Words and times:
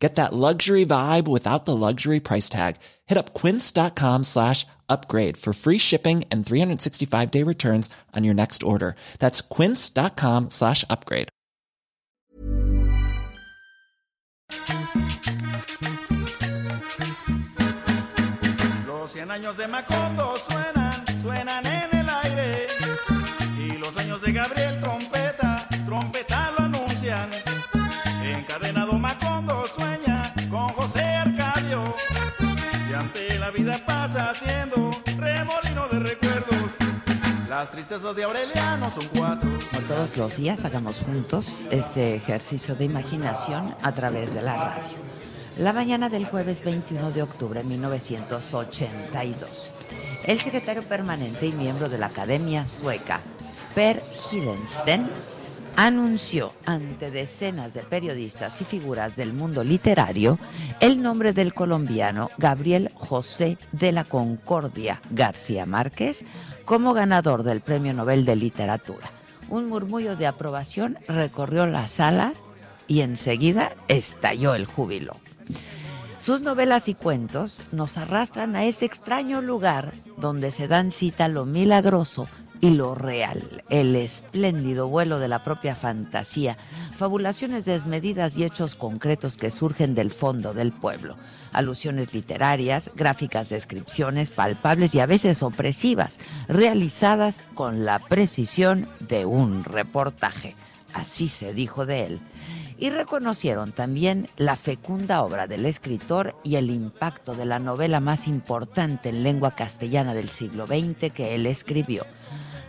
Get 0.00 0.14
that 0.14 0.32
luxury 0.32 0.86
vibe 0.86 1.28
without 1.28 1.66
the 1.66 1.76
luxury 1.76 2.20
price 2.20 2.48
tag. 2.48 2.76
Hit 3.06 3.18
up 3.18 3.34
quince.com 3.34 4.24
slash 4.24 4.66
upgrade 4.88 5.36
for 5.36 5.52
free 5.52 5.78
shipping 5.78 6.24
and 6.30 6.44
365 6.44 7.30
day 7.30 7.42
returns 7.44 7.90
on 8.16 8.24
your 8.24 8.34
next 8.34 8.62
order. 8.62 8.96
That's 9.18 9.42
quince.com 9.42 10.50
slash 10.50 10.84
upgrade. 10.88 11.28
Los 18.86 19.12
100 19.12 19.30
años 19.30 19.56
de 19.56 19.68
Macondo 19.68 20.34
suenan, 20.36 21.04
suenan 21.20 21.66
en 21.66 21.98
el 21.98 22.08
aire. 22.24 22.66
Y 23.58 23.78
los 23.78 23.96
años 23.98 24.22
de 24.22 24.32
Gabriel 24.32 24.80
Trompeta, 24.80 25.29
haciendo 34.30 34.92
remolino 35.18 35.88
de 35.88 35.98
recuerdos. 35.98 36.56
Las 37.48 37.70
tristezas 37.72 38.14
de 38.14 38.22
Aureliano 38.22 38.88
son 38.88 39.04
cuatro. 39.16 39.50
Como 39.72 39.86
todos 39.88 40.16
los 40.16 40.36
días 40.36 40.64
hagamos 40.64 41.00
juntos 41.00 41.64
este 41.70 42.14
ejercicio 42.14 42.76
de 42.76 42.84
imaginación 42.84 43.74
a 43.82 43.92
través 43.92 44.34
de 44.34 44.42
la 44.42 44.56
radio. 44.56 44.88
La 45.56 45.72
mañana 45.72 46.08
del 46.08 46.26
jueves 46.26 46.62
21 46.64 47.10
de 47.10 47.22
octubre 47.22 47.60
de 47.60 47.68
1982, 47.68 49.72
el 50.24 50.40
secretario 50.40 50.84
permanente 50.84 51.46
y 51.46 51.52
miembro 51.52 51.88
de 51.88 51.98
la 51.98 52.06
Academia 52.06 52.64
Sueca, 52.66 53.20
Per 53.74 54.00
Hillensten, 54.30 55.10
anunció 55.86 56.52
ante 56.66 57.10
decenas 57.10 57.72
de 57.72 57.80
periodistas 57.82 58.60
y 58.60 58.66
figuras 58.66 59.16
del 59.16 59.32
mundo 59.32 59.64
literario 59.64 60.38
el 60.78 61.00
nombre 61.00 61.32
del 61.32 61.54
colombiano 61.54 62.28
Gabriel 62.36 62.90
José 62.92 63.56
de 63.72 63.90
la 63.90 64.04
Concordia 64.04 65.00
García 65.08 65.64
Márquez 65.64 66.26
como 66.66 66.92
ganador 66.92 67.44
del 67.44 67.62
Premio 67.62 67.94
Nobel 67.94 68.26
de 68.26 68.36
Literatura. 68.36 69.10
Un 69.48 69.70
murmullo 69.70 70.16
de 70.16 70.26
aprobación 70.26 70.98
recorrió 71.08 71.66
la 71.66 71.88
sala 71.88 72.34
y 72.86 73.00
enseguida 73.00 73.72
estalló 73.88 74.54
el 74.54 74.66
júbilo. 74.66 75.16
Sus 76.18 76.42
novelas 76.42 76.88
y 76.88 76.94
cuentos 76.94 77.62
nos 77.72 77.96
arrastran 77.96 78.54
a 78.54 78.66
ese 78.66 78.84
extraño 78.84 79.40
lugar 79.40 79.92
donde 80.18 80.50
se 80.50 80.68
dan 80.68 80.90
cita 80.90 81.28
lo 81.28 81.46
milagroso 81.46 82.28
y 82.60 82.70
lo 82.70 82.94
real, 82.94 83.62
el 83.70 83.96
espléndido 83.96 84.88
vuelo 84.88 85.18
de 85.18 85.28
la 85.28 85.42
propia 85.42 85.74
fantasía, 85.74 86.58
fabulaciones 86.96 87.64
desmedidas 87.64 88.36
y 88.36 88.44
hechos 88.44 88.74
concretos 88.74 89.36
que 89.36 89.50
surgen 89.50 89.94
del 89.94 90.10
fondo 90.10 90.52
del 90.52 90.72
pueblo, 90.72 91.16
alusiones 91.52 92.12
literarias, 92.12 92.90
gráficas 92.94 93.48
descripciones 93.48 94.30
palpables 94.30 94.94
y 94.94 95.00
a 95.00 95.06
veces 95.06 95.42
opresivas, 95.42 96.20
realizadas 96.48 97.40
con 97.54 97.84
la 97.84 97.98
precisión 97.98 98.88
de 99.00 99.24
un 99.24 99.64
reportaje. 99.64 100.54
Así 100.92 101.28
se 101.28 101.54
dijo 101.54 101.86
de 101.86 102.04
él 102.04 102.20
y 102.80 102.88
reconocieron 102.88 103.72
también 103.72 104.28
la 104.38 104.56
fecunda 104.56 105.22
obra 105.22 105.46
del 105.46 105.66
escritor 105.66 106.34
y 106.42 106.56
el 106.56 106.70
impacto 106.70 107.34
de 107.34 107.44
la 107.44 107.58
novela 107.58 108.00
más 108.00 108.26
importante 108.26 109.10
en 109.10 109.22
lengua 109.22 109.50
castellana 109.52 110.14
del 110.14 110.30
siglo 110.30 110.66
XX 110.66 111.12
que 111.12 111.34
él 111.34 111.46
escribió. 111.46 112.06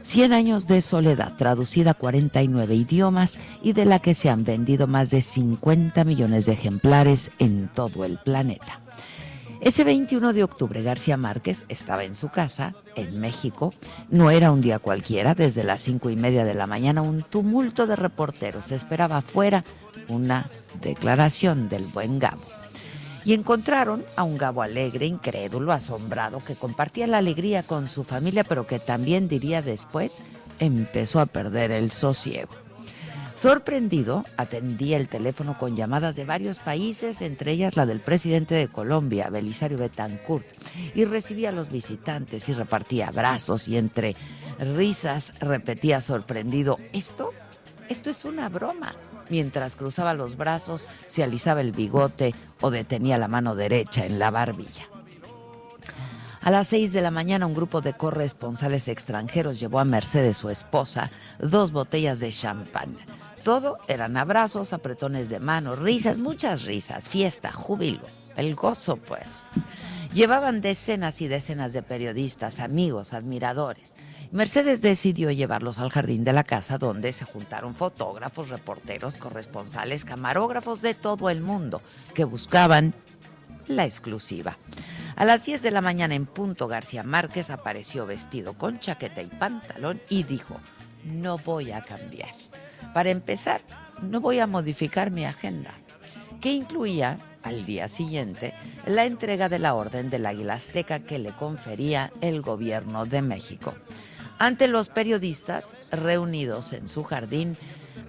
Cien 0.02 0.34
años 0.34 0.68
de 0.68 0.82
soledad, 0.82 1.34
traducida 1.38 1.92
a 1.92 1.94
49 1.94 2.74
idiomas 2.76 3.40
y 3.62 3.74
de 3.74 3.86
la 3.86 4.00
que 4.00 4.14
se 4.14 4.30
han 4.30 4.44
vendido 4.44 4.88
más 4.88 5.12
de 5.12 5.22
50 5.22 6.04
millones 6.04 6.46
de 6.46 6.54
ejemplares 6.54 7.32
en 7.38 7.70
todo 7.74 8.04
el 8.04 8.18
planeta. 8.18 8.80
Ese 9.62 9.84
21 9.84 10.34
de 10.34 10.44
octubre 10.44 10.82
García 10.82 11.18
Márquez 11.18 11.66
estaba 11.70 12.04
en 12.04 12.16
su 12.16 12.30
casa, 12.30 12.74
en 12.96 13.20
México. 13.20 13.76
No 14.10 14.32
era 14.32 14.52
un 14.52 14.60
día 14.60 14.80
cualquiera, 14.80 15.36
desde 15.36 15.64
las 15.64 15.82
cinco 15.82 16.10
y 16.10 16.16
media 16.16 16.46
de 16.46 16.56
la 16.56 16.66
mañana 16.66 17.04
un 17.04 17.22
tumulto 17.22 17.86
de 17.86 17.96
reporteros 17.96 18.72
esperaba 18.72 19.18
afuera 19.18 19.64
una 20.10 20.50
declaración 20.82 21.70
del 21.70 21.84
buen 21.84 22.18
Gabo. 22.18 22.61
Y 23.24 23.34
encontraron 23.34 24.04
a 24.16 24.24
un 24.24 24.38
Gabo 24.38 24.62
alegre, 24.62 25.06
incrédulo, 25.06 25.72
asombrado, 25.72 26.40
que 26.40 26.56
compartía 26.56 27.08
la 27.08 27.20
alegría 27.20 27.64
con 27.64 27.88
su 27.88 28.04
familia, 28.04 28.44
pero 28.44 28.66
que 28.66 28.80
también 28.80 29.28
diría 29.28 29.62
después 29.62 30.22
empezó 30.60 31.20
a 31.20 31.26
perder 31.26 31.72
el 31.72 31.92
sosiego. 31.92 32.52
Sorprendido, 33.36 34.24
atendía 34.38 34.98
el 34.98 35.08
teléfono 35.08 35.58
con 35.58 35.76
llamadas 35.76 36.16
de 36.16 36.26
varios 36.26 36.60
países, 36.60 37.22
entre 37.22 37.54
ellas 37.54 37.76
la 37.76 37.88
del 37.88 38.00
presidente 38.00 38.54
de 38.54 38.68
Colombia, 38.68 39.32
Belisario 39.32 39.80
Betancourt, 39.80 40.46
y 40.94 41.06
recibía 41.06 41.50
a 41.50 41.52
los 41.52 41.72
visitantes 41.72 42.48
y 42.50 42.54
repartía 42.54 43.08
abrazos 43.08 43.68
y 43.68 43.78
entre 43.78 44.16
risas 44.60 45.34
repetía 45.40 46.02
sorprendido, 46.02 46.78
¿esto? 46.94 47.34
Esto 47.90 48.12
es 48.12 48.26
una 48.26 48.48
broma. 48.48 48.94
Mientras 49.32 49.78
cruzaba 49.78 50.14
los 50.14 50.36
brazos, 50.36 50.90
se 51.08 51.24
alisaba 51.24 51.62
el 51.62 51.72
bigote 51.72 52.36
o 52.60 52.70
detenía 52.70 53.18
la 53.18 53.30
mano 53.30 53.56
derecha 53.56 54.06
en 54.06 54.20
la 54.20 54.30
barbilla. 54.30 54.90
A 56.42 56.52
las 56.52 56.68
seis 56.68 56.92
de 56.92 57.02
la 57.02 57.12
mañana 57.12 57.46
un 57.46 57.54
grupo 57.54 57.80
de 57.80 57.94
corresponsales 57.94 58.90
extranjeros 58.90 59.58
llevó 59.58 59.80
a 59.80 59.86
Mercedes, 59.86 60.36
su 60.36 60.50
esposa, 60.50 61.12
dos 61.40 61.72
botellas 61.72 62.20
de 62.20 62.30
champán. 62.30 62.98
Todo 63.46 63.78
eran 63.88 64.18
abrazos, 64.18 64.74
apretones 64.74 65.30
de 65.30 65.40
mano, 65.40 65.78
risas, 65.78 66.20
muchas 66.20 66.64
risas, 66.64 67.08
fiesta, 67.08 67.54
júbilo, 67.54 68.02
el 68.36 68.54
gozo 68.54 68.98
pues. 68.98 69.46
Llevaban 70.14 70.60
decenas 70.60 71.22
y 71.22 71.30
decenas 71.30 71.72
de 71.72 71.84
periodistas, 71.84 72.60
amigos, 72.60 73.14
admiradores. 73.14 73.96
Mercedes 74.32 74.82
decidió 74.82 75.30
llevarlos 75.30 75.78
al 75.78 75.90
jardín 75.90 76.24
de 76.24 76.32
la 76.32 76.46
casa 76.46 76.78
donde 76.78 77.12
se 77.12 77.26
juntaron 77.26 77.76
fotógrafos, 77.76 78.48
reporteros, 78.48 79.18
corresponsales, 79.18 80.06
camarógrafos 80.06 80.82
de 80.82 80.94
todo 80.94 81.30
el 81.30 81.42
mundo 81.42 81.82
que 82.14 82.24
buscaban 82.24 82.94
la 83.68 83.84
exclusiva. 83.84 84.58
A 85.18 85.26
las 85.26 85.46
10 85.46 85.62
de 85.62 85.72
la 85.72 85.82
mañana 85.82 86.16
en 86.16 86.26
punto 86.26 86.70
García 86.70 87.04
Márquez 87.04 87.50
apareció 87.50 88.06
vestido 88.06 88.54
con 88.54 88.80
chaqueta 88.80 89.22
y 89.22 89.28
pantalón 89.28 90.00
y 90.08 90.24
dijo, 90.24 90.56
no 91.04 91.38
voy 91.38 91.74
a 91.74 91.82
cambiar. 91.82 92.30
Para 92.94 93.10
empezar, 93.10 93.60
no 94.02 94.22
voy 94.22 94.40
a 94.40 94.48
modificar 94.48 95.12
mi 95.12 95.26
agenda, 95.26 95.72
que 96.40 96.54
incluía 96.54 97.18
al 97.44 97.66
día 97.66 97.90
siguiente 97.90 98.54
la 98.86 99.06
entrega 99.06 99.50
de 99.50 99.60
la 99.60 99.74
Orden 99.74 100.10
del 100.10 100.26
Águila 100.26 100.54
Azteca 100.54 101.00
que 101.00 101.20
le 101.20 101.32
confería 101.32 102.14
el 102.22 102.42
gobierno 102.42 103.06
de 103.06 103.22
México. 103.22 103.76
Ante 104.42 104.68
los 104.68 104.90
periodistas 104.90 105.76
reunidos 105.92 106.74
en 106.74 106.90
su 106.90 107.04
jardín, 107.04 107.56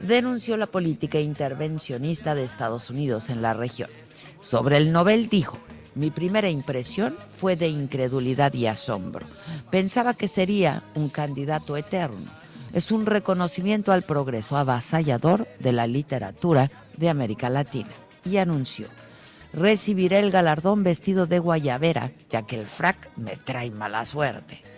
denunció 0.01 0.57
la 0.57 0.67
política 0.67 1.21
intervencionista 1.21 2.35
de 2.35 2.43
Estados 2.43 2.89
Unidos 2.89 3.29
en 3.29 3.43
la 3.43 3.53
región. 3.53 3.91
Sobre 4.41 4.79
el 4.79 4.93
Nobel 4.93 5.29
dijo, 5.29 5.59
mi 5.95 6.11
primera 6.11 6.49
impresión 6.49 7.15
fue 7.37 7.55
de 7.57 7.69
incredulidad 7.69 8.55
y 8.55 8.67
asombro. 8.67 9.27
Pensaba 9.71 10.15
que 10.15 10.27
sería 10.27 10.83
un 10.95 11.11
candidato 11.11 11.77
eterno 11.77 12.17
es 12.73 12.91
un 12.91 13.05
reconocimiento 13.05 13.93
al 13.93 14.01
progreso 14.01 14.57
avasallador 14.57 15.47
de 15.59 15.73
la 15.73 15.87
literatura 15.87 16.71
de 16.97 17.11
América 17.11 17.51
Latina 17.51 17.91
y 18.25 18.39
anunció, 18.39 18.87
recibiré 19.53 20.21
el 20.21 20.31
galardón 20.31 20.83
vestido 20.83 21.27
de 21.27 21.39
guayabera, 21.39 22.13
ya 22.31 22.47
que 22.47 22.59
el 22.59 22.67
frac 22.67 23.11
me 23.19 23.37
trae 23.37 23.71
mala 23.71 24.07
suerte. 24.07 24.72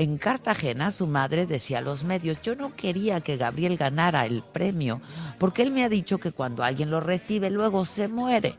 En 0.00 0.16
Cartagena 0.16 0.90
su 0.92 1.06
madre 1.06 1.44
decía 1.44 1.80
a 1.80 1.82
los 1.82 2.04
medios, 2.04 2.40
yo 2.40 2.54
no 2.54 2.74
quería 2.74 3.20
que 3.20 3.36
Gabriel 3.36 3.76
ganara 3.76 4.24
el 4.24 4.42
premio, 4.42 5.02
porque 5.38 5.60
él 5.60 5.70
me 5.72 5.84
ha 5.84 5.90
dicho 5.90 6.16
que 6.16 6.32
cuando 6.32 6.62
alguien 6.62 6.90
lo 6.90 7.00
recibe 7.00 7.50
luego 7.50 7.84
se 7.84 8.08
muere. 8.08 8.54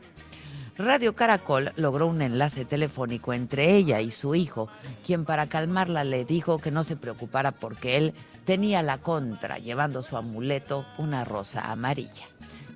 Radio 0.78 1.16
Caracol 1.16 1.72
logró 1.74 2.06
un 2.06 2.22
enlace 2.22 2.64
telefónico 2.64 3.32
entre 3.32 3.74
ella 3.74 4.00
y 4.00 4.12
su 4.12 4.36
hijo, 4.36 4.68
quien 5.04 5.24
para 5.24 5.48
calmarla 5.48 6.04
le 6.04 6.24
dijo 6.24 6.58
que 6.58 6.70
no 6.70 6.84
se 6.84 6.94
preocupara 6.94 7.50
porque 7.50 7.96
él 7.96 8.14
tenía 8.44 8.80
la 8.80 8.98
contra, 8.98 9.58
llevando 9.58 10.00
su 10.02 10.16
amuleto 10.16 10.86
una 10.96 11.24
rosa 11.24 11.72
amarilla. 11.72 12.26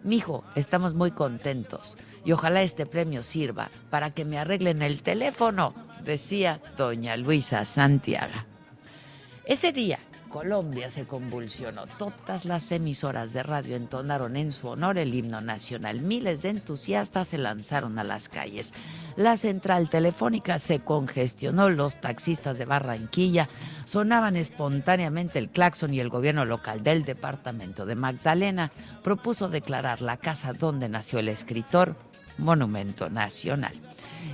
Mijo, 0.02 0.42
estamos 0.56 0.92
muy 0.92 1.12
contentos 1.12 1.96
y 2.24 2.32
ojalá 2.32 2.62
este 2.62 2.84
premio 2.84 3.22
sirva 3.22 3.70
para 3.90 4.10
que 4.10 4.24
me 4.24 4.40
arreglen 4.40 4.82
el 4.82 5.02
teléfono, 5.02 5.72
decía 6.04 6.60
doña 6.76 7.16
Luisa 7.16 7.64
Santiago. 7.64 8.55
Ese 9.46 9.70
día, 9.70 10.00
Colombia 10.28 10.90
se 10.90 11.04
convulsionó. 11.04 11.86
Todas 11.86 12.44
las 12.44 12.72
emisoras 12.72 13.32
de 13.32 13.44
radio 13.44 13.76
entonaron 13.76 14.36
en 14.36 14.50
su 14.50 14.66
honor 14.66 14.98
el 14.98 15.14
himno 15.14 15.40
nacional. 15.40 16.00
Miles 16.00 16.42
de 16.42 16.48
entusiastas 16.48 17.28
se 17.28 17.38
lanzaron 17.38 17.96
a 18.00 18.02
las 18.02 18.28
calles. 18.28 18.74
La 19.14 19.36
central 19.36 19.88
telefónica 19.88 20.58
se 20.58 20.80
congestionó. 20.80 21.70
Los 21.70 22.00
taxistas 22.00 22.58
de 22.58 22.64
Barranquilla 22.64 23.48
sonaban 23.84 24.36
espontáneamente 24.36 25.38
el 25.38 25.48
claxon 25.48 25.94
y 25.94 26.00
el 26.00 26.08
gobierno 26.08 26.44
local 26.44 26.82
del 26.82 27.04
departamento 27.04 27.86
de 27.86 27.94
Magdalena 27.94 28.72
propuso 29.04 29.48
declarar 29.48 30.02
la 30.02 30.16
casa 30.16 30.54
donde 30.54 30.88
nació 30.88 31.20
el 31.20 31.28
escritor 31.28 31.94
monumento 32.36 33.10
nacional. 33.10 33.74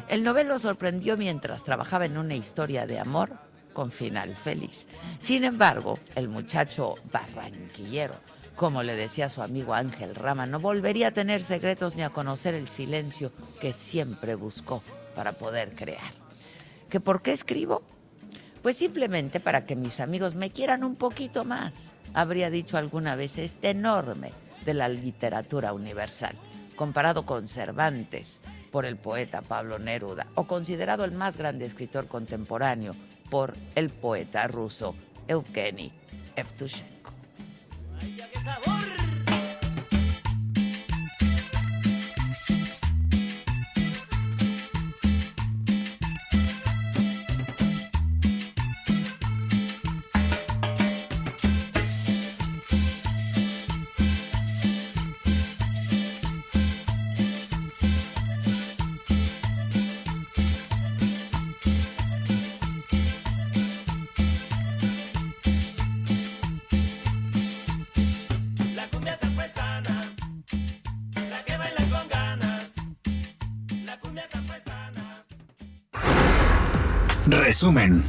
El 0.08 0.24
novelo 0.24 0.58
sorprendió 0.58 1.18
mientras 1.18 1.64
trabajaba 1.64 2.06
en 2.06 2.16
una 2.16 2.34
historia 2.34 2.86
de 2.86 2.98
amor 2.98 3.51
con 3.72 3.90
final 3.90 4.34
feliz. 4.34 4.86
Sin 5.18 5.44
embargo, 5.44 5.98
el 6.14 6.28
muchacho 6.28 6.94
barranquillero, 7.10 8.14
como 8.56 8.82
le 8.82 8.94
decía 8.96 9.28
su 9.28 9.42
amigo 9.42 9.74
Ángel 9.74 10.14
Rama, 10.14 10.46
no 10.46 10.58
volvería 10.58 11.08
a 11.08 11.12
tener 11.12 11.42
secretos 11.42 11.96
ni 11.96 12.02
a 12.02 12.10
conocer 12.10 12.54
el 12.54 12.68
silencio 12.68 13.32
que 13.60 13.72
siempre 13.72 14.34
buscó 14.34 14.82
para 15.14 15.32
poder 15.32 15.72
crear. 15.74 16.12
¿Que 16.88 17.00
por 17.00 17.22
qué 17.22 17.32
escribo? 17.32 17.82
Pues 18.62 18.76
simplemente 18.76 19.40
para 19.40 19.64
que 19.64 19.74
mis 19.74 19.98
amigos 19.98 20.34
me 20.34 20.50
quieran 20.50 20.84
un 20.84 20.94
poquito 20.94 21.44
más, 21.44 21.94
habría 22.14 22.50
dicho 22.50 22.76
alguna 22.76 23.16
vez 23.16 23.38
este 23.38 23.70
enorme 23.70 24.32
de 24.64 24.74
la 24.74 24.88
literatura 24.88 25.72
universal, 25.72 26.36
comparado 26.76 27.26
con 27.26 27.48
Cervantes 27.48 28.40
por 28.70 28.86
el 28.86 28.96
poeta 28.96 29.42
Pablo 29.42 29.78
Neruda 29.78 30.26
o 30.34 30.44
considerado 30.44 31.04
el 31.04 31.12
más 31.12 31.36
grande 31.36 31.64
escritor 31.64 32.06
contemporáneo 32.06 32.94
por 33.32 33.54
el 33.76 33.88
poeta 33.88 34.46
ruso 34.46 34.94
Evgeny 35.26 35.90
Evtushenko. 36.36 37.12
Resumen. 77.62 78.02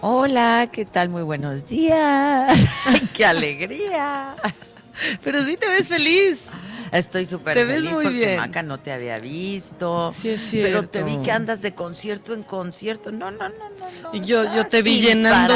Hola, 0.00 0.70
¿qué 0.72 0.86
tal? 0.86 1.10
Muy 1.10 1.22
buenos 1.22 1.68
días. 1.68 2.58
¡Qué 3.12 3.26
alegría! 3.26 4.34
Pero 5.22 5.42
sí 5.42 5.58
te 5.58 5.68
ves 5.68 5.88
feliz. 5.88 6.46
Estoy 6.92 7.24
súper 7.24 7.54
Te 7.54 7.64
ves 7.64 7.76
feliz 7.76 7.92
muy 7.92 8.04
porque 8.04 8.18
bien. 8.18 8.36
Maca 8.36 8.62
no 8.62 8.78
te 8.78 8.92
había 8.92 9.18
visto. 9.18 10.12
Sí, 10.14 10.28
es 10.28 10.46
Pero 10.52 10.82
te 10.86 10.98
cierto. 10.98 11.18
vi 11.18 11.24
que 11.24 11.32
andas 11.32 11.62
de 11.62 11.72
concierto 11.74 12.34
en 12.34 12.42
concierto. 12.42 13.10
No, 13.10 13.30
no, 13.30 13.48
no, 13.48 13.54
no. 13.70 14.02
no 14.02 14.14
Y 14.14 14.20
yo, 14.20 14.54
yo 14.54 14.66
te 14.66 14.82
vi 14.82 15.00
llenando 15.00 15.54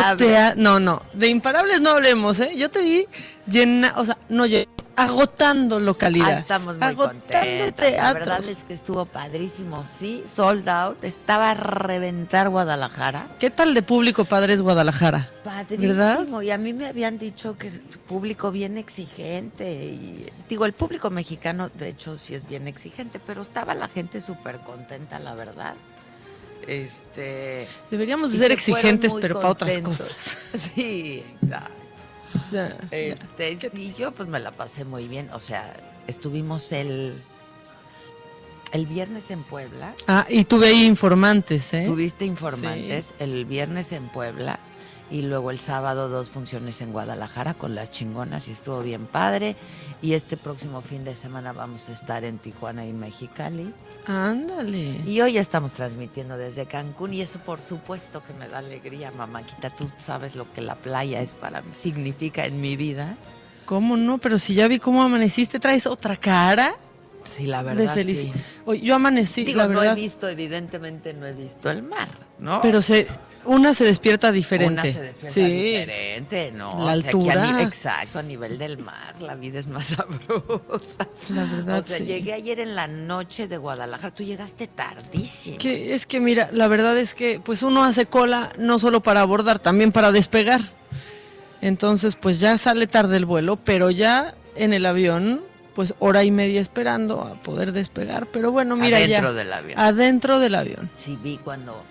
No, 0.57 0.81
no, 0.81 1.03
de 1.13 1.29
imparables 1.29 1.83
no 1.83 1.91
hablemos, 1.91 2.41
¿eh? 2.41 2.53
Yo 2.57 2.71
te 2.71 2.81
vi 2.81 3.07
llena, 3.47 3.93
o 3.99 4.05
sea, 4.07 4.17
no 4.31 4.47
lle- 4.47 4.67
agotando 4.97 5.79
localidad. 5.79 6.29
Ah, 6.29 6.39
estamos 6.39 6.77
muy 6.77 6.87
agotando 6.87 7.23
contentas. 7.23 7.93
La 7.93 8.13
verdad 8.13 8.45
es 8.45 8.65
que 8.65 8.75
estuvo 8.75 9.05
padrísimo. 9.05 9.85
Sí, 9.87 10.25
sold 10.27 10.69
out. 10.69 11.05
Estaba 11.05 11.51
a 11.51 11.55
reventar 11.55 12.49
Guadalajara. 12.49 13.27
¿Qué 13.39 13.51
tal 13.51 13.75
de 13.75 13.83
público 13.83 14.25
padres 14.25 14.63
Guadalajara? 14.63 15.31
Padrísimo. 15.45 15.89
¿Verdad? 15.89 16.43
Y 16.43 16.51
a 16.51 16.59
mí 16.59 16.73
me 16.73 16.87
habían 16.87 17.19
dicho 17.19 17.57
que 17.59 17.69
es 17.69 17.81
público 18.09 18.51
bien 18.51 18.79
exigente. 18.79 19.71
Y 19.71 20.27
digo, 20.49 20.65
el 20.65 20.73
público 20.73 21.11
mexicano, 21.11 21.71
de 21.75 21.91
hecho, 21.91 22.19
sí 22.19 22.35
es 22.35 22.49
bien 22.49 22.67
exigente, 22.67 23.21
pero 23.25 23.43
estaba 23.43 23.75
la 23.75 23.89
gente 23.89 24.21
súper 24.21 24.59
contenta, 24.61 25.19
la 25.19 25.35
verdad. 25.35 25.75
Este. 26.67 27.69
Deberíamos 27.91 28.33
ser 28.33 28.51
exigentes, 28.51 29.15
pero 29.21 29.37
para 29.37 29.51
otras 29.51 29.75
contentos. 29.75 30.09
cosas. 30.09 30.39
Sí, 30.75 31.23
exacto. 31.43 31.86
Este, 32.91 33.59
y 33.75 33.93
yo 33.95 34.13
pues 34.13 34.29
me 34.29 34.41
la 34.41 34.53
pasé 34.53 34.85
muy 34.85 35.09
bien. 35.09 35.31
O 35.33 35.41
sea, 35.41 35.77
estuvimos 36.07 36.73
el, 36.73 37.21
el 38.73 38.87
viernes 38.87 39.31
en 39.31 39.43
Puebla. 39.43 39.95
Ah, 40.07 40.27
y 40.29 40.45
tuve 40.45 40.69
ahí 40.69 40.85
informantes, 40.85 41.73
¿eh? 41.75 41.85
Tuviste 41.87 42.25
informantes 42.25 43.15
el 43.19 43.45
viernes 43.45 43.93
en 43.93 44.09
Puebla 44.09 44.59
y 45.11 45.23
luego 45.23 45.51
el 45.51 45.61
sábado 45.61 46.09
dos 46.09 46.31
funciones 46.31 46.81
en 46.83 46.93
Guadalajara 46.93 47.55
con 47.55 47.75
las 47.75 47.91
chingonas 47.91 48.49
y 48.49 48.53
estuvo 48.53 48.81
bien 48.81 49.07
padre. 49.07 49.55
Y 50.03 50.13
este 50.15 50.37
próximo 50.37 50.81
fin 50.83 51.05
de 51.05 51.15
semana 51.15 51.53
vamos 51.53 51.89
a 51.89 51.93
estar 51.93 52.25
en 52.25 52.39
Tijuana 52.39 52.85
y 52.87 52.93
Mexicali. 52.93 53.73
Ándale. 54.07 55.01
Y 55.07 55.21
hoy 55.21 55.39
estamos 55.39 55.73
transmitiendo 55.75 56.37
desde 56.37 56.67
Cancún 56.67 57.15
y 57.15 57.21
eso 57.21 57.39
por 57.39 57.63
supuesto 57.63 58.23
que 58.25 58.33
me 58.35 58.49
da 58.49 58.59
alegría, 58.59 59.11
mamáquita. 59.13 59.71
Tú 59.71 59.89
sabes 59.99 60.35
lo 60.35 60.53
que 60.53 60.61
la 60.61 60.75
playa 60.75 61.21
es 61.21 61.35
para 61.35 61.61
mí, 61.63 61.69
significa 61.73 62.45
en 62.47 62.61
mi 62.61 62.77
vida. 62.77 63.15
¿Cómo 63.65 63.97
no? 63.97 64.19
Pero 64.19 64.39
si 64.39 64.55
ya 64.55 64.69
vi 64.69 64.79
cómo 64.79 65.03
amaneciste, 65.03 65.59
traes 65.61 65.87
otra 65.87 66.17
cara 66.17 66.75
Sí, 67.25 67.47
la 67.47 67.65
de 67.65 67.75
verdad. 67.75 67.95
felicidad. 67.95 68.35
sí. 68.35 68.41
Oye, 68.67 68.81
yo 68.83 68.95
amanecí, 68.95 69.45
Digo, 69.45 69.59
la 69.59 69.67
no 69.67 69.81
verdad. 69.81 69.99
he 69.99 70.01
visto, 70.01 70.29
evidentemente 70.29 71.13
no 71.13 71.27
he 71.27 71.33
visto 71.33 71.69
el 71.71 71.83
mar, 71.83 72.09
¿no? 72.39 72.61
Pero 72.61 72.81
se, 72.81 73.09
una 73.47 73.73
se 73.75 73.85
despierta 73.85 74.31
diferente. 74.33 74.73
Una 74.73 74.83
se 74.83 75.01
despierta 75.01 75.35
sí. 75.35 75.43
diferente, 75.45 76.53
¿no? 76.53 76.69
La 76.71 76.75
O 76.75 76.77
sea, 76.79 76.87
a 76.89 76.93
altura. 76.93 77.63
exacto, 77.63 78.19
a 78.19 78.23
nivel 78.23 78.59
del 78.59 78.79
mar, 78.79 79.15
la 79.21 79.35
vida 79.35 79.59
es 79.59 79.67
más 79.67 79.87
sabrosa. 79.97 81.09
La 81.31 81.45
verdad, 81.45 81.79
O 81.81 81.83
sea, 81.83 81.99
sí. 81.99 82.05
llegué 82.05 82.33
ayer 82.35 82.61
en 82.61 82.75
la 82.75 82.87
noche 82.87 83.49
de 83.49 83.57
Guadalajara. 83.57 84.15
Tú 84.15 84.23
llegaste 84.25 84.67
tardísimo. 84.67 85.59
Que 85.59 85.95
es 85.95 86.07
que 86.07 86.21
mira, 86.21 86.51
la 86.53 86.69
verdad 86.69 86.97
es 86.99 87.15
que 87.15 87.41
pues 87.41 87.63
uno 87.63 87.85
hace 87.85 88.07
cola 88.07 88.53
no 88.59 88.79
solo 88.79 89.03
para 89.03 89.21
abordar, 89.23 89.59
también 89.59 89.93
para 89.93 90.13
despegar. 90.13 90.61
Entonces, 91.61 92.17
pues 92.17 92.39
ya 92.41 92.59
sale 92.59 92.87
tarde 92.87 93.17
el 93.17 93.25
vuelo, 93.25 93.57
pero 93.57 93.91
ya 93.91 94.35
en 94.57 94.73
el 94.73 94.85
avión, 94.87 95.43
pues 95.75 95.95
hora 95.99 96.23
y 96.23 96.31
media 96.31 96.61
esperando 96.61 97.23
a 97.23 97.35
poder 97.43 97.73
despegar. 97.73 98.27
Pero 98.27 98.53
bueno, 98.53 98.77
mira 98.77 98.99
Adentro 98.99 99.29
ya. 99.31 99.33
del 99.33 99.53
avión. 99.53 99.79
Adentro 99.79 100.39
del 100.39 100.55
avión. 100.55 100.91
Sí, 100.97 101.19
vi 101.23 101.39
cuando 101.39 101.83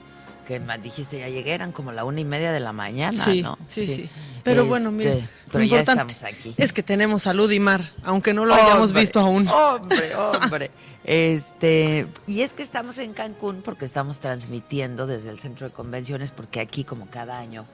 que 0.46 0.60
me 0.60 0.78
dijiste 0.78 1.20
ya 1.20 1.28
llegué, 1.30 1.54
eran 1.54 1.72
como 1.72 1.92
la 1.92 2.06
una 2.06 2.20
y 2.22 2.25
media 2.25 2.52
de 2.52 2.60
la 2.60 2.72
mañana, 2.74 3.18
Sí, 3.18 3.42
¿no? 3.42 3.58
sí, 3.68 3.86
sí. 3.88 4.10
Pero 4.44 4.66
bueno, 4.68 4.90
Este, 4.92 4.98
mira, 5.16 5.28
Pero 5.52 5.60
lo 5.60 5.66
ya 5.66 5.80
importante 5.80 6.14
estamos 6.14 6.38
aquí. 6.40 6.54
Es 6.58 6.72
que 6.72 6.84
tenemos 6.84 7.24
salud 7.24 7.50
y 7.52 7.60
mar, 7.60 7.82
aunque 8.04 8.34
no 8.34 8.46
lo 8.46 8.54
hayamos 8.54 8.94
visto 8.94 9.20
aún. 9.20 9.48
Hombre, 9.48 10.16
hombre. 10.16 10.72
Este, 11.04 12.08
y 12.28 12.42
es 12.42 12.54
que 12.54 12.62
estamos 12.64 12.98
en 13.00 13.14
Cancún 13.14 13.62
porque 13.64 13.86
estamos 13.86 14.20
transmitiendo 14.20 15.08
desde 15.08 15.30
el 15.30 15.40
centro 15.40 15.68
de 15.68 15.74
convenciones, 15.74 16.32
porque 16.32 16.60
aquí, 16.60 16.84
como 16.84 17.08
cada 17.10 17.38
año, 17.40 17.66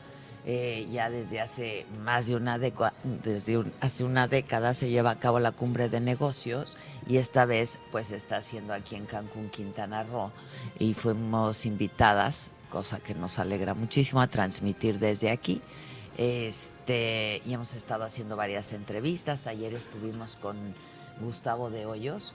eh, 0.46 0.88
ya 0.92 1.10
desde 1.10 1.40
hace 1.42 1.86
más 2.04 2.28
de 2.28 2.36
una 2.36 2.58
década, 2.58 2.94
desde 3.24 3.58
un- 3.58 3.74
hace 3.82 4.04
una 4.04 4.28
década 4.28 4.74
se 4.74 4.90
lleva 4.90 5.12
a 5.12 5.20
cabo 5.20 5.40
la 5.40 5.52
cumbre 5.52 5.88
de 5.90 6.00
negocios 6.00 6.78
y 7.08 7.18
esta 7.18 7.46
vez 7.46 7.80
pues 7.92 8.12
está 8.12 8.38
haciendo 8.38 8.74
aquí 8.74 8.96
en 8.96 9.06
Cancún, 9.06 9.50
Quintana 9.50 10.04
Roo 10.04 10.32
y 10.80 10.94
fuimos 10.96 11.66
invitadas, 11.66 12.52
cosa 12.72 13.00
que 13.00 13.14
nos 13.14 13.38
alegra 13.38 13.76
muchísimo 13.76 14.22
a 14.22 14.28
transmitir 14.28 14.98
desde 14.98 15.30
aquí. 15.30 15.62
Este, 16.18 17.42
y 17.46 17.54
hemos 17.54 17.74
estado 17.74 18.04
haciendo 18.04 18.36
varias 18.36 18.74
entrevistas. 18.74 19.46
Ayer 19.46 19.74
estuvimos 19.74 20.36
con 20.38 20.58
Gustavo 21.20 21.70
de 21.70 21.86
Hoyos, 21.86 22.34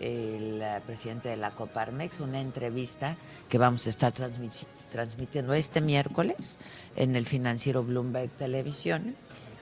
el 0.00 0.60
eh, 0.62 0.80
presidente 0.86 1.28
de 1.30 1.36
la 1.36 1.50
Coparmex, 1.50 2.20
una 2.20 2.40
entrevista 2.40 3.16
que 3.48 3.58
vamos 3.58 3.86
a 3.86 3.90
estar 3.90 4.14
transmiti- 4.14 4.66
transmitiendo 4.92 5.54
este 5.54 5.80
miércoles 5.80 6.58
en 6.94 7.16
el 7.16 7.26
financiero 7.26 7.82
Bloomberg 7.82 8.30
Televisión. 8.30 9.16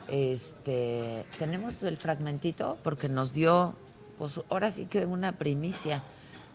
Este, 0.09 1.25
tenemos 1.39 1.83
el 1.83 1.97
fragmentito 1.97 2.79
porque 2.83 3.09
nos 3.09 3.33
dio, 3.33 3.75
pues 4.19 4.33
ahora 4.51 4.71
sí 4.71 4.87
que 4.87 5.07
una 5.07 5.33
primicia. 5.33 6.03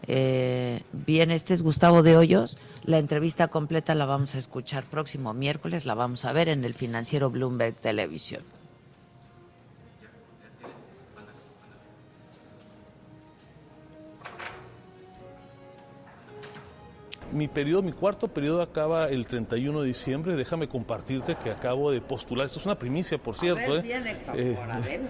Eh, 0.06 0.82
bien, 0.92 1.30
este 1.30 1.54
es 1.54 1.62
Gustavo 1.62 2.02
de 2.02 2.16
Hoyos. 2.16 2.56
La 2.84 2.98
entrevista 2.98 3.48
completa 3.48 3.94
la 3.94 4.06
vamos 4.06 4.34
a 4.34 4.38
escuchar 4.38 4.84
próximo 4.84 5.34
miércoles, 5.34 5.86
la 5.86 5.94
vamos 5.94 6.24
a 6.24 6.32
ver 6.32 6.48
en 6.48 6.64
el 6.64 6.74
financiero 6.74 7.30
Bloomberg 7.30 7.74
Televisión. 7.74 8.42
Mi 17.32 17.48
periodo, 17.48 17.82
mi 17.82 17.92
cuarto 17.92 18.28
periodo 18.28 18.62
acaba 18.62 19.08
el 19.08 19.26
31 19.26 19.80
de 19.80 19.86
diciembre. 19.86 20.36
Déjame 20.36 20.68
compartirte 20.68 21.36
que 21.36 21.50
acabo 21.50 21.90
de 21.90 22.00
postular. 22.00 22.46
Esto 22.46 22.60
es 22.60 22.66
una 22.66 22.78
primicia, 22.78 23.18
por 23.18 23.34
cierto. 23.36 23.78
¿eh? 23.78 25.00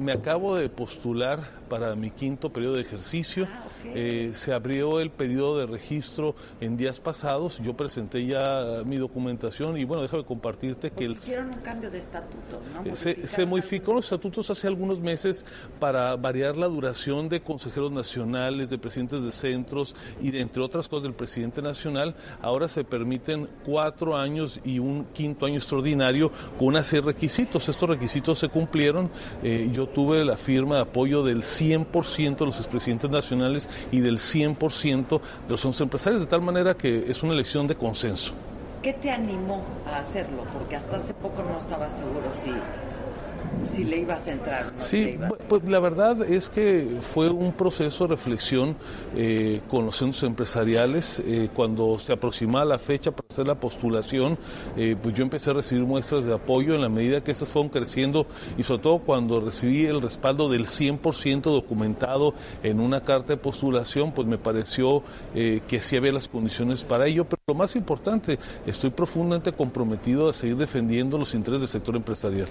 me, 0.00 0.12
acabo 0.12 0.56
de 0.56 0.68
postular 0.68 1.40
para 1.68 1.94
mi 1.94 2.10
quinto 2.10 2.52
periodo 2.52 2.74
de 2.74 2.82
ejercicio. 2.82 3.46
Ah, 3.50 3.62
eh, 3.94 4.32
se 4.34 4.52
abrió 4.52 5.00
el 5.00 5.10
periodo 5.10 5.58
de 5.58 5.66
registro 5.66 6.34
en 6.60 6.76
días 6.76 7.00
pasados. 7.00 7.58
Yo 7.58 7.74
presenté 7.74 8.26
ya 8.26 8.82
mi 8.84 8.96
documentación 8.96 9.76
y 9.76 9.84
bueno, 9.84 10.02
déjame 10.02 10.24
compartirte 10.24 10.90
que 10.90 11.04
el... 11.04 11.12
Hicieron 11.12 11.46
un 11.46 11.60
cambio 11.60 11.90
de 11.90 11.98
estatuto, 11.98 12.60
¿no? 12.84 12.96
Se, 12.96 13.26
se 13.26 13.46
modificó 13.46 13.94
los 13.94 14.04
estatutos 14.04 14.50
hace 14.50 14.66
algunos 14.66 15.00
meses 15.00 15.44
para 15.78 16.16
variar 16.16 16.56
la 16.56 16.66
duración 16.66 17.28
de 17.28 17.40
consejeros 17.40 17.92
nacionales, 17.92 18.70
de 18.70 18.78
presidentes 18.78 19.24
de 19.24 19.32
centros 19.32 19.94
y 20.20 20.30
de, 20.30 20.40
entre 20.40 20.62
otras 20.62 20.88
cosas 20.88 21.04
del 21.04 21.14
presidente 21.14 21.43
nacional. 21.62 22.14
Ahora 22.42 22.68
se 22.68 22.84
permiten 22.84 23.48
cuatro 23.64 24.16
años 24.16 24.60
y 24.64 24.78
un 24.78 25.06
quinto 25.12 25.46
año 25.46 25.56
extraordinario 25.56 26.30
con 26.58 26.68
una 26.68 26.82
serie 26.82 27.02
de 27.02 27.12
requisitos. 27.12 27.68
Estos 27.68 27.88
requisitos 27.88 28.38
se 28.38 28.48
cumplieron. 28.48 29.10
Eh, 29.42 29.68
yo 29.72 29.86
tuve 29.88 30.24
la 30.24 30.36
firma 30.36 30.76
de 30.76 30.82
apoyo 30.82 31.22
del 31.22 31.42
100% 31.42 32.36
de 32.36 32.46
los 32.46 32.58
expresidentes 32.58 33.10
nacionales 33.10 33.68
y 33.90 34.00
del 34.00 34.18
100% 34.18 35.20
de 35.20 35.50
los 35.50 35.64
11 35.64 35.82
empresarios, 35.82 36.22
de 36.22 36.28
tal 36.28 36.42
manera 36.42 36.74
que 36.74 37.10
es 37.10 37.22
una 37.22 37.32
elección 37.32 37.66
de 37.66 37.74
consenso. 37.74 38.34
¿Qué 38.82 38.92
te 38.92 39.10
animó 39.10 39.62
a 39.90 40.00
hacerlo? 40.00 40.44
Porque 40.52 40.76
hasta 40.76 40.98
hace 40.98 41.14
poco 41.14 41.42
no 41.42 41.56
estaba 41.56 41.88
seguro 41.88 42.30
si 42.38 42.50
si 43.64 43.84
le 43.84 43.98
ibas 43.98 44.26
a 44.26 44.32
entrar. 44.32 44.72
sí, 44.76 45.18
pues 45.48 45.64
la 45.64 45.78
verdad 45.78 46.22
es 46.22 46.50
que 46.50 46.98
fue 47.00 47.30
un 47.30 47.52
proceso 47.52 48.04
de 48.04 48.10
reflexión 48.10 48.76
eh, 49.16 49.60
con 49.68 49.86
los 49.86 49.96
centros 49.96 50.22
empresariales. 50.24 51.22
Eh, 51.24 51.48
cuando 51.54 51.98
se 51.98 52.12
aproximaba 52.12 52.64
la 52.64 52.78
fecha 52.78 53.10
para 53.10 53.26
hacer 53.28 53.46
la 53.46 53.54
postulación, 53.54 54.38
eh, 54.76 54.96
pues 55.00 55.14
yo 55.14 55.22
empecé 55.22 55.50
a 55.50 55.54
recibir 55.54 55.84
muestras 55.84 56.26
de 56.26 56.34
apoyo 56.34 56.74
en 56.74 56.82
la 56.82 56.88
medida 56.88 57.22
que 57.22 57.30
estas 57.30 57.48
fueron 57.48 57.70
creciendo 57.70 58.26
y 58.58 58.62
sobre 58.62 58.82
todo 58.82 58.98
cuando 58.98 59.40
recibí 59.40 59.86
el 59.86 60.00
respaldo 60.00 60.48
del 60.48 60.66
100% 60.66 61.42
documentado 61.42 62.34
en 62.62 62.80
una 62.80 63.02
carta 63.02 63.34
de 63.34 63.36
postulación, 63.36 64.12
pues 64.12 64.26
me 64.26 64.38
pareció 64.38 65.02
que 65.34 65.80
sí 65.80 65.96
había 65.96 66.12
las 66.12 66.28
condiciones 66.28 66.84
para 66.84 67.06
ello. 67.06 67.24
Pero 67.24 67.40
lo 67.46 67.54
más 67.54 67.76
importante, 67.76 68.38
estoy 68.66 68.90
profundamente 68.90 69.52
comprometido 69.52 70.28
a 70.28 70.32
seguir 70.32 70.56
defendiendo 70.56 71.18
los 71.18 71.34
intereses 71.34 71.62
del 71.62 71.68
sector 71.68 71.96
empresarial. 71.96 72.48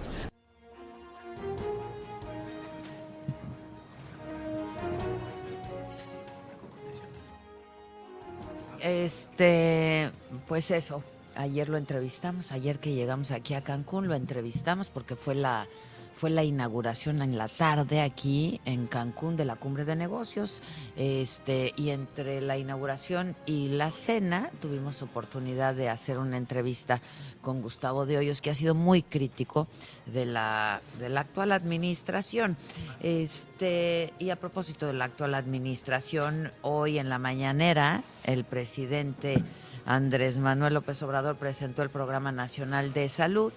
Este, 8.84 10.12
pues 10.46 10.70
eso, 10.70 11.04
ayer 11.36 11.70
lo 11.70 11.78
entrevistamos, 11.78 12.52
ayer 12.52 12.80
que 12.80 12.94
llegamos 12.94 13.32
aquí 13.32 13.54
a 13.54 13.62
Cancún 13.64 14.10
lo 14.10 14.14
entrevistamos 14.14 14.90
porque 14.90 15.16
fue 15.16 15.36
la 15.36 15.68
fue 16.16 16.30
la 16.30 16.44
inauguración 16.44 17.22
en 17.22 17.38
la 17.38 17.48
tarde 17.48 18.02
aquí 18.02 18.62
en 18.66 18.88
Cancún 18.88 19.36
de 19.36 19.46
la 19.46 19.56
Cumbre 19.56 19.86
de 19.86 19.96
Negocios. 19.96 20.62
Este, 20.96 21.74
y 21.76 21.90
entre 21.90 22.42
la 22.42 22.58
inauguración 22.58 23.36
y 23.46 23.70
la 23.70 23.92
cena 23.92 24.50
tuvimos 24.62 25.02
oportunidad 25.02 25.76
de 25.76 25.90
hacer 25.90 26.18
una 26.18 26.38
entrevista 26.38 27.02
con 27.42 27.62
Gustavo 27.62 28.06
de 28.06 28.18
Hoyos, 28.18 28.42
que 28.42 28.50
ha 28.50 28.54
sido 28.54 28.74
muy 28.74 29.04
crítico 29.04 29.68
de 30.06 30.26
la, 30.26 30.82
de 31.00 31.10
la 31.10 31.22
actual 31.22 31.52
administración. 31.52 32.56
Este, 33.02 34.14
y 34.20 34.30
a 34.30 34.38
propósito 34.38 34.88
de 34.88 34.94
la 34.94 35.06
actual 35.06 35.36
administración, 35.36 36.52
hoy 36.62 37.00
en 37.00 37.10
la 37.10 37.20
mañanera, 37.20 38.04
el 38.24 38.46
presidente 38.46 39.44
Andrés 39.86 40.40
Manuel 40.40 40.76
López 40.76 41.02
Obrador 41.04 41.36
presentó 41.36 41.84
el 41.84 41.90
Programa 41.90 42.32
Nacional 42.32 42.94
de 42.94 43.10
Salud 43.10 43.52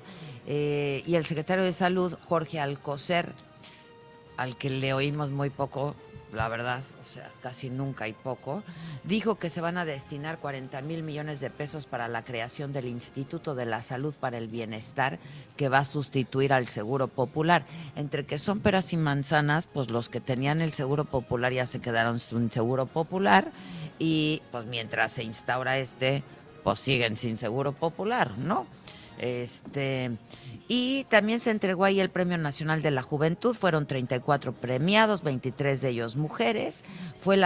eh, 0.47 1.03
y 1.07 1.17
el 1.17 1.25
secretario 1.25 1.65
de 1.65 1.73
Salud, 1.73 2.17
Jorge 2.29 2.61
Alcocer, 2.61 3.33
al 4.37 4.57
que 4.57 4.71
le 4.71 4.95
oímos 4.95 5.31
muy 5.31 5.50
poco, 5.50 5.97
la 6.33 6.49
verdad, 6.49 6.83
o 7.03 7.12
sea, 7.12 7.31
casi 7.41 7.71
nunca 7.71 8.07
y 8.07 8.12
poco, 8.12 8.62
dijo 9.05 9.37
que 9.37 9.49
se 9.49 9.61
van 9.61 9.79
a 9.79 9.85
destinar 9.85 10.38
40 10.38 10.83
mil 10.83 11.03
millones 11.03 11.41
de 11.41 11.50
pesos 11.50 11.87
para 11.87 12.09
la 12.09 12.25
creación 12.25 12.73
del 12.73 12.87
Instituto 12.87 13.55
de 13.55 13.65
la 13.65 13.81
Salud 13.83 14.15
para 14.15 14.38
el 14.38 14.49
Bienestar, 14.49 15.19
que 15.57 15.69
va 15.69 15.79
a 15.79 15.85
sustituir 15.85 16.53
al 16.53 16.69
Seguro 16.69 17.09
Popular. 17.09 17.65
Entre 17.97 18.26
que 18.26 18.38
son 18.38 18.61
peras 18.61 18.93
y 18.93 18.97
manzanas, 18.97 19.67
pues 19.67 19.91
los 19.91 20.09
que 20.09 20.21
tenían 20.21 20.61
el 20.61 20.73
Seguro 20.75 21.05
Popular 21.05 21.53
ya 21.53 21.67
se 21.67 21.81
quedaron 21.81 22.19
sin 22.19 22.50
Seguro 22.50 22.87
Popular 22.87 23.50
y 23.99 24.43
pues 24.53 24.67
mientras 24.67 25.12
se 25.12 25.25
instaura 25.25 25.79
este, 25.79 26.23
pues 26.62 26.79
siguen 26.81 27.17
sin 27.17 27.37
Seguro 27.37 27.73
Popular, 27.73 28.37
¿no? 28.38 28.67
Este, 29.18 30.11
y 30.68 31.04
también 31.04 31.40
se 31.40 31.50
entregó 31.50 31.85
ahí 31.85 32.00
el 32.00 32.11
Premio 32.11 32.38
Nacional 32.38 32.82
de 32.82 32.90
la 32.90 33.02
Juventud, 33.02 33.54
fueron 33.54 33.87
34 33.87 34.52
premiados, 34.52 35.23
23 35.23 35.80
de 35.80 35.88
ellos 35.88 36.16
mujeres. 36.16 36.85
Fue 37.20 37.38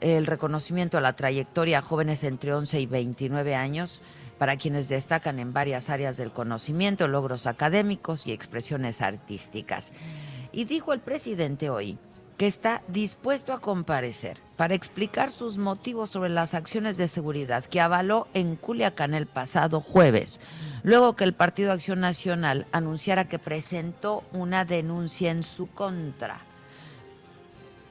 el 0.00 0.26
reconocimiento 0.26 0.98
a 0.98 1.00
la 1.00 1.14
trayectoria 1.14 1.78
a 1.78 1.82
jóvenes 1.82 2.24
entre 2.24 2.52
11 2.52 2.80
y 2.80 2.86
29 2.86 3.54
años 3.54 4.02
para 4.38 4.56
quienes 4.56 4.88
destacan 4.88 5.38
en 5.38 5.52
varias 5.52 5.90
áreas 5.90 6.16
del 6.16 6.30
conocimiento, 6.30 7.08
logros 7.08 7.46
académicos 7.46 8.26
y 8.26 8.32
expresiones 8.32 9.02
artísticas. 9.02 9.92
Y 10.52 10.64
dijo 10.64 10.92
el 10.92 11.00
presidente 11.00 11.70
hoy 11.70 11.98
que 12.36 12.46
está 12.46 12.82
dispuesto 12.86 13.52
a 13.52 13.60
comparecer 13.60 14.38
para 14.56 14.74
explicar 14.74 15.32
sus 15.32 15.58
motivos 15.58 16.10
sobre 16.10 16.30
las 16.30 16.54
acciones 16.54 16.96
de 16.96 17.08
seguridad 17.08 17.64
que 17.64 17.80
avaló 17.80 18.28
en 18.32 18.54
Culiacán 18.54 19.12
el 19.12 19.26
pasado 19.26 19.80
jueves, 19.80 20.40
luego 20.82 21.16
que 21.16 21.24
el 21.24 21.32
Partido 21.32 21.72
Acción 21.72 22.00
Nacional 22.00 22.66
anunciara 22.72 23.28
que 23.28 23.38
presentó 23.38 24.24
una 24.32 24.64
denuncia 24.64 25.30
en 25.30 25.42
su 25.42 25.68
contra. 25.68 26.40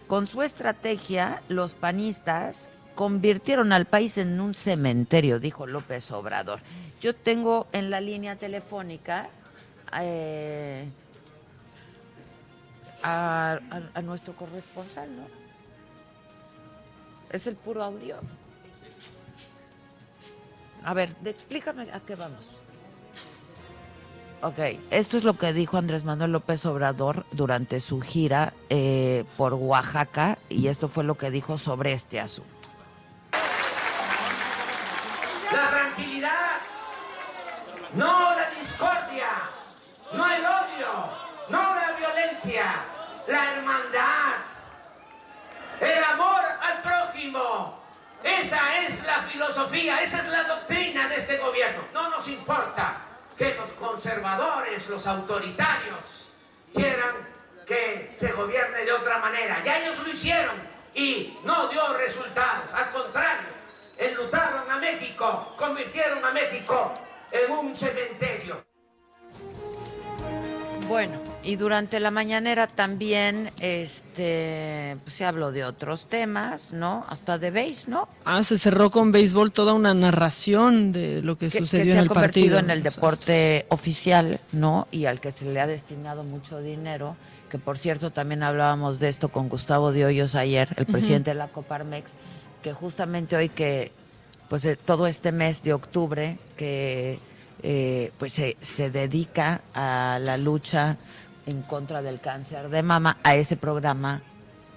Con 0.08 0.26
su 0.28 0.42
estrategia, 0.42 1.42
los 1.50 1.74
panistas 1.74 2.70
convirtieron 2.96 3.74
al 3.74 3.86
país 3.86 4.18
en 4.18 4.40
un 4.40 4.56
cementerio, 4.56 5.40
dijo 5.40 5.68
López 5.68 6.12
Obrador. 6.12 6.62
Yo 7.02 7.14
tengo 7.14 7.68
en 7.72 7.90
la 7.90 8.02
línea 8.02 8.38
telefónica 8.38 9.30
eh, 10.00 10.88
a, 13.04 13.60
nuestro 14.04 14.36
corresponsal, 14.36 15.16
¿no? 15.16 15.28
Es 17.30 17.46
el 17.46 17.56
puro 17.56 17.84
audio. 17.84 18.18
A 20.84 20.94
ver, 20.94 21.14
explícame 21.26 21.92
a 21.92 22.00
qué 22.00 22.16
vamos. 22.16 22.50
Ok, 24.42 24.60
esto 24.92 25.18
es 25.18 25.24
lo 25.24 25.36
que 25.36 25.52
dijo 25.52 25.78
Andrés 25.78 26.06
Manuel 26.06 26.32
López 26.32 26.64
Obrador 26.66 27.26
durante 27.32 27.80
su 27.80 28.02
gira 28.02 28.54
eh, 28.70 29.26
por 29.36 29.56
Oaxaca 29.56 30.38
y 30.48 30.68
esto 30.68 30.90
fue 30.90 31.04
lo 31.04 31.18
que 31.18 31.32
dijo 31.32 31.58
sobre 31.58 31.94
este 31.94 32.20
asunto. 32.20 32.52
La 35.52 35.70
tranquilidad, 35.70 36.58
no 37.96 38.36
la 38.36 38.50
discordia, 38.52 39.30
no 40.14 40.26
el 40.26 40.42
odio, 40.46 41.10
no 41.50 41.58
la 41.58 41.96
violencia 41.98 42.84
la 43.28 43.54
hermandad, 43.54 44.46
el 45.82 46.04
amor 46.04 46.42
al 46.62 46.82
prójimo. 46.82 47.78
Esa 48.24 48.84
es 48.84 49.06
la 49.06 49.20
filosofía, 49.20 50.02
esa 50.02 50.20
es 50.20 50.30
la 50.30 50.44
doctrina 50.44 51.08
de 51.08 51.16
este 51.16 51.38
gobierno. 51.38 51.82
No 51.94 52.10
nos 52.10 52.28
importa 52.28 52.97
que 53.38 53.54
los 53.54 53.70
conservadores, 53.72 54.90
los 54.90 55.06
autoritarios, 55.06 56.30
quieran 56.74 57.16
que 57.66 58.12
se 58.16 58.32
gobierne 58.32 58.86
de 58.86 58.92
otra 58.94 59.20
manera. 59.20 59.62
Ya 59.64 59.80
ellos 59.80 60.06
lo 60.06 60.12
hicieron 60.12 60.56
y 60.94 61.38
no 61.44 61.68
dio 61.68 61.94
resultados. 61.98 62.74
Al 62.74 62.90
contrario, 62.92 63.50
enlutaron 63.98 64.70
a 64.72 64.78
México, 64.78 65.54
convirtieron 65.58 66.24
a 66.24 66.32
México 66.32 66.94
en 67.32 67.52
un 67.52 67.76
cementerio. 67.76 68.66
Bueno, 70.88 71.20
y 71.48 71.56
durante 71.56 72.02
la 72.02 72.12
mañanera 72.12 72.68
también 72.68 73.52
este 73.62 74.98
pues, 75.06 75.16
se 75.16 75.24
habló 75.24 75.54
de 75.54 75.64
otros 75.64 76.08
temas, 76.10 76.74
¿no? 76.74 77.06
Hasta 77.08 77.38
de 77.40 77.52
béis, 77.52 77.88
¿no? 77.88 78.10
Ah, 78.26 78.44
se 78.44 78.58
cerró 78.58 78.92
con 78.92 79.14
béisbol 79.14 79.54
toda 79.54 79.74
una 79.74 79.94
narración 79.94 80.92
de 80.92 81.22
lo 81.24 81.38
que, 81.38 81.50
sucedió 81.50 81.94
en 81.94 82.00
el 82.00 82.10
partido. 82.10 82.10
se 82.10 82.10
ha 82.10 82.14
convertido 82.14 82.60
en 82.60 82.70
el 82.70 82.84
deporte 82.84 83.66
oficial, 83.70 84.42
¿no? 84.52 84.90
Y 84.92 85.06
al 85.06 85.22
que 85.22 85.32
se 85.32 85.46
le 85.46 85.62
ha 85.62 85.68
destinado 85.68 86.26
mucho 86.26 86.60
dinero, 86.60 87.16
que 87.50 87.58
por 87.58 87.78
cierto 87.78 88.12
también 88.12 88.44
hablábamos 88.44 89.00
de 89.00 89.08
esto 89.08 89.30
con 89.30 89.48
Gustavo 89.48 89.94
de 89.94 90.04
Hoyos 90.04 90.36
ayer, 90.36 90.68
el 90.76 90.86
presidente 90.86 91.32
de 91.32 91.36
la 91.36 91.48
Coparmex, 91.48 92.16
que 92.62 92.74
justamente 92.74 93.38
hoy 93.38 93.48
que 93.48 93.94
pues 94.50 94.66
eh, 94.66 94.76
todo 94.76 95.08
este 95.08 95.32
mes 95.32 95.64
de 95.64 95.72
octubre 95.72 96.40
que 96.58 97.20
eh, 97.64 98.12
pues 98.20 98.34
se, 98.34 98.58
se 98.60 98.90
dedica 98.90 99.62
a 99.74 100.20
la 100.22 100.38
lucha 100.38 100.98
en 101.48 101.62
contra 101.64 102.02
del 102.02 102.20
cáncer 102.20 102.70
de 102.70 102.84
mama, 102.84 103.18
a 103.24 103.36
ese 103.36 103.58
programa 103.58 104.22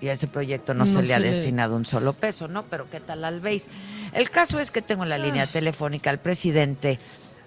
y 0.01 0.09
a 0.09 0.15
ese 0.15 0.27
proyecto 0.29 0.73
no, 0.73 0.87
No 0.87 0.87
se 0.87 1.03
le 1.03 1.13
ha 1.15 1.19
le- 1.19 1.27
destinado 1.27 1.77
un 1.77 1.85
solo 1.85 2.15
peso, 2.15 2.49
¿no? 2.49 2.63
Pero 2.65 2.89
¿qué 2.89 3.01
tal 3.01 3.25
al 3.25 3.41
BEIS? 3.41 3.69
El 4.15 4.31
caso 4.31 4.59
es 4.59 4.71
que 4.71 4.81
tengo 4.81 5.03
en 5.03 5.11
la 5.11 5.19
línea 5.19 5.47
telefónica 5.47 6.09
al 6.11 6.19
presidente 6.19 6.99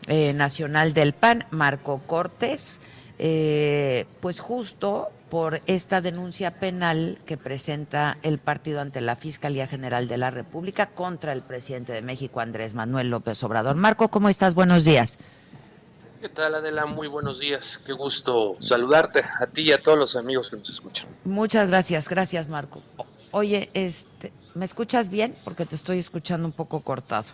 eh, 0.07 0.33
nacional 0.33 0.93
del 0.93 1.13
PAN, 1.13 1.45
Marco 1.49 2.01
Cortés, 2.05 2.79
eh, 3.17 4.05
pues 4.19 4.39
justo 4.39 5.09
por 5.29 5.61
esta 5.65 6.01
denuncia 6.01 6.51
penal 6.51 7.17
que 7.25 7.37
presenta 7.37 8.17
el 8.21 8.37
partido 8.37 8.81
ante 8.81 9.01
la 9.01 9.15
Fiscalía 9.15 9.65
General 9.65 10.07
de 10.07 10.17
la 10.17 10.29
República 10.29 10.87
contra 10.87 11.31
el 11.33 11.41
presidente 11.41 11.91
de 11.93 12.01
México, 12.03 12.39
Andrés 12.39 12.75
Manuel 12.75 13.09
López 13.09 13.41
Obrador. 13.43 13.75
Marco, 13.75 14.09
¿cómo 14.09 14.29
estás? 14.29 14.53
Buenos 14.53 14.85
días. 14.85 15.17
¿Qué 16.23 16.29
tal 16.29 16.55
Adela? 16.55 16.85
Muy 16.85 17.09
buenos 17.09 17.37
días. 17.37 17.77
Qué 17.85 17.91
gusto 17.91 18.55
saludarte 18.59 19.25
a 19.41 19.45
ti 19.45 19.63
y 19.63 19.71
a 19.73 19.81
todos 19.81 19.97
los 19.97 20.15
amigos 20.15 20.49
que 20.49 20.55
nos 20.55 20.69
escuchan. 20.69 21.09
Muchas 21.25 21.67
gracias, 21.67 22.07
gracias 22.07 22.47
Marco. 22.47 22.81
Oye, 23.31 23.69
este, 23.73 24.31
¿me 24.53 24.63
escuchas 24.63 25.09
bien? 25.09 25.35
Porque 25.43 25.65
te 25.65 25.75
estoy 25.75 25.99
escuchando 25.99 26.47
un 26.47 26.53
poco 26.53 26.79
cortado. 26.79 27.25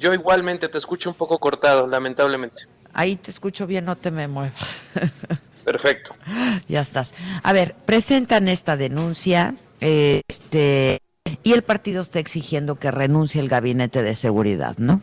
Yo 0.00 0.12
igualmente 0.12 0.68
te 0.68 0.78
escucho 0.78 1.10
un 1.10 1.14
poco 1.14 1.38
cortado, 1.38 1.86
lamentablemente. 1.86 2.62
Ahí 2.92 3.14
te 3.14 3.30
escucho 3.30 3.68
bien, 3.68 3.84
no 3.84 3.94
te 3.94 4.10
me 4.10 4.26
muevas. 4.26 4.82
Perfecto. 5.64 6.16
ya 6.66 6.80
estás. 6.80 7.14
A 7.44 7.52
ver, 7.52 7.76
presentan 7.86 8.48
esta 8.48 8.76
denuncia, 8.76 9.54
este, 9.78 11.02
y 11.44 11.52
el 11.52 11.62
partido 11.62 12.02
está 12.02 12.18
exigiendo 12.18 12.80
que 12.80 12.90
renuncie 12.90 13.40
el 13.40 13.48
gabinete 13.48 14.02
de 14.02 14.16
seguridad, 14.16 14.76
¿no? 14.76 15.02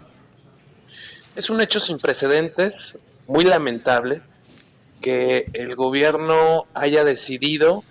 Es 1.36 1.50
un 1.50 1.60
hecho 1.60 1.82
sin 1.82 1.98
precedentes, 1.98 3.20
muy 3.28 3.44
lamentable, 3.44 4.22
que 5.02 5.46
el 5.52 5.76
gobierno 5.76 6.66
haya 6.74 7.04
decidido 7.04 7.84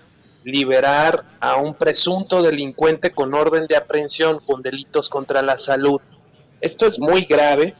liberar 0.44 1.24
a 1.40 1.56
un 1.56 1.74
presunto 1.74 2.42
delincuente 2.42 3.12
con 3.12 3.34
orden 3.34 3.66
de 3.66 3.76
aprehensión 3.76 4.38
con 4.46 4.62
delitos 4.62 5.10
contra 5.10 5.42
la 5.42 5.58
salud. 5.58 6.00
Esto 6.62 6.86
es 6.86 6.98
muy 6.98 7.26
grave 7.26 7.74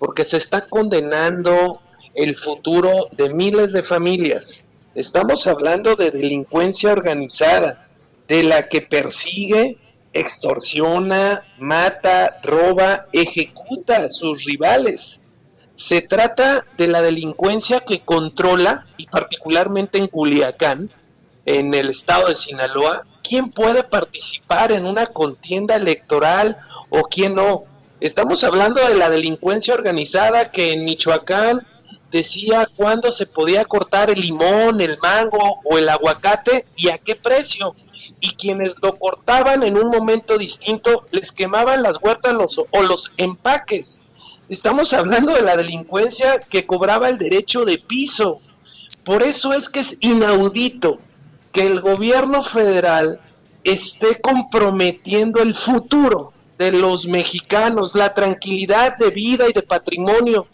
porque 0.00 0.24
se 0.24 0.38
está 0.38 0.66
condenando 0.66 1.80
el 2.14 2.36
futuro 2.36 3.08
de 3.12 3.32
miles 3.32 3.72
de 3.72 3.84
familias. 3.84 4.64
Estamos 4.96 5.46
hablando 5.46 5.94
de 5.94 6.10
delincuencia 6.10 6.90
organizada, 6.90 7.88
de 8.26 8.42
la 8.42 8.68
que 8.68 8.82
persigue, 8.82 9.78
extorsiona, 10.18 11.42
mata, 11.58 12.38
roba, 12.42 13.06
ejecuta 13.12 13.98
a 13.98 14.08
sus 14.08 14.44
rivales. 14.44 15.20
Se 15.74 16.00
trata 16.00 16.64
de 16.78 16.88
la 16.88 17.02
delincuencia 17.02 17.80
que 17.80 18.00
controla, 18.00 18.86
y 18.96 19.06
particularmente 19.06 19.98
en 19.98 20.06
Culiacán, 20.06 20.90
en 21.44 21.74
el 21.74 21.90
estado 21.90 22.28
de 22.28 22.36
Sinaloa, 22.36 23.04
quién 23.22 23.50
puede 23.50 23.82
participar 23.82 24.72
en 24.72 24.86
una 24.86 25.06
contienda 25.06 25.76
electoral 25.76 26.56
o 26.88 27.02
quién 27.02 27.34
no. 27.34 27.64
Estamos 28.00 28.44
hablando 28.44 28.86
de 28.86 28.94
la 28.94 29.10
delincuencia 29.10 29.74
organizada 29.74 30.50
que 30.50 30.72
en 30.72 30.84
Michoacán 30.84 31.66
decía 32.10 32.68
cuándo 32.76 33.10
se 33.12 33.26
podía 33.26 33.64
cortar 33.64 34.10
el 34.10 34.20
limón, 34.20 34.80
el 34.80 34.98
mango 34.98 35.60
o 35.64 35.78
el 35.78 35.88
aguacate 35.88 36.66
y 36.76 36.88
a 36.88 36.98
qué 36.98 37.14
precio. 37.16 37.74
Y 38.20 38.34
quienes 38.34 38.74
lo 38.80 38.96
cortaban 38.96 39.62
en 39.62 39.76
un 39.76 39.90
momento 39.90 40.38
distinto 40.38 41.06
les 41.10 41.32
quemaban 41.32 41.82
las 41.82 41.98
huertas 42.00 42.32
los- 42.32 42.58
o 42.58 42.82
los 42.82 43.12
empaques. 43.16 44.02
Estamos 44.48 44.92
hablando 44.92 45.34
de 45.34 45.42
la 45.42 45.56
delincuencia 45.56 46.38
que 46.38 46.66
cobraba 46.66 47.08
el 47.08 47.18
derecho 47.18 47.64
de 47.64 47.78
piso. 47.78 48.40
Por 49.04 49.22
eso 49.22 49.52
es 49.52 49.68
que 49.68 49.80
es 49.80 49.98
inaudito 50.00 51.00
que 51.52 51.66
el 51.66 51.80
gobierno 51.80 52.42
federal 52.42 53.20
esté 53.64 54.20
comprometiendo 54.20 55.42
el 55.42 55.54
futuro 55.54 56.32
de 56.58 56.70
los 56.72 57.06
mexicanos, 57.06 57.94
la 57.94 58.14
tranquilidad 58.14 58.96
de 58.96 59.10
vida 59.10 59.48
y 59.48 59.52
de 59.52 59.62
patrimonio, 59.62 60.46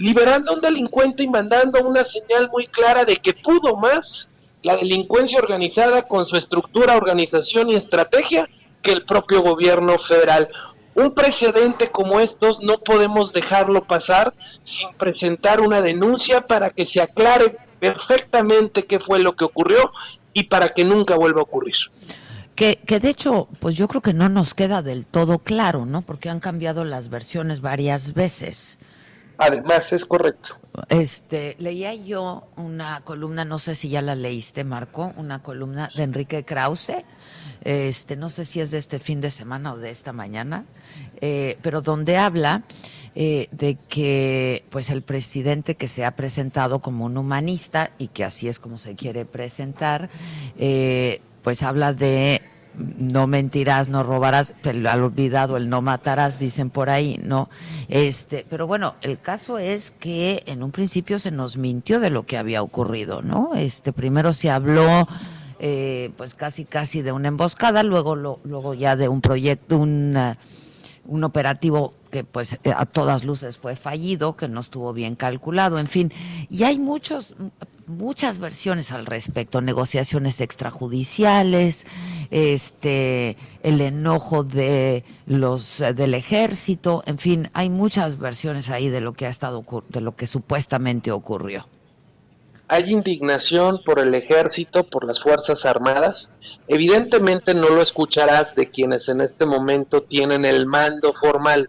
liberando 0.00 0.50
a 0.50 0.54
un 0.54 0.60
delincuente 0.60 1.22
y 1.22 1.28
mandando 1.28 1.86
una 1.86 2.04
señal 2.04 2.50
muy 2.50 2.66
clara 2.66 3.04
de 3.04 3.16
que 3.16 3.34
pudo 3.34 3.76
más 3.76 4.28
la 4.62 4.76
delincuencia 4.76 5.38
organizada 5.38 6.02
con 6.02 6.26
su 6.26 6.36
estructura, 6.36 6.96
organización 6.96 7.68
y 7.68 7.74
estrategia 7.74 8.48
que 8.82 8.92
el 8.92 9.04
propio 9.04 9.42
gobierno 9.42 9.98
federal. 9.98 10.48
Un 10.94 11.12
precedente 11.12 11.90
como 11.90 12.18
estos 12.20 12.62
no 12.62 12.78
podemos 12.78 13.32
dejarlo 13.32 13.84
pasar 13.84 14.32
sin 14.62 14.88
presentar 14.94 15.60
una 15.60 15.80
denuncia 15.80 16.40
para 16.40 16.70
que 16.70 16.86
se 16.86 17.00
aclare 17.00 17.56
perfectamente 17.78 18.84
qué 18.86 18.98
fue 18.98 19.20
lo 19.20 19.36
que 19.36 19.44
ocurrió 19.44 19.92
y 20.32 20.44
para 20.44 20.70
que 20.70 20.84
nunca 20.84 21.16
vuelva 21.16 21.40
a 21.40 21.44
ocurrir. 21.44 21.76
Que, 22.54 22.78
que 22.86 23.00
de 23.00 23.10
hecho, 23.10 23.48
pues 23.60 23.76
yo 23.76 23.86
creo 23.88 24.02
que 24.02 24.12
no 24.12 24.28
nos 24.28 24.54
queda 24.54 24.82
del 24.82 25.06
todo 25.06 25.38
claro, 25.38 25.86
¿no? 25.86 26.02
Porque 26.02 26.28
han 26.28 26.40
cambiado 26.40 26.84
las 26.84 27.08
versiones 27.08 27.60
varias 27.60 28.12
veces. 28.12 28.78
Además, 29.40 29.90
es 29.94 30.04
correcto. 30.04 30.58
Este, 30.90 31.56
leía 31.58 31.94
yo 31.94 32.46
una 32.56 33.00
columna, 33.00 33.46
no 33.46 33.58
sé 33.58 33.74
si 33.74 33.88
ya 33.88 34.02
la 34.02 34.14
leíste, 34.14 34.64
Marco, 34.64 35.14
una 35.16 35.42
columna 35.42 35.88
de 35.96 36.02
Enrique 36.02 36.44
Krause, 36.44 37.02
este, 37.62 38.16
no 38.16 38.28
sé 38.28 38.44
si 38.44 38.60
es 38.60 38.70
de 38.70 38.76
este 38.76 38.98
fin 38.98 39.22
de 39.22 39.30
semana 39.30 39.72
o 39.72 39.78
de 39.78 39.88
esta 39.88 40.12
mañana, 40.12 40.66
eh, 41.22 41.56
pero 41.62 41.80
donde 41.80 42.18
habla 42.18 42.64
eh, 43.14 43.48
de 43.50 43.76
que, 43.88 44.64
pues, 44.68 44.90
el 44.90 45.00
presidente 45.00 45.74
que 45.74 45.88
se 45.88 46.04
ha 46.04 46.10
presentado 46.10 46.80
como 46.80 47.06
un 47.06 47.16
humanista 47.16 47.92
y 47.96 48.08
que 48.08 48.24
así 48.24 48.46
es 48.46 48.58
como 48.58 48.76
se 48.76 48.94
quiere 48.94 49.24
presentar, 49.24 50.10
eh, 50.58 51.22
pues 51.42 51.62
habla 51.62 51.94
de 51.94 52.42
no 52.76 53.26
mentirás, 53.26 53.88
no 53.88 54.02
robarás, 54.02 54.54
pero 54.62 54.88
al 54.90 55.02
olvidado 55.02 55.56
el 55.56 55.68
no 55.68 55.82
matarás, 55.82 56.38
dicen 56.38 56.70
por 56.70 56.88
ahí, 56.90 57.20
¿no? 57.22 57.48
Este, 57.88 58.46
pero 58.48 58.66
bueno, 58.66 58.94
el 59.02 59.18
caso 59.18 59.58
es 59.58 59.90
que 59.90 60.42
en 60.46 60.62
un 60.62 60.70
principio 60.70 61.18
se 61.18 61.30
nos 61.30 61.56
mintió 61.56 62.00
de 62.00 62.10
lo 62.10 62.24
que 62.24 62.38
había 62.38 62.62
ocurrido, 62.62 63.22
¿no? 63.22 63.50
Este, 63.54 63.92
primero 63.92 64.32
se 64.32 64.50
habló 64.50 65.06
eh, 65.58 66.10
pues 66.16 66.34
casi 66.34 66.64
casi 66.64 67.02
de 67.02 67.12
una 67.12 67.28
emboscada, 67.28 67.82
luego 67.82 68.16
lo- 68.16 68.40
luego 68.44 68.72
ya 68.74 68.96
de 68.96 69.08
un 69.08 69.20
proyecto, 69.20 69.76
un 69.76 70.16
un 71.06 71.24
operativo 71.24 71.92
que 72.10 72.24
pues 72.24 72.58
eh, 72.64 72.72
a 72.76 72.86
todas 72.86 73.24
luces 73.24 73.56
fue 73.56 73.76
fallido, 73.76 74.36
que 74.36 74.48
no 74.48 74.60
estuvo 74.60 74.92
bien 74.92 75.16
calculado, 75.16 75.78
en 75.78 75.86
fin, 75.86 76.12
y 76.50 76.64
hay 76.64 76.78
muchos 76.78 77.34
muchas 77.86 78.38
versiones 78.38 78.92
al 78.92 79.04
respecto, 79.04 79.60
negociaciones 79.60 80.40
extrajudiciales, 80.40 81.86
este 82.30 83.36
el 83.62 83.80
enojo 83.80 84.44
de 84.44 85.04
los 85.26 85.80
eh, 85.80 85.92
del 85.92 86.14
ejército, 86.14 87.02
en 87.06 87.18
fin, 87.18 87.50
hay 87.52 87.68
muchas 87.68 88.18
versiones 88.18 88.70
ahí 88.70 88.88
de 88.88 89.00
lo 89.00 89.12
que 89.12 89.26
ha 89.26 89.30
estado 89.30 89.64
de 89.88 90.00
lo 90.00 90.14
que 90.14 90.26
supuestamente 90.26 91.10
ocurrió. 91.10 91.66
Hay 92.72 92.92
indignación 92.92 93.82
por 93.84 93.98
el 93.98 94.14
ejército, 94.14 94.84
por 94.84 95.04
las 95.04 95.18
Fuerzas 95.18 95.66
Armadas. 95.66 96.30
Evidentemente 96.68 97.52
no 97.52 97.68
lo 97.68 97.82
escucharás 97.82 98.54
de 98.54 98.70
quienes 98.70 99.08
en 99.08 99.20
este 99.20 99.44
momento 99.44 100.04
tienen 100.04 100.44
el 100.44 100.66
mando 100.66 101.12
formal, 101.12 101.68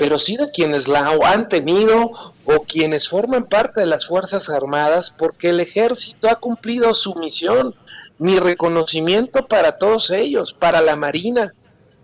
pero 0.00 0.18
sí 0.18 0.38
de 0.38 0.50
quienes 0.50 0.88
la 0.88 1.14
han 1.26 1.50
tenido 1.50 2.12
o 2.46 2.62
quienes 2.62 3.10
forman 3.10 3.44
parte 3.44 3.82
de 3.82 3.86
las 3.86 4.06
Fuerzas 4.06 4.48
Armadas, 4.48 5.14
porque 5.16 5.50
el 5.50 5.60
ejército 5.60 6.30
ha 6.30 6.36
cumplido 6.36 6.94
su 6.94 7.14
misión. 7.16 7.74
Mi 8.16 8.38
reconocimiento 8.38 9.46
para 9.46 9.76
todos 9.76 10.08
ellos, 10.08 10.54
para 10.54 10.80
la 10.80 10.96
Marina. 10.96 11.52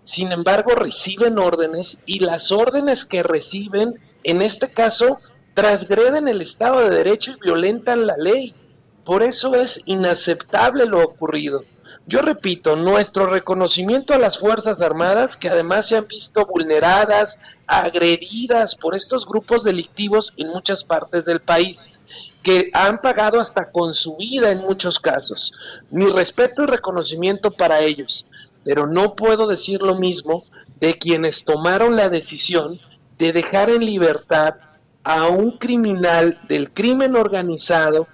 Sin 0.03 0.31
embargo, 0.31 0.75
reciben 0.75 1.39
órdenes 1.39 1.97
y 2.05 2.19
las 2.19 2.51
órdenes 2.51 3.03
que 3.03 3.23
reciben, 3.23 3.99
en 4.23 4.43
este 4.43 4.69
caso, 4.69 5.17
transgreden 5.55 6.27
el 6.27 6.39
Estado 6.41 6.81
de 6.81 6.95
Derecho 6.95 7.31
y 7.31 7.45
violentan 7.45 8.05
la 8.05 8.15
ley. 8.15 8.53
Por 9.05 9.23
eso 9.23 9.55
es 9.55 9.81
inaceptable 9.85 10.85
lo 10.85 11.03
ocurrido. 11.03 11.63
Yo 12.09 12.21
repito, 12.21 12.77
nuestro 12.77 13.25
reconocimiento 13.25 14.13
a 14.13 14.17
las 14.17 14.39
Fuerzas 14.39 14.81
Armadas, 14.81 15.35
que 15.35 15.49
además 15.49 15.89
se 15.89 15.97
han 15.97 16.07
visto 16.07 16.45
vulneradas, 16.45 17.37
agredidas 17.67 18.75
por 18.75 18.95
estos 18.95 19.25
grupos 19.25 19.65
delictivos 19.65 20.33
en 20.37 20.47
muchas 20.47 20.85
partes 20.85 21.25
del 21.25 21.41
país, 21.41 21.91
que 22.43 22.69
han 22.73 23.01
pagado 23.01 23.41
hasta 23.41 23.71
con 23.71 23.93
su 23.93 24.15
vida 24.15 24.53
en 24.53 24.59
muchos 24.59 25.01
casos. 25.01 25.51
Mi 25.91 26.05
respeto 26.05 26.63
y 26.63 26.67
reconocimiento 26.67 27.51
para 27.51 27.81
ellos, 27.81 28.25
pero 28.63 28.87
no 28.87 29.13
puedo 29.13 29.45
decir 29.45 29.81
lo 29.81 29.95
mismo 29.95 30.45
de 30.79 30.97
quienes 30.97 31.43
tomaron 31.43 31.97
la 31.97 32.07
decisión 32.07 32.79
de 33.19 33.33
dejar 33.33 33.69
en 33.69 33.85
libertad 33.85 34.55
a 35.03 35.27
un 35.27 35.57
criminal 35.57 36.39
del 36.47 36.71
crimen 36.71 37.17
organizado 37.17 38.07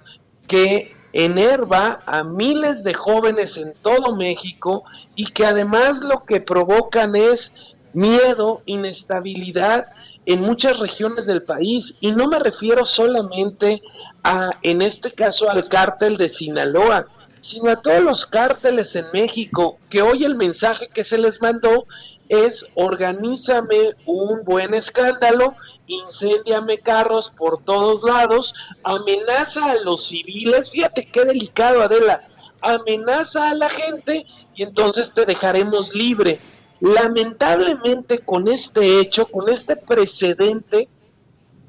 que 0.48 0.96
enerva 1.14 2.00
a 2.06 2.24
miles 2.24 2.82
de 2.82 2.92
jóvenes 2.92 3.56
en 3.56 3.72
todo 3.80 4.16
México 4.16 4.82
y 5.14 5.26
que 5.26 5.46
además 5.46 6.00
lo 6.00 6.24
que 6.24 6.40
provocan 6.40 7.14
es 7.14 7.52
miedo, 7.92 8.62
inestabilidad 8.66 9.86
en 10.26 10.42
muchas 10.42 10.80
regiones 10.80 11.26
del 11.26 11.44
país. 11.44 11.94
Y 12.00 12.10
no 12.10 12.26
me 12.26 12.40
refiero 12.40 12.84
solamente 12.84 13.80
a, 14.24 14.50
en 14.62 14.82
este 14.82 15.12
caso, 15.12 15.48
al 15.48 15.68
cártel 15.68 16.16
de 16.16 16.28
Sinaloa, 16.28 17.06
sino 17.44 17.68
a 17.68 17.82
todos 17.82 18.02
los 18.02 18.24
cárteles 18.24 18.96
en 18.96 19.04
México, 19.12 19.76
que 19.90 20.00
hoy 20.00 20.24
el 20.24 20.34
mensaje 20.34 20.88
que 20.88 21.04
se 21.04 21.18
les 21.18 21.42
mandó 21.42 21.86
es 22.30 22.64
organízame 22.72 23.96
un 24.06 24.44
buen 24.44 24.72
escándalo, 24.72 25.54
incendiame 25.86 26.78
carros 26.78 27.30
por 27.30 27.62
todos 27.62 28.02
lados, 28.02 28.54
amenaza 28.82 29.66
a 29.66 29.74
los 29.74 30.06
civiles, 30.06 30.70
fíjate 30.70 31.04
qué 31.04 31.26
delicado 31.26 31.82
Adela, 31.82 32.26
amenaza 32.62 33.50
a 33.50 33.54
la 33.54 33.68
gente 33.68 34.24
y 34.54 34.62
entonces 34.62 35.12
te 35.12 35.26
dejaremos 35.26 35.94
libre. 35.94 36.40
Lamentablemente 36.80 38.20
con 38.20 38.48
este 38.48 39.00
hecho, 39.00 39.26
con 39.26 39.50
este 39.50 39.76
precedente, 39.76 40.88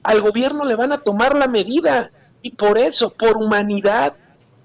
al 0.03 0.21
gobierno 0.21 0.63
le 0.63 0.75
van 0.75 0.93
a 0.93 0.99
tomar 0.99 1.35
la 1.35 1.49
medida. 1.49 2.11
Y 2.41 2.51
por 2.51 2.77
eso, 2.77 3.11
por 3.11 3.37
humanidad, 3.37 4.13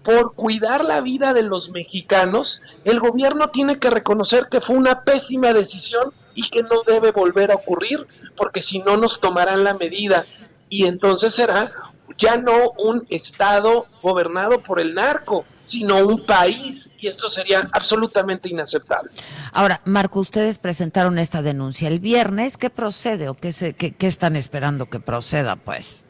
por 0.03 0.35
cuidar 0.35 0.85
la 0.85 1.01
vida 1.01 1.33
de 1.33 1.43
los 1.43 1.71
mexicanos, 1.71 2.63
el 2.85 3.01
gobierno 3.01 3.49
tiene 3.51 3.79
que 3.79 3.91
reconocer 3.91 4.49
que 4.51 4.61
fue 4.61 4.77
una 4.77 5.03
pésima 5.03 5.53
decisión 5.53 6.11
y 6.35 6.49
que 6.49 6.63
no 6.63 6.83
debe 6.87 7.13
volver 7.13 7.51
a 7.51 7.57
ocurrir, 7.57 8.07
porque 8.37 8.63
si 8.63 8.79
no 8.79 8.97
nos 8.97 9.21
tomarán 9.21 9.65
la 9.65 9.75
medida 9.75 10.25
y 10.69 10.87
entonces 10.87 11.35
será 11.35 11.73
ya 12.21 12.37
no 12.37 12.73
un 12.79 13.07
Estado 13.09 13.87
gobernado 14.03 14.63
por 14.63 14.79
el 14.79 14.95
narco, 14.95 15.45
sino 15.65 15.97
un 16.07 16.27
país, 16.27 16.93
y 16.99 17.07
esto 17.07 17.29
sería 17.29 17.69
absolutamente 17.73 18.49
inaceptable. 18.49 19.11
Ahora, 19.53 19.81
Marco, 19.85 20.21
ustedes 20.21 20.59
presentaron 20.59 21.19
esta 21.19 21.43
denuncia 21.43 21.89
el 21.89 22.01
viernes, 22.01 22.57
¿qué 22.57 22.71
procede 22.71 23.29
o 23.29 23.35
qué, 23.35 23.53
se, 23.53 23.75
están 24.01 24.37
esperando 24.37 24.91
que 24.91 25.01
proceda, 25.01 25.57
pues? 25.57 26.03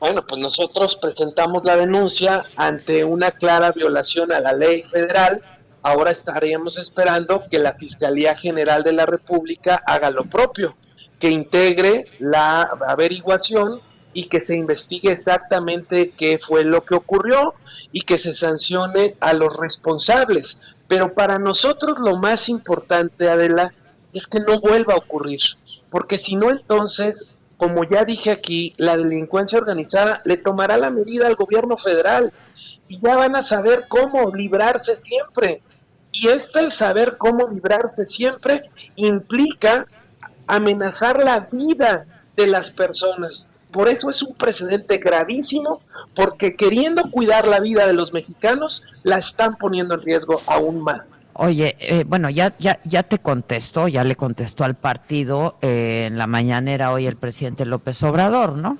Bueno, 0.00 0.26
pues 0.26 0.40
nosotros 0.40 0.96
presentamos 0.96 1.62
la 1.62 1.76
denuncia 1.76 2.42
ante 2.56 3.04
una 3.04 3.32
clara 3.32 3.70
violación 3.70 4.32
a 4.32 4.40
la 4.40 4.54
ley 4.54 4.82
federal. 4.82 5.42
Ahora 5.82 6.10
estaríamos 6.10 6.78
esperando 6.78 7.44
que 7.50 7.58
la 7.58 7.74
Fiscalía 7.74 8.34
General 8.34 8.82
de 8.82 8.94
la 8.94 9.04
República 9.04 9.82
haga 9.86 10.10
lo 10.10 10.24
propio, 10.24 10.74
que 11.18 11.28
integre 11.28 12.06
la 12.18 12.62
averiguación 12.62 13.82
y 14.14 14.28
que 14.28 14.40
se 14.40 14.56
investigue 14.56 15.12
exactamente 15.12 16.12
qué 16.16 16.38
fue 16.38 16.64
lo 16.64 16.82
que 16.82 16.94
ocurrió 16.94 17.52
y 17.92 18.00
que 18.00 18.16
se 18.16 18.34
sancione 18.34 19.16
a 19.20 19.34
los 19.34 19.58
responsables. 19.58 20.60
Pero 20.88 21.12
para 21.12 21.38
nosotros 21.38 21.98
lo 21.98 22.16
más 22.16 22.48
importante, 22.48 23.28
Adela, 23.28 23.74
es 24.14 24.26
que 24.26 24.40
no 24.40 24.60
vuelva 24.60 24.94
a 24.94 24.98
ocurrir, 24.98 25.40
porque 25.90 26.16
si 26.16 26.36
no 26.36 26.50
entonces, 26.50 27.28
como 27.60 27.84
ya 27.84 28.06
dije 28.06 28.30
aquí, 28.30 28.72
la 28.78 28.96
delincuencia 28.96 29.58
organizada 29.58 30.22
le 30.24 30.38
tomará 30.38 30.78
la 30.78 30.88
medida 30.88 31.26
al 31.26 31.34
gobierno 31.34 31.76
federal 31.76 32.32
y 32.88 32.98
ya 33.02 33.18
van 33.18 33.36
a 33.36 33.42
saber 33.42 33.84
cómo 33.86 34.34
librarse 34.34 34.96
siempre. 34.96 35.60
Y 36.10 36.28
esto, 36.28 36.58
el 36.58 36.72
saber 36.72 37.18
cómo 37.18 37.46
librarse 37.48 38.06
siempre, 38.06 38.70
implica 38.96 39.86
amenazar 40.46 41.22
la 41.22 41.40
vida 41.52 42.06
de 42.34 42.46
las 42.46 42.70
personas. 42.70 43.50
Por 43.70 43.90
eso 43.90 44.08
es 44.08 44.22
un 44.22 44.34
precedente 44.36 44.96
gravísimo, 44.96 45.82
porque 46.14 46.56
queriendo 46.56 47.10
cuidar 47.10 47.46
la 47.46 47.60
vida 47.60 47.86
de 47.86 47.92
los 47.92 48.14
mexicanos, 48.14 48.84
la 49.02 49.18
están 49.18 49.56
poniendo 49.56 49.96
en 49.96 50.00
riesgo 50.00 50.40
aún 50.46 50.80
más. 50.80 51.19
Oye, 51.42 51.74
eh, 51.80 52.04
bueno, 52.06 52.28
ya, 52.28 52.54
ya, 52.58 52.80
ya 52.84 53.02
te 53.02 53.18
contestó, 53.18 53.88
ya 53.88 54.04
le 54.04 54.14
contestó 54.14 54.62
al 54.62 54.74
partido 54.74 55.56
eh, 55.62 56.04
en 56.06 56.18
la 56.18 56.26
mañanera 56.26 56.92
hoy 56.92 57.06
el 57.06 57.16
presidente 57.16 57.64
López 57.64 58.02
Obrador, 58.02 58.58
¿no? 58.58 58.76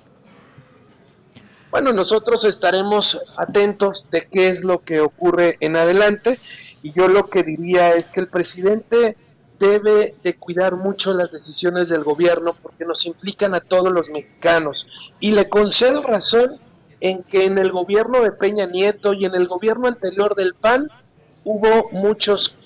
Bueno, 1.70 1.94
nosotros 1.94 2.44
estaremos 2.44 3.24
atentos 3.38 4.04
de 4.10 4.26
qué 4.26 4.48
es 4.48 4.62
lo 4.62 4.80
que 4.80 5.00
ocurre 5.00 5.56
en 5.60 5.74
adelante 5.74 6.38
y 6.82 6.92
yo 6.92 7.08
lo 7.08 7.30
que 7.30 7.44
diría 7.44 7.94
es 7.94 8.10
que 8.10 8.20
el 8.20 8.28
presidente 8.28 9.16
debe 9.58 10.14
de 10.22 10.36
cuidar 10.36 10.76
mucho 10.76 11.14
las 11.14 11.30
decisiones 11.30 11.88
del 11.88 12.04
gobierno 12.04 12.54
porque 12.62 12.84
nos 12.84 13.06
implican 13.06 13.54
a 13.54 13.60
todos 13.60 13.90
los 13.90 14.10
mexicanos. 14.10 14.86
Y 15.18 15.30
le 15.32 15.48
concedo 15.48 16.02
razón 16.02 16.60
en 17.00 17.22
que 17.22 17.46
en 17.46 17.56
el 17.56 17.72
gobierno 17.72 18.20
de 18.20 18.32
Peña 18.32 18.66
Nieto 18.66 19.14
y 19.14 19.24
en 19.24 19.34
el 19.34 19.48
gobierno 19.48 19.88
anterior 19.88 20.34
del 20.34 20.52
PAN 20.52 20.90
hubo 21.44 21.90
muchos 21.92 22.56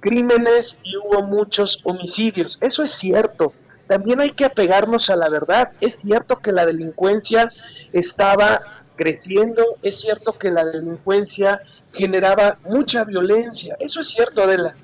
crímenes 0.00 0.78
y 0.82 0.96
hubo 0.96 1.22
muchos 1.22 1.80
homicidios. 1.84 2.58
Eso 2.60 2.82
es 2.82 2.90
cierto. 2.90 3.52
También 3.86 4.20
hay 4.20 4.32
que 4.32 4.44
apegarnos 4.44 5.10
a 5.10 5.16
la 5.16 5.28
verdad. 5.28 5.72
Es 5.80 5.96
cierto 5.96 6.36
que 6.36 6.52
la 6.52 6.66
delincuencia 6.66 7.48
estaba 7.92 8.62
creciendo, 8.96 9.76
es 9.82 10.00
cierto 10.00 10.38
que 10.38 10.50
la 10.50 10.64
delincuencia 10.64 11.60
generaba 11.92 12.54
mucha 12.66 13.04
violencia. 13.04 13.76
Eso 13.78 14.00
es 14.00 14.08
cierto, 14.08 14.42
Adela 14.42 14.74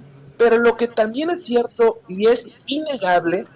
pero 0.42 0.58
lo 0.58 0.76
que 0.76 0.88
también 0.88 1.30
es 1.30 1.44
cierto 1.44 2.00
y 2.08 2.26
es 2.26 2.48
innegable 2.66 3.46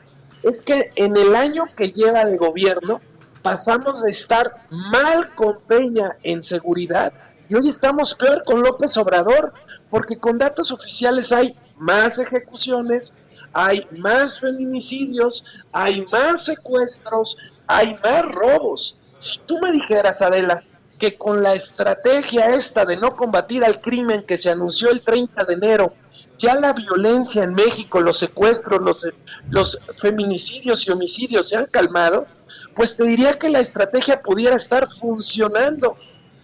es 0.44 0.62
que 0.62 0.92
en 0.94 1.16
el 1.16 1.34
año 1.34 1.64
que 1.76 1.90
lleva 1.90 2.24
de 2.24 2.36
gobierno 2.36 3.00
pasamos 3.42 4.04
de 4.04 4.12
estar 4.12 4.52
mal 4.92 5.34
con 5.34 5.60
Peña 5.62 6.16
en 6.22 6.44
seguridad 6.44 7.12
y 7.48 7.54
hoy 7.54 7.68
estamos 7.68 8.14
peor 8.14 8.42
con 8.44 8.62
López 8.62 8.96
Obrador, 8.96 9.52
porque 9.90 10.16
con 10.18 10.38
datos 10.38 10.72
oficiales 10.72 11.32
hay 11.32 11.54
más 11.76 12.18
ejecuciones, 12.18 13.14
hay 13.52 13.86
más 13.92 14.40
feminicidios, 14.40 15.44
hay 15.72 16.04
más 16.06 16.44
secuestros, 16.44 17.36
hay 17.66 17.96
más 18.02 18.26
robos. 18.32 18.98
Si 19.18 19.38
tú 19.40 19.58
me 19.60 19.72
dijeras, 19.72 20.22
Adela, 20.22 20.62
que 20.98 21.16
con 21.16 21.42
la 21.42 21.54
estrategia 21.54 22.50
esta 22.50 22.84
de 22.84 22.96
no 22.96 23.14
combatir 23.16 23.64
al 23.64 23.80
crimen 23.80 24.22
que 24.22 24.38
se 24.38 24.50
anunció 24.50 24.90
el 24.90 25.02
30 25.02 25.44
de 25.44 25.54
enero, 25.54 25.92
ya 26.38 26.54
la 26.54 26.72
violencia 26.72 27.44
en 27.44 27.54
México, 27.54 28.00
los 28.00 28.18
secuestros, 28.18 28.80
los, 28.80 29.06
los 29.50 29.78
feminicidios 29.98 30.86
y 30.86 30.90
homicidios 30.90 31.48
se 31.48 31.56
han 31.56 31.66
calmado, 31.66 32.26
pues 32.74 32.96
te 32.96 33.04
diría 33.04 33.38
que 33.38 33.50
la 33.50 33.60
estrategia 33.60 34.22
pudiera 34.22 34.56
estar 34.56 34.88
funcionando, 34.88 35.96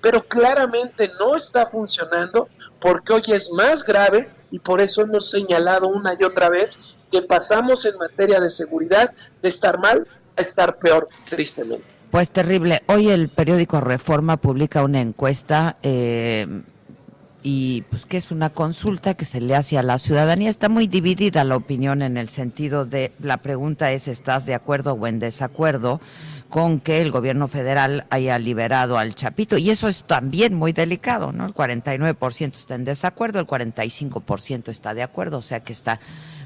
pero 0.03 0.23
claramente 0.23 1.11
no 1.19 1.37
está 1.37 1.65
funcionando 1.65 2.49
porque 2.81 3.15
hoy 3.15 3.23
es 3.29 3.51
más 3.53 3.85
grave 3.85 4.29
y 4.51 4.59
por 4.59 4.83
eso 4.83 5.01
hemos 5.01 5.31
señalado 5.31 5.89
una 5.89 6.15
y 6.19 6.25
otra 6.25 6.51
vez 6.51 6.99
que 7.11 7.23
pasamos 7.23 7.87
en 7.87 7.97
materia 7.97 8.41
de 8.41 8.51
seguridad 8.51 9.13
de 9.41 9.49
estar 9.49 9.79
mal 9.79 10.07
a 10.37 10.43
estar 10.43 10.77
peor, 10.79 11.09
tristemente. 11.31 11.85
Pues 12.11 12.31
terrible. 12.31 12.83
Hoy 12.89 13.09
el 13.09 13.29
periódico 13.29 13.81
Reforma 13.81 14.37
publica 14.37 14.83
una 14.83 15.01
encuesta 15.01 15.77
eh, 15.83 16.47
y 17.43 17.83
pues 17.83 18.05
que 18.05 18.17
es 18.17 18.31
una 18.31 18.51
consulta 18.51 19.15
que 19.15 19.25
se 19.25 19.41
le 19.41 19.55
hace 19.55 19.79
a 19.79 19.83
la 19.83 19.99
ciudadanía. 19.99 20.51
Está 20.51 20.69
muy 20.69 20.89
dividida 20.89 21.45
la 21.45 21.57
opinión 21.57 22.03
en 22.03 22.17
el 22.17 22.29
sentido 22.29 22.85
de 22.85 23.13
la 23.21 23.39
pregunta 23.39 23.93
es 23.93 24.09
¿estás 24.09 24.47
de 24.47 24.55
acuerdo 24.55 24.93
o 24.93 25.07
en 25.07 25.21
desacuerdo? 25.21 26.01
Con 26.53 26.81
que 26.81 27.01
el 27.01 27.11
gobierno 27.11 27.49
federal 27.49 28.05
haya 28.11 28.39
liberado 28.39 28.99
al 28.99 29.15
Chapito. 29.15 29.57
Y 29.57 29.71
eso 29.71 29.89
es 29.89 30.05
también 30.05 30.53
muy 30.53 30.75
delicado, 30.75 31.33
¿no? 31.33 31.47
El 31.47 31.55
49% 31.55 32.53
está 32.53 32.75
en 32.75 32.85
desacuerdo, 32.85 33.41
el 33.41 33.47
45% 33.47 34.69
está 34.69 34.93
de 34.93 35.03
acuerdo, 35.03 35.39
o 35.39 35.43
sea 35.43 35.61
que 35.61 35.73
está 35.73 35.99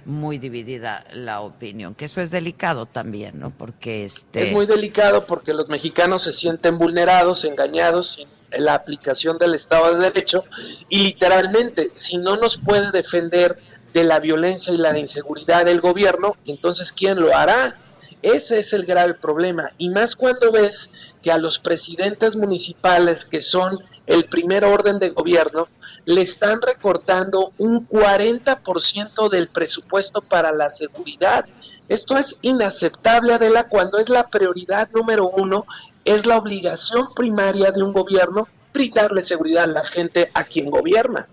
muy 0.05 0.39
dividida 0.39 1.05
la 1.13 1.41
opinión, 1.41 1.97
que 1.97 2.05
eso 2.05 2.21
es 2.21 2.31
delicado 2.31 2.87
también, 2.87 3.41
¿no? 3.41 3.51
Porque 3.51 4.05
este... 4.05 4.45
Es 4.45 4.53
muy 4.53 4.67
delicado 4.67 5.27
porque 5.27 5.53
los 5.53 5.69
mexicanos 5.69 6.23
se 6.23 6.33
sienten 6.33 6.79
vulnerados, 6.79 7.45
engañados 7.45 8.13
sin 8.13 8.29
la 8.53 8.75
aplicación 8.75 9.39
del 9.39 9.55
Estado 9.55 9.93
de 9.93 10.05
Derecho 10.05 10.45
y 10.89 11.03
literalmente, 11.03 11.91
si 11.95 12.19
no 12.19 12.37
nos 12.37 12.59
puede 12.59 12.93
defender 12.93 13.59
de 13.93 14.05
la 14.05 14.21
violencia 14.21 14.73
y 14.73 14.79
la 14.79 14.97
inseguridad 14.97 15.65
del 15.65 15.81
gobierno, 15.81 16.37
entonces 16.47 16.93
¿quién 16.93 17.21
lo 17.21 17.37
hará? 17.37 17.77
Ese 18.27 18.59
es 18.59 18.73
el 18.73 18.85
grave 18.87 19.15
problema. 19.15 19.71
Y 19.79 19.89
más 19.89 20.17
cuando 20.17 20.51
ves 20.51 20.91
que 21.23 21.31
a 21.31 21.39
los 21.39 21.61
presidentes 21.61 22.35
municipales, 22.35 23.25
que 23.25 23.41
son 23.41 23.79
el 24.05 24.25
primer 24.25 24.65
orden 24.65 24.99
de 24.99 25.11
gobierno, 25.11 25.69
le 26.07 26.23
están 26.23 26.61
recortando 26.61 27.53
un 27.57 27.89
40% 27.89 29.29
del 29.29 29.47
presupuesto 29.47 30.23
para 30.23 30.51
la 30.51 30.71
seguridad. 30.71 31.47
Esto 31.89 32.19
es 32.19 32.39
inaceptable, 32.43 33.33
Adela, 33.33 33.69
cuando 33.69 33.99
es 33.99 34.09
la 34.09 34.27
prioridad 34.27 34.89
número 34.93 35.29
uno, 35.29 35.65
es 36.05 36.27
la 36.27 36.37
obligación 36.37 37.15
primaria 37.15 37.71
de 37.71 37.85
un 37.85 37.93
gobierno 37.93 38.49
brindarle 38.75 39.23
seguridad 39.23 39.65
a 39.65 39.69
la 39.69 39.85
gente 39.85 40.33
a 40.35 40.43
quien 40.43 40.73
gobierna. 40.73 41.29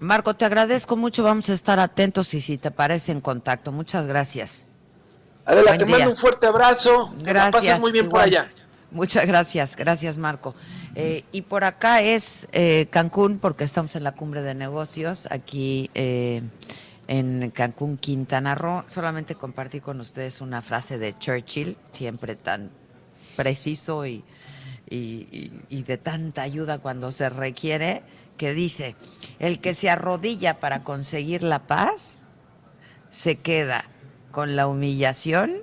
Marco, 0.00 0.34
te 0.34 0.44
agradezco 0.44 0.96
mucho, 0.96 1.22
vamos 1.22 1.48
a 1.48 1.52
estar 1.52 1.78
atentos 1.78 2.34
y 2.34 2.40
si 2.40 2.58
te 2.58 2.72
parece 2.72 3.12
en 3.12 3.20
contacto. 3.20 3.70
Muchas 3.70 4.08
gracias. 4.08 4.64
Adela, 5.44 5.76
te 5.76 5.86
mando 5.86 6.10
un 6.10 6.16
fuerte 6.16 6.46
abrazo. 6.46 7.14
Gracias. 7.18 7.80
muy 7.80 7.92
bien 7.92 8.08
por 8.08 8.20
allá. 8.20 8.50
Muchas 8.92 9.26
gracias, 9.26 9.74
gracias 9.74 10.18
Marco. 10.18 10.54
Eh, 10.94 11.24
y 11.32 11.42
por 11.42 11.64
acá 11.64 12.02
es 12.02 12.46
eh, 12.52 12.86
Cancún, 12.90 13.38
porque 13.38 13.64
estamos 13.64 13.96
en 13.96 14.04
la 14.04 14.12
cumbre 14.12 14.42
de 14.42 14.54
negocios 14.54 15.26
aquí 15.30 15.90
eh, 15.94 16.42
en 17.08 17.50
Cancún, 17.50 17.96
Quintana 17.96 18.54
Roo. 18.54 18.84
Solamente 18.88 19.34
compartí 19.34 19.80
con 19.80 19.98
ustedes 20.00 20.42
una 20.42 20.60
frase 20.60 20.98
de 20.98 21.16
Churchill, 21.18 21.78
siempre 21.92 22.36
tan 22.36 22.70
preciso 23.34 24.04
y, 24.04 24.22
y, 24.90 25.50
y 25.70 25.82
de 25.84 25.96
tanta 25.96 26.42
ayuda 26.42 26.78
cuando 26.78 27.12
se 27.12 27.30
requiere, 27.30 28.02
que 28.36 28.52
dice, 28.52 28.94
el 29.38 29.60
que 29.60 29.72
se 29.72 29.88
arrodilla 29.88 30.60
para 30.60 30.84
conseguir 30.84 31.42
la 31.42 31.60
paz, 31.60 32.18
se 33.08 33.36
queda 33.36 33.86
con 34.32 34.56
la 34.56 34.66
humillación 34.66 35.58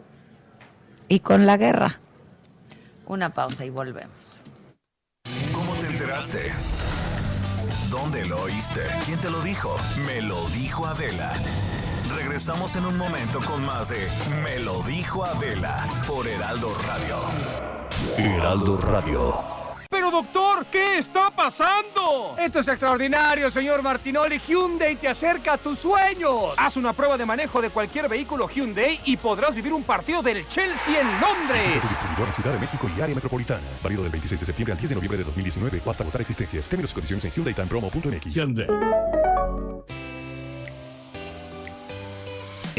y 1.10 1.20
con 1.20 1.46
la 1.46 1.58
guerra. 1.58 2.00
Una 3.06 3.34
pausa 3.34 3.66
y 3.66 3.70
volvemos. 3.70 4.14
¿Cómo 5.52 5.74
te 5.76 5.88
enteraste? 5.88 6.54
¿Dónde 7.90 8.26
lo 8.26 8.44
oíste? 8.44 8.82
¿Quién 9.06 9.20
te 9.20 9.30
lo 9.30 9.42
dijo? 9.42 9.76
Me 10.06 10.22
lo 10.22 10.48
dijo 10.50 10.86
Adela. 10.86 11.34
Regresamos 12.16 12.76
en 12.76 12.86
un 12.86 12.98
momento 12.98 13.40
con 13.42 13.66
más 13.66 13.90
de 13.90 14.08
Me 14.44 14.60
lo 14.60 14.82
dijo 14.84 15.26
Adela 15.26 15.88
por 16.08 16.28
Heraldo 16.28 16.70
Radio. 16.86 17.18
Heraldo 18.18 18.78
Radio. 18.78 19.60
Pero 19.90 20.12
doctor, 20.12 20.49
¿qué 20.72 20.98
está 20.98 21.32
pasando? 21.32 22.36
Esto 22.38 22.60
es 22.60 22.67
extraordinario, 22.67 23.50
señor 23.52 23.82
Martinoli. 23.82 24.39
Hyundai 24.39 24.95
te 24.95 25.08
acerca 25.08 25.54
a 25.54 25.58
tus 25.58 25.80
sueños. 25.80 26.54
Haz 26.58 26.78
una 26.78 26.93
prueba 26.93 27.17
de 27.17 27.26
manejo 27.26 27.62
de 27.62 27.69
cualquier 27.69 28.10
vehículo 28.10 28.48
Hyundai 28.48 29.00
y 29.06 29.17
podrás 29.17 29.56
vivir 29.56 29.74
un 29.74 29.84
partido 29.84 30.22
del 30.22 30.48
Chelsea 30.48 31.00
en 31.00 31.08
Londres. 31.19 31.65
Visita 31.65 31.82
tu 31.82 31.88
distribuidor 31.88 32.28
en 32.28 32.34
Ciudad 32.34 32.54
de 32.54 32.60
México 32.60 32.89
y 32.95 33.02
área 33.02 33.15
metropolitana. 33.15 33.63
Válido 33.84 34.04
del 34.04 34.12
26 34.12 34.39
de 34.39 34.45
septiembre 34.45 34.74
al 34.74 34.80
10 34.80 34.89
de 34.89 34.95
noviembre 34.95 35.17
de 35.17 35.24
2019 35.24 35.82
o 35.86 35.91
hasta 35.91 36.04
agotar 36.04 36.22
existencias. 36.22 36.67
Términos 36.67 36.91
y 36.91 36.93
condiciones 36.93 37.26
en 37.26 37.32
HyundaiTimePromo.mx. 37.32 38.34
Hyundai. 38.34 38.67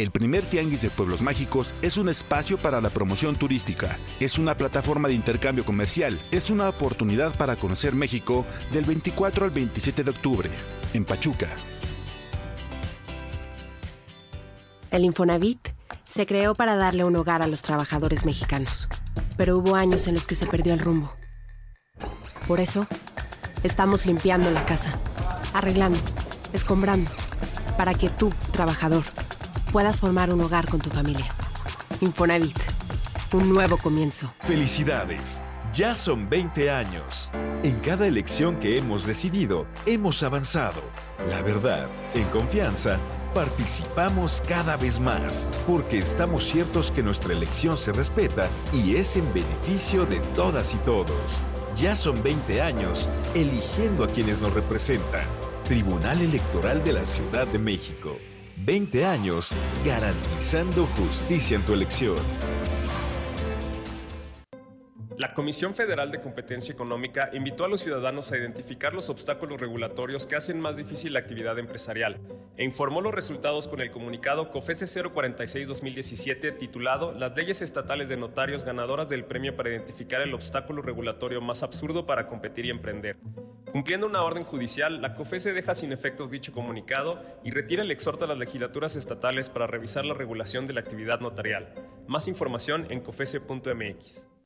El 0.00 0.12
primer 0.12 0.42
Tianguis 0.42 0.80
de 0.80 0.88
Pueblos 0.88 1.20
Mágicos 1.20 1.74
es 1.82 1.98
un 1.98 2.08
espacio 2.08 2.56
para 2.56 2.80
la 2.80 2.88
promoción 2.88 3.36
turística, 3.36 3.98
es 4.18 4.38
una 4.38 4.56
plataforma 4.56 5.08
de 5.08 5.12
intercambio 5.12 5.62
comercial, 5.62 6.18
es 6.30 6.48
una 6.48 6.70
oportunidad 6.70 7.36
para 7.36 7.56
conocer 7.56 7.94
México 7.94 8.46
del 8.72 8.86
24 8.86 9.44
al 9.44 9.50
27 9.50 10.02
de 10.02 10.10
octubre, 10.10 10.50
en 10.94 11.04
Pachuca. 11.04 11.50
El 14.90 15.04
Infonavit 15.04 15.68
se 16.04 16.24
creó 16.24 16.54
para 16.54 16.76
darle 16.76 17.04
un 17.04 17.14
hogar 17.16 17.42
a 17.42 17.46
los 17.46 17.60
trabajadores 17.60 18.24
mexicanos, 18.24 18.88
pero 19.36 19.58
hubo 19.58 19.76
años 19.76 20.08
en 20.08 20.14
los 20.14 20.26
que 20.26 20.34
se 20.34 20.46
perdió 20.46 20.72
el 20.72 20.80
rumbo. 20.80 21.12
Por 22.48 22.60
eso, 22.60 22.86
estamos 23.64 24.06
limpiando 24.06 24.50
la 24.50 24.64
casa, 24.64 24.98
arreglando, 25.52 25.98
escombrando, 26.54 27.10
para 27.76 27.92
que 27.92 28.08
tú, 28.08 28.32
trabajador, 28.52 29.04
puedas 29.70 30.00
formar 30.00 30.32
un 30.34 30.40
hogar 30.40 30.68
con 30.68 30.80
tu 30.80 30.90
familia. 30.90 31.26
Infonavit, 32.00 32.58
un 33.32 33.52
nuevo 33.52 33.76
comienzo. 33.76 34.32
Felicidades. 34.40 35.42
Ya 35.72 35.94
son 35.94 36.28
20 36.28 36.70
años. 36.70 37.30
En 37.62 37.78
cada 37.78 38.06
elección 38.08 38.58
que 38.58 38.78
hemos 38.78 39.06
decidido, 39.06 39.66
hemos 39.86 40.22
avanzado. 40.24 40.82
La 41.28 41.42
verdad, 41.42 41.86
en 42.14 42.24
confianza, 42.30 42.98
participamos 43.34 44.42
cada 44.48 44.76
vez 44.76 44.98
más, 44.98 45.48
porque 45.66 45.98
estamos 45.98 46.44
ciertos 46.44 46.90
que 46.90 47.04
nuestra 47.04 47.32
elección 47.32 47.76
se 47.76 47.92
respeta 47.92 48.48
y 48.72 48.96
es 48.96 49.16
en 49.16 49.32
beneficio 49.32 50.06
de 50.06 50.18
todas 50.34 50.74
y 50.74 50.78
todos. 50.78 51.40
Ya 51.76 51.94
son 51.94 52.20
20 52.20 52.60
años 52.60 53.08
eligiendo 53.34 54.02
a 54.02 54.08
quienes 54.08 54.40
nos 54.40 54.52
representan. 54.52 55.24
Tribunal 55.62 56.20
Electoral 56.20 56.82
de 56.82 56.94
la 56.94 57.04
Ciudad 57.04 57.46
de 57.46 57.60
México. 57.60 58.16
20 58.64 59.06
años 59.06 59.54
garantizando 59.84 60.86
justicia 60.86 61.56
en 61.56 61.62
tu 61.62 61.72
elección. 61.72 62.16
La 65.20 65.34
Comisión 65.34 65.74
Federal 65.74 66.10
de 66.10 66.18
Competencia 66.18 66.72
Económica 66.72 67.28
invitó 67.34 67.66
a 67.66 67.68
los 67.68 67.82
ciudadanos 67.82 68.32
a 68.32 68.38
identificar 68.38 68.94
los 68.94 69.10
obstáculos 69.10 69.60
regulatorios 69.60 70.24
que 70.24 70.34
hacen 70.34 70.58
más 70.58 70.78
difícil 70.78 71.12
la 71.12 71.18
actividad 71.18 71.58
empresarial 71.58 72.16
e 72.56 72.64
informó 72.64 73.02
los 73.02 73.14
resultados 73.14 73.68
con 73.68 73.82
el 73.82 73.90
comunicado 73.90 74.50
COFESE 74.50 74.86
046-2017 74.86 76.56
titulado 76.56 77.12
Las 77.12 77.36
leyes 77.36 77.60
estatales 77.60 78.08
de 78.08 78.16
notarios 78.16 78.64
ganadoras 78.64 79.10
del 79.10 79.26
premio 79.26 79.54
para 79.54 79.68
identificar 79.68 80.22
el 80.22 80.32
obstáculo 80.32 80.80
regulatorio 80.80 81.42
más 81.42 81.62
absurdo 81.62 82.06
para 82.06 82.26
competir 82.26 82.64
y 82.64 82.70
emprender. 82.70 83.18
Cumpliendo 83.72 84.06
una 84.06 84.20
orden 84.20 84.44
judicial, 84.44 85.02
la 85.02 85.14
COFESE 85.14 85.52
deja 85.52 85.74
sin 85.74 85.92
efectos 85.92 86.30
dicho 86.30 86.54
comunicado 86.54 87.22
y 87.44 87.50
retira 87.50 87.82
el 87.82 87.90
exhorto 87.90 88.24
a 88.24 88.28
las 88.28 88.38
legislaturas 88.38 88.96
estatales 88.96 89.50
para 89.50 89.66
revisar 89.66 90.06
la 90.06 90.14
regulación 90.14 90.66
de 90.66 90.72
la 90.72 90.80
actividad 90.80 91.20
notarial. 91.20 91.74
Más 92.08 92.26
información 92.26 92.86
en 92.88 93.00
cofese.mx. 93.00 94.30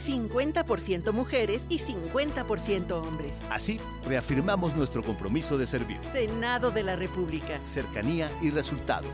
50% 0.00 1.12
mujeres 1.12 1.66
y 1.68 1.78
50% 1.78 2.92
hombres. 2.92 3.36
Así, 3.50 3.78
reafirmamos 4.06 4.74
nuestro 4.74 5.02
compromiso 5.02 5.58
de 5.58 5.66
servir. 5.66 5.98
Senado 6.02 6.70
de 6.70 6.82
la 6.82 6.96
República. 6.96 7.60
Cercanía 7.66 8.30
y 8.40 8.50
resultados. 8.50 9.10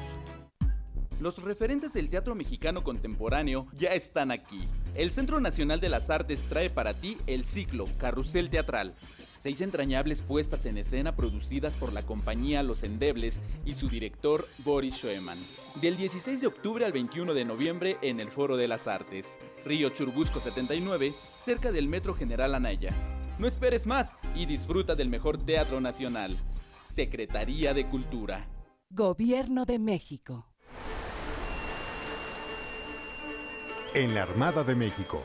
Los 1.19 1.43
referentes 1.43 1.95
del 1.95 2.11
teatro 2.11 2.35
mexicano 2.35 2.85
contemporáneo 2.85 3.69
ya 3.73 3.91
están 3.91 4.31
aquí. 4.31 4.69
El 4.95 5.11
Centro 5.11 5.41
Nacional 5.41 5.81
de 5.81 5.89
las 5.89 6.11
Artes 6.11 6.45
trae 6.45 6.69
para 6.69 6.93
ti 6.93 7.17
el 7.27 7.45
ciclo 7.45 7.89
Carrusel 7.99 8.51
Teatral. 8.51 8.95
Seis 9.47 9.61
entrañables 9.61 10.23
puestas 10.23 10.67
en 10.67 10.77
escena 10.77 11.15
producidas 11.15 11.77
por 11.77 11.93
la 11.93 12.03
compañía 12.03 12.65
Los 12.65 12.83
Endebles 12.83 13.41
y 13.65 13.75
su 13.75 13.89
director 13.89 14.45
Boris 14.65 14.97
Schoeman. 14.97 15.39
Del 15.81 15.97
16 15.97 16.41
de 16.41 16.49
octubre 16.49 16.85
al 16.85 16.91
21 16.91 17.33
de 17.33 17.45
noviembre 17.45 17.97
en 18.03 18.19
el 18.19 18.33
Foro 18.33 18.57
de 18.57 18.67
las 18.67 18.89
Artes, 18.89 19.39
Río 19.65 19.91
Churbusco 19.91 20.41
79, 20.41 21.15
cerca 21.33 21.71
del 21.71 21.87
Metro 21.87 22.13
General 22.13 22.57
Anaya. 22.57 22.93
No 23.39 23.47
esperes 23.47 23.87
más 23.87 24.17
y 24.35 24.47
disfruta 24.47 24.97
del 24.97 25.11
mejor 25.11 25.39
teatro 25.39 25.81
nacional. 25.81 26.37
Secretaría 26.93 27.73
de 27.73 27.89
Cultura. 27.89 28.49
Gobierno 28.91 29.65
de 29.65 29.79
México. 29.79 30.51
En 33.95 34.13
la 34.13 34.23
Armada 34.23 34.65
de 34.65 34.75
México, 34.75 35.25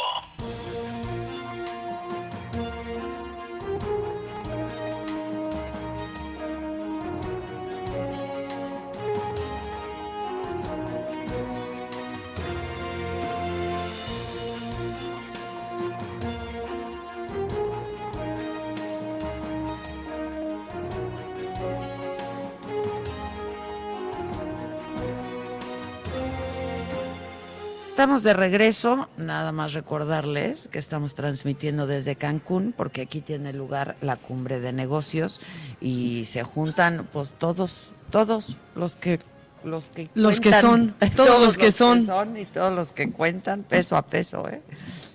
Estamos 28.01 28.23
de 28.23 28.33
regreso. 28.33 29.09
Nada 29.17 29.51
más 29.51 29.73
recordarles 29.73 30.67
que 30.69 30.79
estamos 30.79 31.13
transmitiendo 31.13 31.85
desde 31.85 32.15
Cancún, 32.15 32.73
porque 32.75 33.03
aquí 33.03 33.21
tiene 33.21 33.53
lugar 33.53 33.95
la 34.01 34.15
cumbre 34.15 34.59
de 34.59 34.73
negocios 34.73 35.39
y 35.79 36.25
se 36.25 36.41
juntan, 36.41 37.07
pues 37.11 37.35
todos, 37.35 37.91
todos 38.09 38.57
los 38.73 38.95
que 38.95 39.19
los 39.63 39.91
que 39.91 40.09
Los 40.15 40.39
que 40.39 40.51
son, 40.51 40.95
todos 41.15 41.39
los 41.41 41.59
que 41.59 41.71
son. 41.71 41.99
y 42.35 42.45
todos 42.45 42.73
los 42.73 42.91
que 42.91 43.11
cuentan 43.11 43.61
peso 43.61 43.95
a 43.95 44.01
peso, 44.01 44.49
¿eh? 44.49 44.63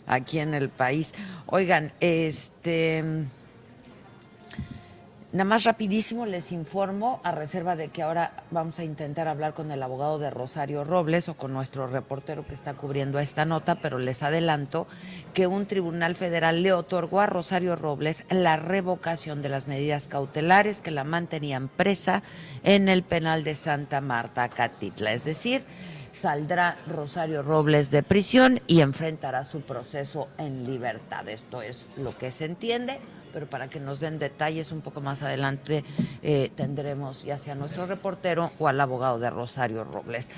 aquí 0.06 0.38
en 0.38 0.54
el 0.54 0.68
país. 0.68 1.12
Oigan, 1.46 1.92
este 1.98 3.02
Nada 5.36 5.50
más 5.50 5.64
rapidísimo 5.64 6.24
les 6.24 6.50
informo, 6.50 7.20
a 7.22 7.30
reserva 7.30 7.76
de 7.76 7.88
que 7.88 8.02
ahora 8.02 8.32
vamos 8.50 8.78
a 8.78 8.84
intentar 8.84 9.28
hablar 9.28 9.52
con 9.52 9.70
el 9.70 9.82
abogado 9.82 10.18
de 10.18 10.30
Rosario 10.30 10.82
Robles 10.82 11.28
o 11.28 11.34
con 11.34 11.52
nuestro 11.52 11.86
reportero 11.86 12.46
que 12.46 12.54
está 12.54 12.72
cubriendo 12.72 13.18
esta 13.18 13.44
nota, 13.44 13.74
pero 13.74 13.98
les 13.98 14.22
adelanto 14.22 14.86
que 15.34 15.46
un 15.46 15.66
tribunal 15.66 16.16
federal 16.16 16.62
le 16.62 16.72
otorgó 16.72 17.20
a 17.20 17.26
Rosario 17.26 17.76
Robles 17.76 18.24
la 18.30 18.56
revocación 18.56 19.42
de 19.42 19.50
las 19.50 19.68
medidas 19.68 20.08
cautelares 20.08 20.80
que 20.80 20.90
la 20.90 21.04
mantenían 21.04 21.68
presa 21.68 22.22
en 22.62 22.88
el 22.88 23.02
penal 23.02 23.44
de 23.44 23.56
Santa 23.56 24.00
Marta, 24.00 24.48
Catitla. 24.48 25.12
Es 25.12 25.24
decir, 25.24 25.66
saldrá 26.14 26.78
Rosario 26.86 27.42
Robles 27.42 27.90
de 27.90 28.02
prisión 28.02 28.62
y 28.66 28.80
enfrentará 28.80 29.44
su 29.44 29.60
proceso 29.60 30.28
en 30.38 30.64
libertad. 30.64 31.28
Esto 31.28 31.60
es 31.60 31.86
lo 31.98 32.16
que 32.16 32.32
se 32.32 32.46
entiende 32.46 33.00
pero 33.36 33.50
para 33.50 33.68
que 33.68 33.80
nos 33.80 34.00
den 34.00 34.18
detalles 34.18 34.72
un 34.72 34.80
poco 34.80 35.02
más 35.02 35.22
adelante 35.22 35.84
eh, 36.22 36.50
tendremos 36.54 37.22
ya 37.22 37.36
sea 37.36 37.54
nuestro 37.54 37.84
reportero 37.84 38.50
o 38.58 38.66
al 38.66 38.80
abogado 38.80 39.18
de 39.18 39.28
Rosario 39.28 39.84
Robles. 39.84 40.30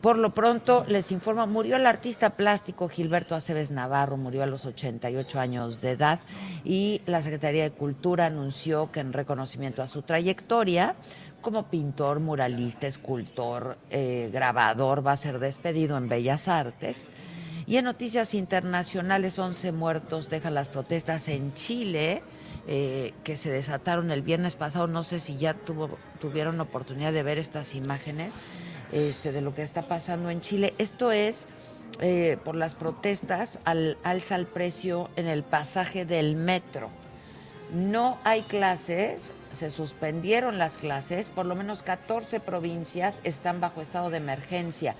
Por 0.00 0.16
lo 0.16 0.32
pronto, 0.32 0.86
les 0.88 1.12
informo, 1.12 1.46
murió 1.46 1.76
el 1.76 1.84
artista 1.84 2.30
plástico 2.30 2.88
Gilberto 2.88 3.34
Aceves 3.34 3.72
Navarro, 3.72 4.16
murió 4.16 4.42
a 4.42 4.46
los 4.46 4.64
88 4.64 5.38
años 5.38 5.82
de 5.82 5.90
edad 5.90 6.20
y 6.64 7.02
la 7.04 7.20
Secretaría 7.20 7.62
de 7.62 7.72
Cultura 7.72 8.24
anunció 8.24 8.90
que 8.90 9.00
en 9.00 9.12
reconocimiento 9.12 9.82
a 9.82 9.86
su 9.86 10.00
trayectoria, 10.00 10.94
como 11.42 11.64
pintor, 11.64 12.20
muralista, 12.20 12.86
escultor, 12.86 13.76
eh, 13.90 14.30
grabador, 14.32 15.06
va 15.06 15.12
a 15.12 15.16
ser 15.18 15.40
despedido 15.40 15.98
en 15.98 16.08
Bellas 16.08 16.48
Artes. 16.48 17.10
Y 17.66 17.76
en 17.76 17.84
noticias 17.84 18.32
internacionales, 18.32 19.38
11 19.38 19.72
muertos 19.72 20.30
dejan 20.30 20.54
las 20.54 20.70
protestas 20.70 21.28
en 21.28 21.52
Chile 21.52 22.22
eh, 22.68 23.14
que 23.22 23.36
se 23.36 23.50
desataron 23.50 24.10
el 24.10 24.22
viernes 24.22 24.56
pasado. 24.56 24.86
No 24.86 25.04
sé 25.04 25.20
si 25.20 25.36
ya 25.36 25.54
tuvo, 25.54 25.98
tuvieron 26.20 26.60
oportunidad 26.60 27.12
de 27.12 27.22
ver 27.22 27.38
estas 27.38 27.74
imágenes 27.74 28.34
este, 28.92 29.32
de 29.32 29.40
lo 29.40 29.54
que 29.54 29.62
está 29.62 29.82
pasando 29.82 30.30
en 30.30 30.40
Chile. 30.40 30.74
Esto 30.78 31.12
es 31.12 31.48
eh, 32.00 32.36
por 32.44 32.56
las 32.56 32.74
protestas 32.74 33.60
al 33.64 33.96
alza 34.02 34.36
el 34.36 34.46
precio 34.46 35.10
en 35.16 35.26
el 35.26 35.42
pasaje 35.42 36.04
del 36.04 36.36
metro. 36.36 36.90
No 37.72 38.18
hay 38.24 38.42
clases, 38.42 39.32
se 39.52 39.70
suspendieron 39.70 40.58
las 40.58 40.76
clases, 40.76 41.30
por 41.30 41.46
lo 41.46 41.54
menos 41.54 41.82
14 41.82 42.40
provincias 42.40 43.20
están 43.24 43.60
bajo 43.60 43.80
estado 43.80 44.10
de 44.10 44.18
emergencia. 44.18 44.94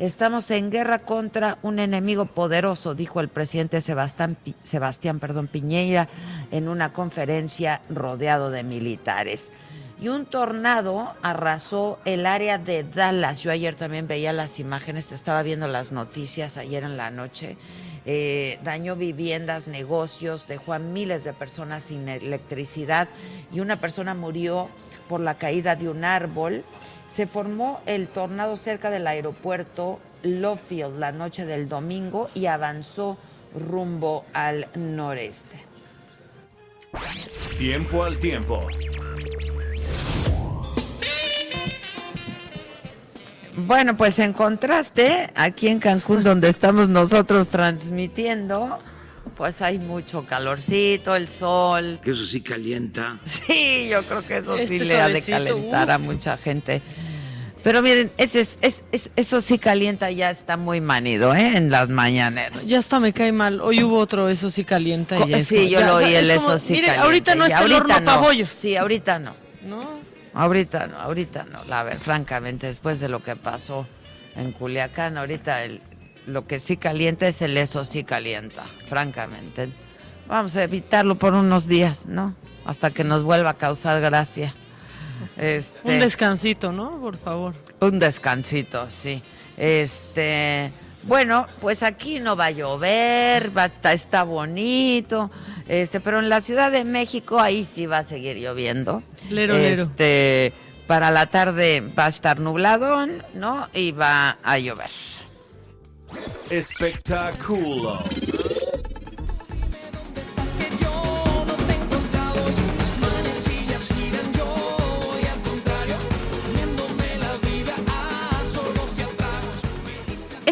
Estamos 0.00 0.50
en 0.50 0.70
guerra 0.70 1.00
contra 1.00 1.58
un 1.60 1.78
enemigo 1.78 2.24
poderoso, 2.24 2.94
dijo 2.94 3.20
el 3.20 3.28
presidente 3.28 3.82
Sebastián, 3.82 4.38
Sebastián 4.62 5.20
perdón, 5.20 5.46
Piñeira 5.46 6.08
en 6.50 6.68
una 6.68 6.94
conferencia 6.94 7.82
rodeado 7.90 8.50
de 8.50 8.62
militares. 8.62 9.52
Y 10.00 10.08
un 10.08 10.24
tornado 10.24 11.12
arrasó 11.20 11.98
el 12.06 12.24
área 12.24 12.56
de 12.56 12.82
Dallas. 12.82 13.42
Yo 13.42 13.50
ayer 13.50 13.74
también 13.74 14.08
veía 14.08 14.32
las 14.32 14.58
imágenes, 14.58 15.12
estaba 15.12 15.42
viendo 15.42 15.68
las 15.68 15.92
noticias 15.92 16.56
ayer 16.56 16.82
en 16.82 16.96
la 16.96 17.10
noche. 17.10 17.58
Eh, 18.06 18.58
dañó 18.64 18.96
viviendas, 18.96 19.68
negocios, 19.68 20.48
dejó 20.48 20.72
a 20.72 20.78
miles 20.78 21.24
de 21.24 21.34
personas 21.34 21.84
sin 21.84 22.08
electricidad 22.08 23.06
y 23.52 23.60
una 23.60 23.76
persona 23.76 24.14
murió 24.14 24.70
por 25.10 25.20
la 25.20 25.34
caída 25.34 25.76
de 25.76 25.90
un 25.90 26.04
árbol 26.04 26.64
se 27.10 27.26
formó 27.26 27.80
el 27.86 28.06
tornado 28.06 28.56
cerca 28.56 28.88
del 28.88 29.06
aeropuerto 29.06 29.98
Lofield 30.22 30.98
la 30.98 31.10
noche 31.10 31.44
del 31.44 31.68
domingo 31.68 32.30
y 32.34 32.46
avanzó 32.46 33.18
rumbo 33.68 34.24
al 34.32 34.68
noreste. 34.76 35.56
Tiempo 37.58 38.04
al 38.04 38.16
tiempo. 38.18 38.64
Bueno, 43.56 43.96
pues 43.96 44.18
en 44.20 44.32
contraste, 44.32 45.30
aquí 45.34 45.68
en 45.68 45.80
Cancún, 45.80 46.22
donde 46.22 46.48
estamos 46.48 46.88
nosotros 46.88 47.48
transmitiendo, 47.48 48.78
pues 49.36 49.60
hay 49.62 49.78
mucho 49.78 50.24
calorcito, 50.26 51.16
el 51.16 51.28
sol. 51.28 51.98
Que 52.02 52.10
eso 52.12 52.24
sí 52.24 52.40
calienta. 52.40 53.18
Sí, 53.24 53.88
yo 53.90 54.02
creo 54.02 54.22
que 54.22 54.36
eso 54.36 54.56
sí 54.56 54.62
Este 54.62 54.84
le 54.84 55.00
ha 55.00 55.08
de 55.08 55.22
calentar 55.22 55.88
uf. 55.88 55.94
a 55.94 55.98
mucha 55.98 56.36
gente. 56.36 56.80
Pero 57.62 57.82
miren, 57.82 58.10
ese 58.16 58.40
es, 58.40 58.58
es- 58.62 58.84
es- 58.90 59.10
eso 59.16 59.40
sí 59.42 59.58
calienta, 59.58 60.10
ya 60.10 60.30
está 60.30 60.56
muy 60.56 60.80
manido, 60.80 61.34
¿eh? 61.34 61.56
En 61.56 61.70
las 61.70 61.88
mañaneras. 61.90 62.64
Ya 62.66 62.78
hasta 62.78 63.00
me 63.00 63.12
cae 63.12 63.32
mal. 63.32 63.60
Hoy 63.60 63.82
hubo 63.82 63.98
otro, 63.98 64.28
eso 64.30 64.48
sí 64.50 64.64
calienta. 64.64 65.16
Co- 65.16 65.26
sí, 65.44 65.68
yo 65.68 65.80
ya, 65.80 65.86
lo 65.86 65.96
o 65.96 65.98
sea, 65.98 66.08
oí, 66.08 66.14
el 66.14 66.30
es 66.30 66.36
como, 66.38 66.54
eso 66.54 66.66
sí 66.66 66.72
Mire, 66.72 66.86
calienta, 66.86 67.04
ahorita 67.06 67.34
no 67.34 67.44
está 67.44 67.60
el 67.64 67.72
horno 67.72 68.00
no. 68.00 68.46
Sí, 68.48 68.76
ahorita 68.76 69.18
no. 69.18 69.34
¿No? 69.62 70.00
Ahorita 70.32 70.86
no, 70.86 70.98
ahorita 70.98 71.44
no. 71.52 71.64
La 71.64 71.82
ver, 71.82 71.98
francamente, 71.98 72.66
después 72.66 72.98
de 73.00 73.08
lo 73.08 73.22
que 73.22 73.36
pasó 73.36 73.86
en 74.36 74.52
Culiacán, 74.52 75.18
ahorita 75.18 75.64
el- 75.64 75.82
lo 76.26 76.46
que 76.46 76.60
sí 76.60 76.76
calienta 76.78 77.26
es 77.26 77.42
el 77.42 77.56
eso 77.58 77.84
sí 77.84 78.04
calienta, 78.04 78.64
francamente. 78.88 79.68
Vamos 80.28 80.54
a 80.56 80.62
evitarlo 80.62 81.16
por 81.16 81.34
unos 81.34 81.66
días, 81.66 82.06
¿no? 82.06 82.34
Hasta 82.64 82.90
que 82.90 83.04
nos 83.04 83.22
vuelva 83.24 83.50
a 83.50 83.54
causar 83.54 84.00
gracia. 84.00 84.54
Este, 85.36 85.78
Un 85.84 85.98
descansito, 85.98 86.72
¿no? 86.72 87.00
Por 87.00 87.16
favor. 87.16 87.54
un 87.80 87.98
descansito, 87.98 88.88
sí. 88.90 89.22
Este, 89.56 90.72
bueno, 91.02 91.46
pues 91.60 91.82
aquí 91.82 92.20
no 92.20 92.36
va 92.36 92.46
a 92.46 92.50
llover, 92.50 93.56
va, 93.56 93.66
está, 93.66 93.92
está 93.92 94.22
bonito, 94.22 95.30
este, 95.68 96.00
pero 96.00 96.18
en 96.18 96.28
la 96.28 96.40
Ciudad 96.40 96.70
de 96.70 96.84
México 96.84 97.40
ahí 97.40 97.64
sí 97.64 97.86
va 97.86 97.98
a 97.98 98.04
seguir 98.04 98.36
lloviendo. 98.36 99.02
Lero, 99.30 99.54
lero. 99.54 99.82
Este, 99.82 100.52
para 100.86 101.10
la 101.10 101.26
tarde 101.26 101.82
va 101.98 102.06
a 102.06 102.08
estar 102.08 102.40
nubladón, 102.40 103.22
¿no? 103.34 103.68
Y 103.72 103.92
va 103.92 104.38
a 104.42 104.58
llover. 104.58 104.90
Espectáculo. 106.50 108.02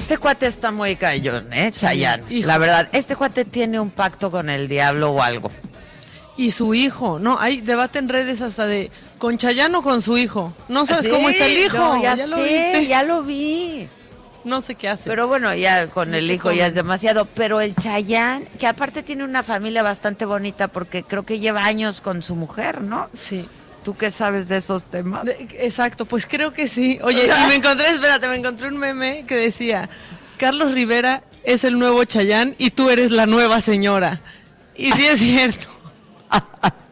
Este 0.08 0.16
cuate 0.16 0.46
está 0.46 0.70
muy 0.70 0.96
cayón, 0.96 1.52
¿eh, 1.52 1.70
Chayanne? 1.70 2.24
La 2.40 2.56
verdad, 2.56 2.88
este 2.92 3.14
cuate 3.14 3.44
tiene 3.44 3.78
un 3.78 3.90
pacto 3.90 4.30
con 4.30 4.48
el 4.48 4.66
diablo 4.66 5.10
o 5.10 5.20
algo. 5.20 5.50
Y 6.38 6.52
su 6.52 6.72
hijo, 6.72 7.18
¿no? 7.18 7.38
Hay 7.38 7.60
debate 7.60 7.98
en 7.98 8.08
redes 8.08 8.40
hasta 8.40 8.64
de 8.64 8.90
con 9.18 9.36
Chayano 9.36 9.80
o 9.80 9.82
con 9.82 10.00
su 10.00 10.16
hijo. 10.16 10.54
No 10.68 10.86
sabes 10.86 11.04
Sí, 11.04 11.10
cómo 11.10 11.28
está 11.28 11.44
el 11.44 11.58
hijo. 11.58 11.76
no, 11.76 12.02
ya, 12.02 12.16
lo 12.26 12.36
sé, 12.36 12.42
viste? 12.42 12.86
ya 12.86 13.02
lo 13.02 13.22
vi. 13.22 13.86
No 14.44 14.62
sé 14.62 14.76
qué 14.76 14.88
hace. 14.88 15.10
Pero 15.10 15.28
bueno, 15.28 15.54
ya 15.54 15.88
con 15.88 16.14
el 16.14 16.26
¿Qué 16.28 16.34
hijo 16.36 16.52
ya 16.52 16.68
es 16.68 16.74
demasiado. 16.74 17.26
Pero 17.26 17.60
el 17.60 17.74
Chayán, 17.76 18.46
que 18.58 18.66
aparte 18.66 19.02
tiene 19.02 19.24
una 19.24 19.42
familia 19.42 19.82
bastante 19.82 20.24
bonita 20.24 20.68
porque 20.68 21.02
creo 21.02 21.26
que 21.26 21.38
lleva 21.38 21.66
años 21.66 22.00
con 22.00 22.22
su 22.22 22.34
mujer, 22.34 22.80
¿no? 22.80 23.10
Sí. 23.12 23.46
¿Tú 23.84 23.96
qué 23.96 24.10
sabes 24.10 24.48
de 24.48 24.56
esos 24.58 24.84
temas? 24.84 25.24
De- 25.24 25.48
exacto, 25.60 26.04
pues 26.04 26.26
creo 26.26 26.52
que 26.52 26.68
sí. 26.68 26.98
Oye, 27.02 27.26
y 27.26 27.46
me 27.48 27.54
encontré, 27.56 27.90
espérate, 27.90 28.28
me 28.28 28.36
encontré 28.36 28.68
un 28.68 28.76
meme 28.76 29.24
que 29.26 29.34
decía, 29.36 29.88
Carlos 30.36 30.72
Rivera 30.72 31.22
es 31.44 31.64
el 31.64 31.78
nuevo 31.78 32.04
Chayán 32.04 32.54
y 32.58 32.70
tú 32.70 32.90
eres 32.90 33.10
la 33.12 33.26
nueva 33.26 33.60
señora. 33.60 34.20
Y 34.76 34.92
sí 34.92 35.06
es 35.06 35.20
cierto. 35.20 35.66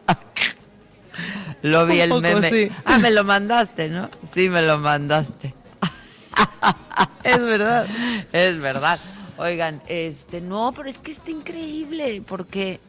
Lo 1.61 1.85
vi 1.85 1.99
el 1.99 2.13
meme. 2.21 2.49
sí. 2.49 2.69
Ah, 2.85 2.97
me 2.97 3.11
lo 3.11 3.23
mandaste, 3.23 3.89
¿no? 3.89 4.09
Sí, 4.23 4.49
me 4.49 4.61
lo 4.61 4.77
mandaste. 4.77 5.53
Es 7.23 7.39
verdad. 7.39 7.87
Es 8.31 8.59
verdad. 8.59 8.99
Oigan, 9.37 9.81
este, 9.87 10.41
no, 10.41 10.71
pero 10.75 10.89
es 10.89 10.97
que 10.97 11.11
está 11.11 11.29
increíble 11.29 12.23
porque 12.27 12.79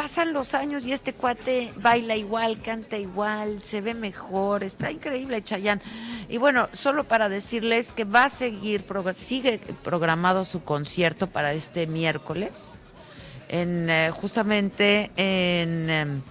pasan 0.00 0.32
los 0.32 0.54
años 0.54 0.86
y 0.86 0.94
este 0.94 1.12
cuate 1.12 1.74
baila 1.76 2.16
igual, 2.16 2.62
canta 2.62 2.96
igual, 2.96 3.62
se 3.62 3.82
ve 3.82 3.92
mejor, 3.92 4.64
está 4.64 4.90
increíble 4.90 5.42
Chayán. 5.42 5.82
Y 6.26 6.38
bueno, 6.38 6.70
solo 6.72 7.04
para 7.04 7.28
decirles 7.28 7.92
que 7.92 8.04
va 8.04 8.24
a 8.24 8.28
seguir, 8.30 8.82
sigue 9.12 9.60
programado 9.84 10.46
su 10.46 10.64
concierto 10.64 11.26
para 11.26 11.52
este 11.52 11.86
miércoles, 11.86 12.78
en 13.50 13.90
eh, 13.90 14.10
justamente 14.10 15.10
en, 15.16 15.90
em, 15.90 16.22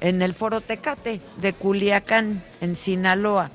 en 0.00 0.22
el 0.22 0.32
Foro 0.32 0.60
Tecate 0.60 1.20
de 1.38 1.52
Culiacán, 1.52 2.44
en 2.60 2.76
Sinaloa. 2.76 3.50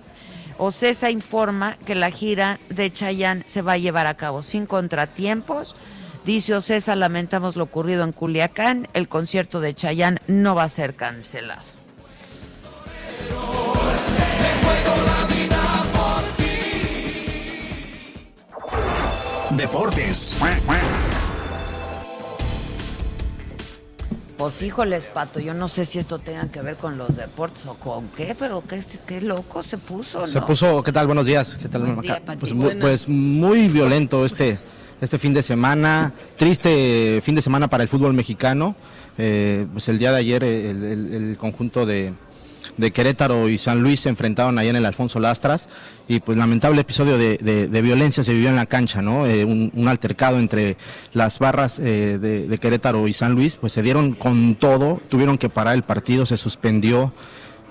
Ocesa 0.58 1.12
informa 1.12 1.78
que 1.86 1.96
la 1.96 2.12
gira 2.12 2.60
de 2.68 2.92
Chayán 2.92 3.46
se 3.46 3.62
va 3.62 3.72
a 3.72 3.78
llevar 3.78 4.06
a 4.06 4.18
cabo 4.18 4.42
sin 4.42 4.66
contratiempos. 4.66 5.78
Dice 6.26 6.54
Ocesa, 6.54 6.96
lamentamos 6.96 7.56
lo 7.56 7.64
ocurrido 7.64 8.04
en 8.04 8.12
Culiacán, 8.12 8.88
el 8.94 9.08
concierto 9.08 9.60
de 9.62 9.74
Chayán 9.74 10.20
no 10.28 10.54
va 10.56 10.64
a 10.64 10.70
ser 10.70 10.96
cancelado. 10.96 11.64
Deportes. 19.52 20.40
Pues 24.38 24.62
híjoles, 24.62 25.04
Pato, 25.06 25.40
yo 25.42 25.54
no 25.54 25.68
sé 25.68 25.84
si 25.86 26.00
esto 26.00 26.20
tenga 26.20 26.48
que 26.48 26.62
ver 26.62 26.78
con 26.78 26.98
los 26.98 27.14
deportes 27.16 27.66
o 27.66 27.74
con 27.74 28.08
qué, 28.10 28.36
pero 28.40 28.64
qué, 28.66 28.82
qué 29.06 29.20
loco 29.20 29.64
se 29.64 29.78
puso, 29.78 30.22
¿no? 30.22 30.28
Se 30.28 30.42
puso, 30.42 30.82
¿qué 30.82 30.94
tal? 30.94 31.08
Buenos 31.08 31.26
días. 31.26 31.58
¿Qué 31.58 31.68
tal? 31.68 31.82
Buen 31.84 32.00
día, 32.00 32.22
pues, 32.40 32.54
mu- 32.54 32.64
Buenas. 32.66 32.82
pues 32.82 33.10
muy 33.10 33.68
violento 33.68 34.24
este, 34.26 34.58
este 35.02 35.20
fin 35.20 35.34
de 35.34 35.42
semana. 35.42 36.14
Triste 36.38 37.22
fin 37.24 37.36
de 37.36 37.42
semana 37.42 37.68
para 37.68 37.84
el 37.84 37.90
fútbol 37.90 38.14
mexicano. 38.14 38.76
Eh, 39.18 39.66
pues 39.74 39.88
el 39.90 40.00
día 40.00 40.12
de 40.12 40.18
ayer 40.18 40.44
el, 40.44 41.36
conjunto 41.38 41.86
de, 41.86 42.14
de 42.78 42.92
Querétaro 42.92 43.50
y 43.50 43.58
San 43.58 43.82
Luis 43.82 44.00
se 44.02 44.10
enfrentaron 44.10 44.58
allá 44.58 44.70
en 44.70 44.78
el 44.78 44.86
Alfonso 44.86 45.20
Lastras 45.20 45.68
y 46.08 46.22
pues 46.22 46.38
lamentable 46.38 46.80
episodio 46.82 47.18
de, 47.18 47.38
de- 47.38 47.82
violencia 47.82 48.24
se 48.24 48.34
vivió 48.34 48.48
en 48.50 48.56
la 48.56 48.66
cancha, 48.66 49.02
¿no? 49.02 49.28
Eh, 49.28 49.44
un, 49.44 49.88
altercado 49.90 50.40
entre 50.40 50.78
las 51.14 51.38
barras 51.40 51.80
eh, 51.80 52.18
de, 52.20 52.48
de 52.48 52.58
Querétaro 52.60 53.08
y 53.10 53.14
San 53.14 53.34
Luis, 53.34 53.58
pues 53.58 53.74
se 53.74 53.82
dieron 53.82 54.14
con 54.14 54.56
todo, 54.56 55.02
tuvieron 55.10 55.38
que 55.38 55.50
parar 55.50 55.76
el 55.76 55.84
partido, 55.84 56.26
se 56.26 56.38
suspendió 56.38 57.12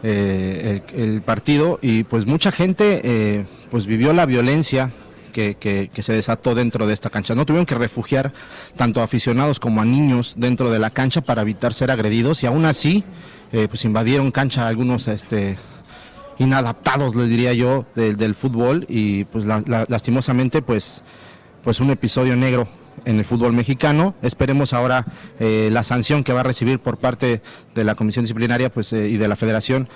eh, 0.02 0.82
el, 0.94 1.00
el 1.00 1.22
partido 1.22 1.78
y 1.82 2.04
pues 2.04 2.26
mucha 2.26 2.52
gente 2.52 3.00
eh, 3.04 3.46
pues 3.70 3.86
vivió 3.86 4.12
la 4.12 4.26
violencia 4.26 4.92
que, 5.38 6.02
se 6.02 6.12
desató 6.12 6.54
dentro 6.54 6.86
de 6.86 6.94
esta 6.94 7.10
cancha. 7.10 7.34
No 7.34 7.46
tuvieron 7.46 7.66
que 7.66 7.74
refugiar 7.76 8.32
tanto 8.76 9.00
a 9.00 9.04
aficionados 9.04 9.60
como 9.60 9.80
a 9.80 9.84
niños 9.84 10.34
dentro 10.36 10.70
de 10.70 10.78
la 10.78 10.90
cancha 10.90 11.20
para 11.20 11.42
evitar 11.42 11.72
ser 11.74 11.90
agredidos 11.90 12.42
y 12.42 12.46
aún 12.46 12.64
así 12.64 13.04
eh, 13.52 13.66
pues 13.68 13.84
invadieron 13.84 14.30
cancha 14.30 14.66
algunos 14.68 15.06
este 15.08 15.56
inadaptados 16.38 17.14
les 17.16 17.28
diría 17.28 17.52
yo 17.52 17.86
del, 17.94 18.34
fútbol 18.34 18.84
y 18.88 19.24
pues 19.24 19.44
la- 19.44 19.62
la- 19.66 19.86
lastimosamente 19.88 20.62
pues 20.62 21.02
pues 21.64 21.80
un 21.80 21.90
episodio 21.90 22.36
negro 22.36 22.68
en 23.04 23.18
el 23.18 23.24
fútbol 23.24 23.52
mexicano. 23.52 24.14
Esperemos 24.22 24.72
ahora 24.72 25.04
eh, 25.38 25.68
la 25.72 25.84
sanción 25.84 26.24
que 26.24 26.32
va 26.32 26.40
a 26.40 26.44
recibir 26.44 26.78
por 26.78 26.98
parte 26.98 27.42
de 27.74 27.84
la 27.84 27.94
Comisión 27.94 28.24
Disciplinaria 28.24 28.70
pues, 28.70 28.92
eh, 28.92 29.08
y 29.08 29.16
de 29.16 29.28
la 29.28 29.36
Federación 29.36 29.88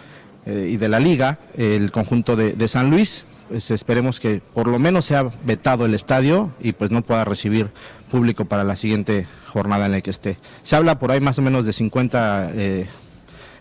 y 0.44 0.76
de 0.76 0.88
la 0.88 0.98
Liga, 0.98 1.38
el 1.56 1.92
conjunto 1.92 2.34
de 2.34 2.66
San 2.68 2.90
Luis. 2.90 3.26
Pues 3.52 3.70
esperemos 3.70 4.18
que 4.18 4.40
por 4.54 4.66
lo 4.66 4.78
menos 4.78 5.04
sea 5.04 5.24
vetado 5.44 5.84
el 5.84 5.92
estadio 5.92 6.50
y 6.58 6.72
pues 6.72 6.90
no 6.90 7.02
pueda 7.02 7.26
recibir 7.26 7.68
público 8.10 8.46
para 8.46 8.64
la 8.64 8.76
siguiente 8.76 9.26
jornada 9.46 9.84
en 9.84 9.92
la 9.92 10.00
que 10.00 10.08
esté. 10.08 10.38
Se 10.62 10.74
habla 10.74 10.98
por 10.98 11.10
ahí 11.10 11.20
más 11.20 11.38
o 11.38 11.42
menos 11.42 11.66
de 11.66 11.74
50 11.74 12.50
eh, 12.54 12.88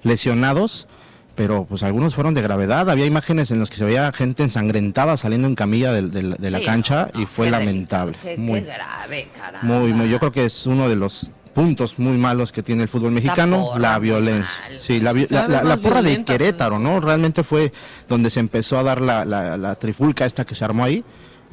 lesionados, 0.03 0.87
pero 1.35 1.65
pues 1.65 1.83
algunos 1.83 2.15
fueron 2.15 2.33
de 2.33 2.41
gravedad. 2.41 2.89
Había 2.89 3.05
imágenes 3.05 3.51
en 3.51 3.59
las 3.59 3.69
que 3.69 3.75
se 3.75 3.83
veía 3.83 4.09
gente 4.13 4.43
ensangrentada 4.43 5.17
saliendo 5.17 5.49
en 5.49 5.55
camilla 5.55 5.91
de, 5.91 6.01
la 6.21 6.59
Sí, 6.59 6.65
cancha 6.65 7.09
y 7.13 7.25
fue 7.25 7.47
Qué 7.47 7.51
lamentable. 7.51 8.17
Qué, 8.23 8.37
muy, 8.37 8.61
qué 8.61 8.67
grave, 8.67 9.27
caramba. 9.35 9.59
muy, 9.61 9.91
muy, 9.91 10.07
yo 10.07 10.19
creo 10.19 10.31
que 10.31 10.45
es 10.45 10.67
uno 10.67 10.87
de 10.87 10.95
los 10.95 11.31
puntos 11.53 11.99
muy 11.99 12.17
malos 12.17 12.51
que 12.51 12.63
tiene 12.63 12.83
el 12.83 12.89
fútbol 12.89 13.11
mexicano, 13.11 13.65
porra, 13.67 13.79
la 13.79 13.99
violencia. 13.99 14.63
Sí, 14.77 14.99
la, 14.99 15.13
la- 15.13 15.47
la- 15.47 15.63
la 15.63 15.77
porra 15.77 16.01
de 16.01 16.23
Querétaro, 16.23 16.79
¿no? 16.79 16.99
Realmente 16.99 17.43
fue 17.43 17.71
donde 18.07 18.29
se 18.29 18.39
empezó 18.39 18.77
a 18.77 18.83
dar 18.83 19.01
la, 19.01 19.75
trifulca 19.75 20.25
esta 20.25 20.45
que 20.45 20.55
se 20.55 20.63
armó 20.65 20.83
ahí. 20.83 21.03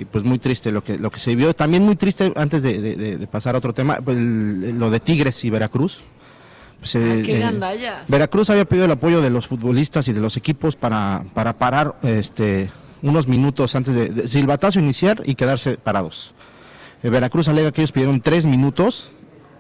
Y 0.00 0.04
pues 0.04 0.22
muy 0.22 0.38
triste 0.38 0.70
lo 0.70 0.84
que, 0.84 0.96
lo 0.96 1.10
que 1.10 1.18
se 1.18 1.34
vio. 1.34 1.54
También 1.54 1.84
muy 1.84 1.96
triste, 1.96 2.32
antes 2.36 2.62
de, 2.62 2.80
de- 2.80 3.16
de- 3.18 3.26
pasar 3.26 3.56
a 3.56 3.58
otro 3.58 3.72
tema, 3.74 3.96
pues, 3.96 4.16
el- 4.16 4.78
lo 4.78 4.90
de 4.90 5.00
Tigres 5.00 5.44
y 5.44 5.50
Veracruz. 5.50 5.98
Pues, 6.78 6.94
eh, 6.94 7.22
qué 7.26 7.40
eh. 7.40 7.92
Veracruz 8.06 8.48
había 8.50 8.64
pedido 8.64 8.84
el 8.84 8.92
apoyo 8.92 9.20
de 9.20 9.30
los 9.30 9.48
futbolistas 9.48 10.06
y 10.06 10.12
de 10.12 10.20
los 10.20 10.36
equipos 10.36 10.76
para, 10.76 11.24
para 11.34 11.58
parar 11.58 11.96
este, 12.04 12.70
unos 13.02 13.26
minutos 13.26 13.74
antes 13.74 13.92
de, 13.96 14.08
de 14.10 14.28
silbatazo 14.28 14.78
iniciar 14.78 15.20
y 15.24 15.34
quedarse 15.34 15.76
parados. 15.78 16.32
Eh, 17.02 17.10
Veracruz 17.10 17.48
alega 17.48 17.72
que 17.72 17.80
ellos 17.80 17.90
pidieron 17.90 18.20
tres 18.20 18.46
minutos 18.46 19.10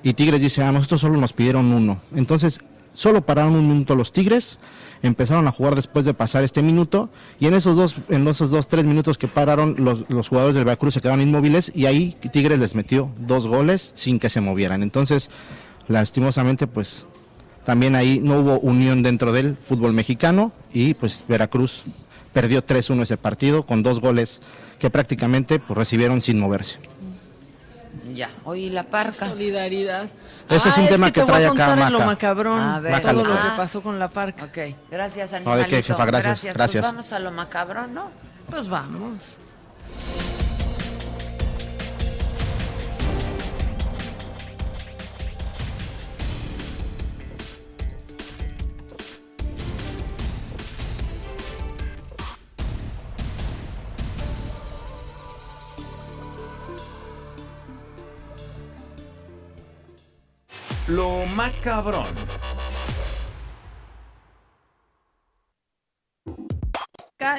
y 0.02 0.14
Tigres 0.14 0.40
dice, 0.40 0.62
a 0.62 0.72
nosotros 0.72 1.00
solo 1.00 1.18
nos 1.18 1.32
pidieron 1.32 1.72
uno. 1.72 2.00
Entonces, 2.14 2.60
solo 2.92 3.22
pararon 3.22 3.54
un 3.54 3.68
minuto 3.68 3.94
los 3.94 4.12
Tigres, 4.12 4.58
empezaron 5.02 5.46
a 5.46 5.52
jugar 5.52 5.74
después 5.74 6.04
de 6.04 6.14
pasar 6.14 6.44
este 6.44 6.62
minuto 6.62 7.10
y 7.38 7.46
en 7.46 7.54
esos 7.54 7.76
dos, 7.76 7.96
en 8.08 8.26
esos 8.26 8.50
dos, 8.50 8.68
tres 8.68 8.86
minutos 8.86 9.18
que 9.18 9.28
pararon, 9.28 9.76
los, 9.78 10.08
los 10.10 10.28
jugadores 10.28 10.54
del 10.54 10.64
Veracruz 10.64 10.94
se 10.94 11.00
quedaron 11.00 11.20
inmóviles 11.20 11.72
y 11.74 11.86
ahí 11.86 12.16
Tigres 12.32 12.58
les 12.58 12.74
metió 12.74 13.10
dos 13.18 13.46
goles 13.46 13.92
sin 13.94 14.18
que 14.18 14.30
se 14.30 14.40
movieran. 14.40 14.82
Entonces, 14.82 15.30
lastimosamente, 15.86 16.66
pues 16.66 17.06
también 17.64 17.96
ahí 17.96 18.20
no 18.22 18.40
hubo 18.40 18.58
unión 18.60 19.02
dentro 19.02 19.32
del 19.32 19.54
fútbol 19.54 19.92
mexicano 19.92 20.52
y 20.72 20.94
pues 20.94 21.24
Veracruz 21.28 21.84
perdió 22.32 22.64
3-1 22.64 23.02
ese 23.02 23.16
partido 23.16 23.64
con 23.64 23.82
dos 23.82 24.00
goles 24.00 24.40
que 24.78 24.90
prácticamente 24.90 25.58
pues, 25.58 25.76
recibieron 25.76 26.20
sin 26.20 26.38
moverse. 26.38 26.78
Ya, 28.18 28.30
oye, 28.44 28.68
la 28.70 28.82
parca. 28.82 29.12
Solidaridad. 29.28 30.06
Ese 30.50 30.68
es 30.70 30.76
un 30.76 30.84
Ah, 30.86 30.88
tema 30.88 31.06
que, 31.06 31.12
que 31.12 31.20
te 31.20 31.26
voy 31.26 31.30
trae 31.34 31.44
a 31.46 31.50
acá 31.50 31.66
contar 31.66 31.78
en 31.86 31.92
lo 31.92 31.98
Maca. 32.00 32.10
macabrón, 32.10 32.60
A 32.60 32.80
ver. 32.80 33.00
todo 33.00 33.12
lo 33.12 33.32
Ah. 33.32 33.42
que 33.50 33.56
pasó 33.56 33.80
con 33.80 33.96
la 34.00 34.08
parca. 34.10 34.46
Ok, 34.46 34.58
gracias, 34.90 35.30
No, 35.30 35.36
animalito. 35.36 35.62
¿de 35.70 35.76
qué, 35.76 35.82
jefa? 35.84 36.04
Gracias, 36.04 36.40
Pues 36.42 36.54
gracias. 36.54 36.82
vamos 36.82 37.12
a 37.12 37.20
lo 37.20 37.30
macabrón, 37.30 37.94
¿no? 37.94 38.10
Pues 38.50 38.66
vamos. 38.68 39.36
Lo 60.88 61.26
macabrón. 61.26 62.06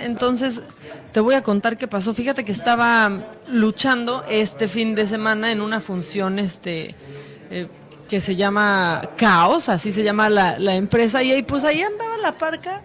Entonces, 0.02 0.62
te 1.12 1.20
voy 1.20 1.36
a 1.36 1.42
contar 1.42 1.78
qué 1.78 1.88
pasó. 1.88 2.14
Fíjate 2.14 2.46
que 2.46 2.52
estaba 2.52 3.24
luchando 3.48 4.24
este 4.30 4.68
fin 4.68 4.94
de 4.94 5.08
semana 5.08 5.52
en 5.52 5.62
una 5.62 5.82
función 5.82 6.38
este 6.38 6.96
eh, 7.50 7.68
que 8.08 8.22
se 8.22 8.36
llama 8.36 9.10
Caos, 9.18 9.70
así 9.70 9.92
se 9.92 10.04
llama 10.04 10.30
la, 10.30 10.60
la 10.60 10.76
empresa, 10.76 11.24
y 11.24 11.32
ahí 11.32 11.44
pues 11.44 11.64
ahí 11.64 11.82
andaba 11.82 12.18
la 12.18 12.34
parca 12.34 12.82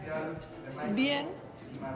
bien, 0.95 1.27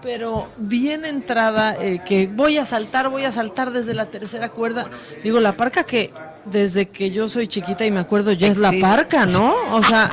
pero 0.02 0.48
bien 0.56 1.04
entrada, 1.04 1.76
eh, 1.76 2.02
que 2.04 2.26
voy 2.26 2.58
a 2.58 2.64
saltar, 2.64 3.08
voy 3.08 3.24
a 3.24 3.32
saltar 3.32 3.70
desde 3.70 3.94
la 3.94 4.06
tercera 4.06 4.48
cuerda. 4.48 4.90
Digo, 5.22 5.40
la 5.40 5.56
parca 5.56 5.84
que 5.84 6.10
desde 6.50 6.88
que 6.88 7.10
yo 7.10 7.28
soy 7.28 7.46
chiquita 7.46 7.84
y 7.84 7.90
me 7.90 8.00
acuerdo 8.00 8.32
ya 8.32 8.48
es 8.48 8.56
la 8.56 8.72
parca, 8.80 9.26
¿no? 9.26 9.54
O 9.72 9.82
sea, 9.82 10.10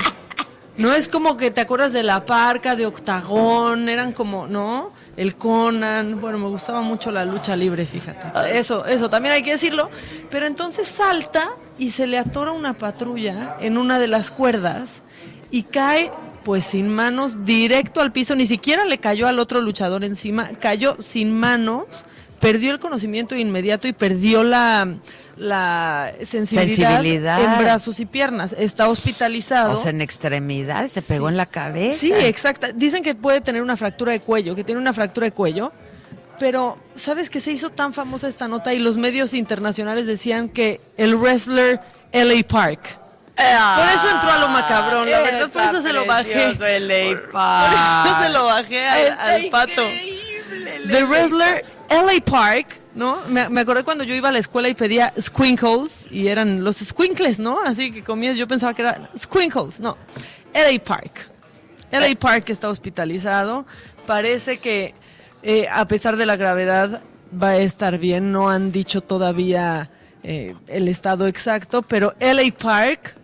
no 0.78 0.92
es 0.92 1.08
como 1.08 1.38
que 1.38 1.52
te 1.52 1.62
acuerdas 1.62 1.94
de 1.94 2.04
la 2.04 2.26
parca, 2.26 2.76
de 2.76 2.86
Octagón, 2.86 3.88
eran 3.88 4.12
como, 4.12 4.46
¿no? 4.48 4.92
El 5.16 5.36
Conan, 5.38 6.20
bueno, 6.20 6.38
me 6.38 6.50
gustaba 6.50 6.82
mucho 6.82 7.12
la 7.12 7.24
lucha 7.24 7.56
libre, 7.56 7.86
fíjate. 7.86 8.58
Eso, 8.58 8.86
eso 8.86 9.10
también 9.10 9.34
hay 9.34 9.42
que 9.42 9.52
decirlo. 9.52 9.90
Pero 10.30 10.46
entonces 10.46 10.88
salta 10.88 11.52
y 11.78 11.92
se 11.92 12.08
le 12.08 12.18
atora 12.18 12.52
una 12.52 12.74
patrulla 12.74 13.56
en 13.62 13.78
una 13.78 14.00
de 14.00 14.08
las 14.08 14.32
cuerdas 14.32 15.02
y 15.50 15.64
cae 15.64 16.12
pues 16.44 16.66
sin 16.66 16.90
manos 16.90 17.44
directo 17.46 18.02
al 18.02 18.12
piso, 18.12 18.36
ni 18.36 18.46
siquiera 18.46 18.86
le 18.86 19.00
cayó 19.00 19.28
al 19.28 19.40
otro 19.40 19.62
luchador 19.62 20.04
encima, 20.04 20.50
cayó 20.60 20.96
sin 21.00 21.34
manos, 21.34 22.06
perdió 22.40 22.72
el 22.72 22.80
conocimiento 22.80 23.36
inmediato 23.36 23.88
y 23.88 23.94
perdió 23.94 24.44
la, 24.44 24.88
la 25.38 26.14
sensibilidad, 26.24 26.96
Sensibilidad. 26.98 27.42
en 27.44 27.64
brazos 27.64 28.00
y 28.00 28.06
piernas. 28.06 28.56
Está 28.58 28.88
hospitalizado. 28.88 29.74
O 29.74 29.78
sea, 29.78 29.90
en 29.92 30.02
extremidades, 30.02 30.92
se 30.94 31.02
pegó 31.02 31.28
Sí. 31.28 31.32
en 31.32 31.38
la 31.38 31.46
cabeza. 31.46 32.00
Sí, 32.00 32.12
exacta. 32.14 32.70
Dicen 32.74 33.04
que 33.04 33.16
puede 33.16 33.42
tener 33.42 33.62
una 33.62 33.76
fractura 33.78 34.12
de 34.14 34.22
cuello, 34.22 34.56
que 34.56 34.64
tiene 34.64 34.80
una 34.80 34.94
fractura 34.94 35.26
de 35.26 35.32
cuello. 35.32 35.72
Pero, 36.40 36.78
¿sabes 36.96 37.30
que 37.30 37.40
se 37.40 37.52
hizo 37.52 37.70
tan 37.70 37.94
famosa 37.94 38.28
esta 38.28 38.48
nota 38.48 38.74
y 38.74 38.80
los 38.80 38.98
medios 38.98 39.34
internacionales 39.34 40.06
decían 40.06 40.50
que 40.50 40.82
el 40.98 41.16
wrestler 41.16 41.80
LA 42.12 42.44
Park. 42.48 43.00
por 43.36 43.88
eso 43.94 44.10
entró 44.14 44.32
a 44.32 44.38
lo 44.40 44.48
macabrón, 44.50 45.10
la 45.10 45.20
verdad, 45.22 45.50
por 45.50 45.62
eso 45.62 45.82
se 45.82 45.92
lo 45.94 46.06
bajé. 46.06 46.54
Por 46.56 46.68
eso 46.68 48.22
se 48.24 48.30
lo 48.30 48.46
bajé 48.46 48.86
al, 48.86 49.18
al 49.20 49.50
pato. 49.50 49.82
The 50.88 51.06
wrestler 51.06 51.64
LA 51.89 52.24
Park, 52.24 52.80
¿no? 52.93 53.22
Me, 53.28 53.49
me 53.49 53.62
acordé 53.62 53.84
cuando 53.84 54.03
yo 54.03 54.16
iba 54.16 54.30
a 54.30 54.32
la 54.32 54.39
escuela 54.39 54.70
y 54.70 54.74
pedía 54.74 55.14
squinkles 55.20 56.08
y 56.12 56.28
eran 56.28 56.64
los 56.64 56.78
squinkles, 56.78 57.39
¿no? 57.39 57.60
Así 57.62 57.91
que 57.91 58.03
comías, 58.03 58.38
yo 58.38 58.47
pensaba 58.47 58.74
que 58.74 58.82
era 58.84 59.10
squinkles, 59.18 59.80
no. 59.80 59.97
LA 60.53 60.84
Park. 60.84 61.30
LA 61.91 62.16
Park 62.20 62.49
está 62.49 62.70
hospitalizado. 62.70 63.66
Parece 64.06 64.58
que 64.60 64.93
eh, 65.47 65.68
a 65.72 65.88
pesar 65.88 66.18
de 66.18 66.26
la 66.26 66.38
gravedad, 66.38 67.01
va 67.32 67.49
a 67.49 67.58
estar 67.58 67.99
bien. 67.99 68.32
No 68.32 68.49
han 68.49 68.72
dicho 68.72 69.01
todavía 69.01 69.91
eh, 70.24 70.56
el 70.66 70.88
estado 70.88 71.28
exacto, 71.28 71.84
pero 71.84 72.16
LA 72.20 72.51
Park 72.58 73.16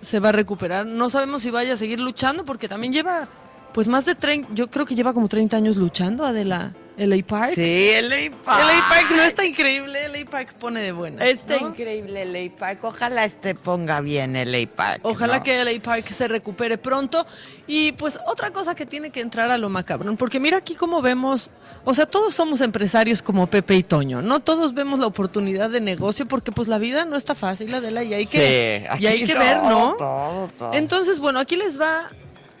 se 0.00 0.20
va 0.20 0.30
a 0.30 0.32
recuperar. 0.32 0.86
No 0.86 1.10
sabemos 1.10 1.42
si 1.42 1.50
vaya 1.50 1.74
a 1.74 1.76
seguir 1.76 2.00
luchando 2.00 2.46
porque 2.46 2.66
también 2.66 2.94
lleva, 2.94 3.28
pues 3.72 3.88
más 3.88 4.04
de 4.04 4.14
30, 4.14 4.50
yo 4.54 4.70
creo 4.70 4.86
que 4.86 4.94
lleva 4.94 5.12
como 5.12 5.28
30 5.28 5.56
años 5.56 5.76
luchando, 5.76 6.24
Adela. 6.24 6.72
LA 7.06 7.24
Park. 7.26 7.52
Sí, 7.54 7.92
LA 8.02 8.30
Park. 8.44 8.62
LA 8.66 8.88
Park 8.88 9.06
no 9.16 9.22
está 9.22 9.46
increíble, 9.46 10.08
LA 10.08 10.30
Park 10.30 10.54
pone 10.58 10.82
de 10.82 10.92
buena. 10.92 11.24
Está 11.24 11.56
increíble 11.56 12.26
LA 12.26 12.54
Park. 12.58 12.84
Ojalá 12.84 13.24
este 13.24 13.54
ponga 13.54 14.02
bien 14.02 14.34
LA 14.34 14.66
Park. 14.74 15.00
Ojalá 15.04 15.38
¿no? 15.38 15.42
que 15.42 15.64
LA 15.64 15.80
Park 15.82 16.06
se 16.08 16.28
recupere 16.28 16.76
pronto. 16.76 17.26
Y 17.66 17.92
pues 17.92 18.18
otra 18.26 18.50
cosa 18.50 18.74
que 18.74 18.84
tiene 18.84 19.10
que 19.10 19.20
entrar 19.20 19.50
a 19.50 19.56
lo 19.56 19.70
macabrón, 19.70 20.16
porque 20.18 20.40
mira 20.40 20.58
aquí 20.58 20.74
cómo 20.74 21.00
vemos, 21.00 21.50
o 21.84 21.94
sea, 21.94 22.04
todos 22.04 22.34
somos 22.34 22.60
empresarios 22.60 23.22
como 23.22 23.46
Pepe 23.46 23.76
y 23.76 23.82
Toño, 23.82 24.20
¿no? 24.20 24.40
Todos 24.40 24.74
vemos 24.74 24.98
la 24.98 25.06
oportunidad 25.06 25.70
de 25.70 25.80
negocio 25.80 26.26
porque 26.26 26.52
pues 26.52 26.68
la 26.68 26.78
vida 26.78 27.04
no 27.06 27.16
está 27.16 27.34
fácil, 27.34 27.72
Adela, 27.72 28.02
y 28.02 28.12
hay 28.12 28.26
que, 28.26 28.86
Sí, 28.96 29.02
y 29.02 29.06
hay 29.06 29.24
que 29.24 29.34
todo, 29.34 29.44
ver, 29.44 29.56
¿no? 29.62 29.94
todo, 29.96 30.50
todo. 30.58 30.74
Entonces, 30.74 31.18
bueno, 31.18 31.38
aquí 31.38 31.56
les 31.56 31.80
va, 31.80 32.10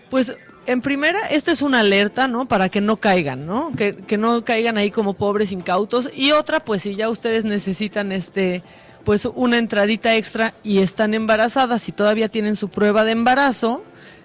pues 0.08 0.36
en 0.70 0.80
primera, 0.80 1.18
esta 1.30 1.50
es 1.50 1.62
una 1.62 1.80
alerta, 1.80 2.28
¿no? 2.28 2.46
Para 2.46 2.68
que 2.68 2.80
no 2.80 2.96
caigan, 2.96 3.44
¿no? 3.44 3.72
Que, 3.76 3.96
que 3.96 4.16
no 4.16 4.44
caigan 4.44 4.76
ahí 4.78 4.92
como 4.92 5.14
pobres 5.14 5.50
incautos. 5.50 6.10
Y 6.14 6.30
otra, 6.30 6.60
pues 6.60 6.82
si 6.82 6.94
ya 6.94 7.08
ustedes 7.08 7.44
necesitan 7.44 8.12
este, 8.12 8.62
pues 9.04 9.26
una 9.34 9.58
entradita 9.58 10.14
extra 10.14 10.54
y 10.62 10.78
están 10.78 11.14
embarazadas 11.14 11.88
y 11.88 11.92
todavía 11.92 12.28
tienen 12.28 12.54
su 12.54 12.68
prueba 12.68 13.04
de 13.04 13.12
embarazo, 13.12 13.82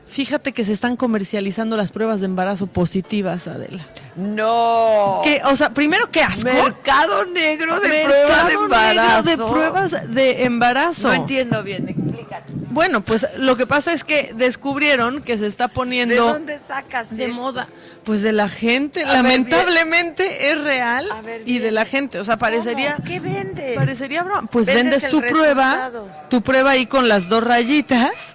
fíjate 0.07 0.51
que 0.53 0.63
se 0.63 0.73
están 0.73 0.95
comercializando 0.95 1.75
las 1.77 1.91
pruebas 1.91 2.19
de 2.19 2.25
embarazo 2.27 2.67
positivas, 2.67 3.47
Adela. 3.47 3.85
No. 4.15 5.21
Que, 5.23 5.41
o 5.43 5.55
sea, 5.55 5.71
primero, 5.73 6.09
qué 6.11 6.21
asco. 6.21 6.43
Mercado 6.45 7.25
negro 7.25 7.79
de 7.79 7.89
Mercado 7.89 8.07
pruebas 8.07 8.45
de 8.47 8.53
negro 8.53 8.63
embarazo. 8.63 9.29
de 9.29 9.37
pruebas 9.51 10.13
de 10.13 10.43
embarazo. 10.45 11.07
No 11.09 11.13
entiendo 11.13 11.63
bien, 11.63 11.89
explícate. 11.89 12.53
Bueno, 12.69 13.03
pues 13.05 13.25
lo 13.37 13.55
que 13.55 13.65
pasa 13.65 13.93
es 13.93 14.03
que 14.03 14.33
descubrieron 14.35 15.21
que 15.21 15.37
se 15.37 15.47
está 15.47 15.69
poniendo 15.69 16.13
¿De 16.13 16.19
dónde 16.19 16.59
sacas 16.65 17.15
de 17.15 17.25
esto? 17.25 17.35
moda. 17.35 17.67
Pues 18.03 18.21
de 18.21 18.33
la 18.33 18.49
gente, 18.49 19.01
A 19.03 19.05
ver, 19.05 19.13
lamentablemente 19.15 20.51
es 20.51 20.61
real 20.61 21.09
A 21.11 21.21
ver, 21.21 21.41
y 21.45 21.59
de 21.59 21.71
la 21.71 21.85
gente, 21.85 22.19
o 22.19 22.25
sea, 22.25 22.37
parecería 22.37 22.97
¿Qué 23.05 23.19
vendes? 23.19 23.75
parecería 23.75 24.23
broma. 24.23 24.47
Pues 24.51 24.65
Vendes 24.65 25.07
tu 25.09 25.21
prueba, 25.21 25.89
tu 26.29 26.41
prueba 26.41 26.71
ahí 26.71 26.85
con 26.85 27.07
las 27.07 27.29
dos 27.29 27.43
rayitas 27.43 28.34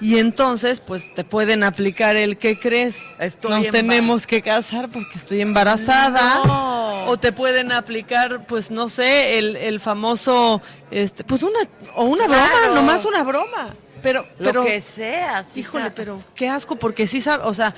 y 0.00 0.18
entonces 0.18 0.80
pues 0.80 1.14
te 1.14 1.24
pueden 1.24 1.62
aplicar 1.62 2.16
el 2.16 2.36
que 2.36 2.58
crees. 2.58 2.96
Estoy 3.18 3.50
Nos 3.50 3.68
tenemos 3.68 4.26
que 4.26 4.42
casar 4.42 4.88
porque 4.88 5.16
estoy 5.16 5.40
embarazada. 5.40 6.44
No. 6.44 7.06
O 7.06 7.18
te 7.18 7.32
pueden 7.32 7.70
aplicar, 7.72 8.46
pues 8.46 8.70
no 8.70 8.88
sé, 8.88 9.38
el, 9.38 9.56
el 9.56 9.78
famoso, 9.80 10.62
este, 10.90 11.22
pues 11.24 11.42
una, 11.42 11.58
o 11.96 12.04
una 12.04 12.26
broma, 12.26 12.74
nomás 12.74 13.04
una 13.04 13.22
broma. 13.22 13.68
Pero, 14.02 14.22
Lo 14.38 14.44
pero, 14.44 14.64
que 14.64 14.80
sea, 14.80 15.42
sí 15.42 15.60
híjole, 15.60 15.84
está. 15.84 15.94
pero 15.94 16.22
qué 16.34 16.48
asco, 16.48 16.76
porque 16.76 17.06
sí 17.06 17.20
sabe, 17.20 17.44
o 17.44 17.54
sea, 17.54 17.74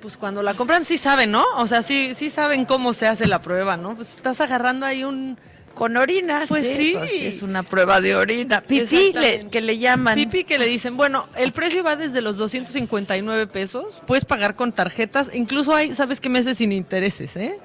pues 0.00 0.16
cuando 0.16 0.42
la 0.42 0.54
compran 0.54 0.84
sí 0.84 0.96
saben, 0.96 1.30
¿no? 1.30 1.44
O 1.56 1.66
sea, 1.66 1.82
sí, 1.82 2.14
sí 2.14 2.30
saben 2.30 2.64
cómo 2.64 2.92
se 2.92 3.06
hace 3.06 3.26
la 3.26 3.42
prueba, 3.42 3.76
¿no? 3.76 3.94
Pues 3.94 4.14
estás 4.14 4.40
agarrando 4.40 4.86
ahí 4.86 5.04
un... 5.04 5.38
Con 5.78 5.96
orina, 5.96 6.42
Pues 6.48 6.66
sí, 6.66 6.74
sí. 6.76 6.94
pues 6.98 7.10
sí, 7.10 7.26
es 7.26 7.42
una 7.42 7.62
prueba 7.62 8.00
de 8.00 8.16
orina. 8.16 8.60
Pipí, 8.62 9.12
le- 9.12 9.46
que 9.48 9.60
le 9.60 9.78
llaman. 9.78 10.16
Pipi 10.16 10.42
que 10.42 10.58
le 10.58 10.66
dicen, 10.66 10.96
bueno, 10.96 11.28
el 11.36 11.52
precio 11.52 11.84
va 11.84 11.94
desde 11.94 12.20
los 12.20 12.36
259 12.36 13.46
pesos, 13.46 14.02
puedes 14.06 14.24
pagar 14.24 14.56
con 14.56 14.72
tarjetas, 14.72 15.30
incluso 15.32 15.74
hay, 15.74 15.94
¿sabes 15.94 16.20
qué 16.20 16.28
meses 16.28 16.58
sin 16.58 16.72
intereses, 16.72 17.36
eh? 17.36 17.58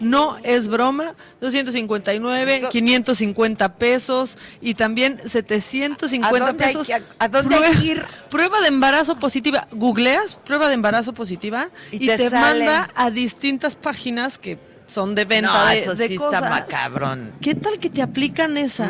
No 0.00 0.36
es 0.42 0.66
broma, 0.68 1.14
259, 1.40 2.68
550 2.70 3.74
pesos 3.76 4.36
y 4.60 4.74
también 4.74 5.20
750 5.24 6.28
¿A 6.28 6.30
dónde 6.48 6.64
hay 6.64 6.68
pesos. 6.72 6.86
que- 6.86 7.02
a 7.18 7.28
dónde 7.28 7.54
hay 7.54 7.76
que 7.76 7.86
ir? 7.86 8.04
Prueba 8.30 8.60
de 8.60 8.68
embarazo 8.68 9.16
positiva. 9.18 9.68
Googleas 9.70 10.34
prueba 10.44 10.68
de 10.68 10.74
embarazo 10.74 11.12
positiva 11.14 11.68
Y 11.92 12.04
y, 12.10 12.16
te 12.16 12.30
manda 12.30 12.88
a 12.94 13.10
distintas 13.10 13.74
páginas 13.76 14.38
que 14.38 14.58
son 14.88 15.14
de 15.14 15.24
venta 15.26 15.64
no, 15.64 15.70
de, 15.70 15.78
eso 15.78 15.94
de 15.94 16.08
sí 16.08 16.16
cosas. 16.16 16.42
está 16.42 16.50
macabrón. 16.50 17.32
¿Qué 17.40 17.54
tal 17.54 17.78
que 17.78 17.90
te 17.90 18.02
aplican 18.02 18.56
esa? 18.56 18.88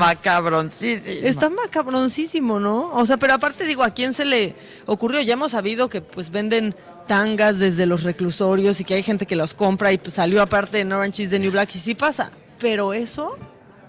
Sí. 0.71 0.95
Está 1.23 1.51
macabroncísimo, 1.51 2.59
¿no? 2.59 2.91
O 2.95 3.05
sea, 3.05 3.17
pero 3.17 3.35
aparte 3.35 3.65
digo, 3.65 3.83
¿a 3.83 3.91
quién 3.91 4.15
se 4.15 4.25
le 4.25 4.55
ocurrió? 4.87 5.21
Ya 5.21 5.35
hemos 5.35 5.51
sabido 5.51 5.89
que 5.89 6.01
pues 6.01 6.31
venden 6.31 6.75
tangas 7.07 7.59
desde 7.59 7.85
los 7.87 8.05
reclusorios 8.05 8.81
y 8.81 8.85
que 8.85 8.95
hay 8.95 9.03
gente 9.03 9.27
que 9.27 9.35
los 9.35 9.55
compra 9.55 9.93
y 9.93 9.99
pues, 9.99 10.15
salió 10.15 10.41
aparte 10.41 10.81
en 10.81 10.93
Orange 10.93 11.25
is 11.25 11.31
the 11.31 11.39
New 11.39 11.51
Black 11.51 11.75
y 11.75 11.81
sí 11.81 11.95
pasa. 11.95 12.31
Pero 12.61 12.93
eso 12.93 13.37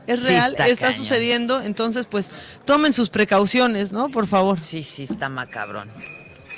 es 0.07 0.21
Sí 0.21 0.25
real, 0.27 0.53
está 0.53 0.67
está, 0.67 0.93
sucediendo, 0.93 1.61
entonces 1.61 2.07
pues 2.07 2.29
tomen 2.65 2.93
sus 2.93 3.11
precauciones, 3.11 3.91
¿no? 3.91 4.09
Por 4.09 4.25
favor. 4.25 4.59
Sí, 4.59 4.81
sí, 4.81 5.03
está 5.03 5.29
macabrón. 5.29 5.89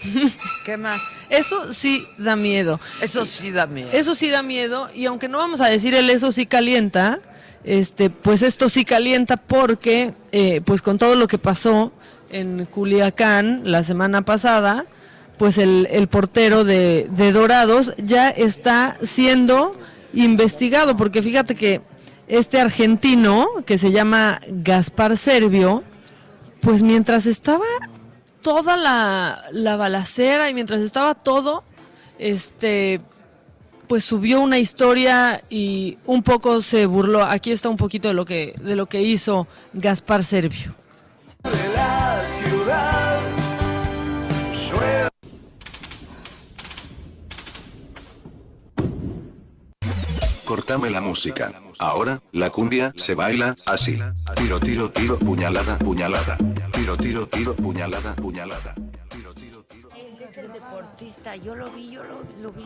¿Qué 0.66 0.78
más? 0.78 1.02
Eso 1.30 1.74
sí 1.74 2.08
da 2.18 2.36
miedo. 2.36 2.80
Eso 3.02 3.26
sí 3.26 3.52
da 3.52 3.68
miedo. 3.68 3.89
Eso 3.93 4.16
sí 4.16 4.30
da 4.30 4.43
miedo 4.43 4.89
y 4.93 5.06
aunque 5.06 5.28
no 5.28 5.38
vamos 5.38 5.62
a 5.62 5.68
decir 5.68 5.93
el 5.93 6.10
eso 6.10 6.32
sí 6.32 6.45
calienta, 6.45 7.20
este, 7.64 8.10
pues 8.10 8.41
esto 8.41 8.70
sí 8.70 8.86
calienta 8.86 9.38
porque, 9.38 10.14
eh, 10.32 10.62
pues 10.66 10.82
con 10.82 10.97
todo 10.97 11.16
lo 11.16 11.28
que 11.28 11.38
pasó 11.38 11.91
en 12.30 12.66
Culiacán 12.66 13.62
la 13.66 13.84
semana 13.84 14.24
pasada, 14.24 14.86
pues 15.38 15.58
el, 15.58 15.88
el 15.91 16.08
portero 16.08 16.64
de, 16.64 17.08
de 17.12 17.32
Dorados 17.32 17.93
ya 17.97 18.30
está 18.30 18.97
siendo 19.04 19.76
investigado 20.14 20.95
porque 20.95 21.22
fíjate 21.22 21.56
que 21.56 21.82
este 22.28 22.60
argentino 22.60 23.47
que 23.66 23.78
se 23.78 23.91
llama 23.91 24.39
Gaspar 24.47 25.18
Servio, 25.18 25.84
pues 26.62 26.84
mientras 26.84 27.26
estaba 27.26 27.66
toda 28.42 28.78
la, 28.78 29.44
la 29.52 29.76
balacera 29.78 30.50
y 30.50 30.54
mientras 30.54 30.82
estaba 30.82 31.16
todo, 31.16 31.64
este, 32.20 33.02
pues 33.88 34.04
subió 34.04 34.39
una 34.39 34.58
historia 34.58 35.44
y 35.50 35.98
un 36.06 36.24
poco 36.24 36.62
se 36.62 36.86
burló. 36.86 37.24
Aquí 37.24 37.52
está 37.52 37.70
un 37.70 37.78
poquito 37.78 38.08
de 38.08 38.14
lo 38.14 38.26
que, 38.26 38.56
de 38.62 38.76
lo 38.76 38.86
que 38.86 39.02
hizo 39.02 39.48
Gaspar 39.74 40.24
Servio. 40.24 40.76
Cortame 50.46 50.89
la 50.89 51.02
música. 51.02 51.52
Ahora, 51.80 52.22
la 52.34 52.50
cumbia 52.50 52.94
se 52.96 53.16
baila 53.16 53.56
así. 53.66 53.98
Tiro, 54.36 54.60
tiro, 54.60 54.92
tiro, 54.92 55.18
puñalada, 55.18 55.78
puñalada. 55.80 56.38
Tiro, 56.82 56.97
tiro, 56.97 57.27
tiro, 57.27 57.55
puñalada, 57.55 58.15
puñalada. 58.15 58.73
Es 60.27 60.36
el 60.36 60.51
deportista, 60.51 61.36
yo 61.36 61.53
lo 61.53 61.69
vi, 61.69 61.91
yo 61.91 62.01
lo, 62.03 62.23
lo 62.41 62.51
vi. 62.51 62.65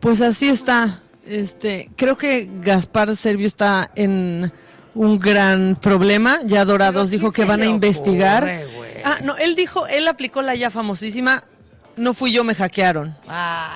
Pues 0.00 0.22
así 0.22 0.48
está. 0.48 1.00
Este, 1.26 1.90
creo 1.96 2.16
que 2.16 2.48
Gaspar 2.62 3.14
Servio 3.14 3.46
está 3.46 3.90
en 3.94 4.50
un 4.94 5.18
gran 5.18 5.76
problema. 5.76 6.40
Ya 6.46 6.64
Dorados 6.64 7.10
dijo 7.10 7.30
que 7.30 7.44
van 7.44 7.60
a 7.60 7.66
investigar. 7.66 8.42
ocurre? 8.42 9.02
Ah, 9.04 9.18
no, 9.22 9.36
él 9.36 9.54
dijo, 9.54 9.86
él 9.86 10.08
aplicó 10.08 10.40
la 10.40 10.54
ya 10.54 10.70
famosísima. 10.70 11.44
No 11.96 12.12
fui 12.14 12.30
yo, 12.32 12.44
me 12.44 12.54
hackearon. 12.54 13.16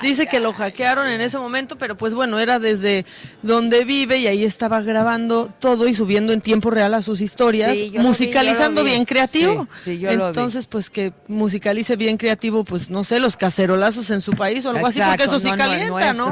Dice 0.01 0.27
que 0.27 0.39
lo 0.39 0.53
hackearon 0.53 1.07
en 1.07 1.21
ese 1.21 1.37
momento, 1.39 1.77
pero 1.77 1.97
pues 1.97 2.13
bueno, 2.13 2.39
era 2.39 2.59
desde 2.59 3.05
donde 3.41 3.83
vive 3.83 4.17
y 4.19 4.27
ahí 4.27 4.43
estaba 4.43 4.81
grabando 4.81 5.51
todo 5.59 5.87
y 5.87 5.93
subiendo 5.93 6.31
en 6.31 6.39
tiempo 6.41 6.69
real 6.69 6.93
a 6.93 7.01
sus 7.01 7.19
historias, 7.21 7.75
Sí, 7.75 7.93
musicalizando 7.97 8.83
vi. 8.83 8.91
bien 8.91 9.05
creativo. 9.05 9.67
Sí, 9.73 9.95
sí, 9.95 9.99
yo 9.99 10.11
lo 10.13 10.25
vi. 10.25 10.27
Entonces, 10.27 10.67
pues 10.67 10.89
que 10.89 11.13
musicalice 11.27 11.95
bien 11.95 12.17
creativo, 12.17 12.63
pues 12.63 12.89
no 12.89 13.03
sé, 13.03 13.19
los 13.19 13.37
cacerolazos 13.37 14.09
en 14.11 14.21
su 14.21 14.33
país 14.33 14.65
o 14.65 14.69
algo 14.69 14.85
así, 14.85 14.99
porque 15.01 15.23
eso 15.23 15.39
sí 15.39 15.49
no 15.49 15.57
calienta, 15.57 16.13
¿no? 16.13 16.29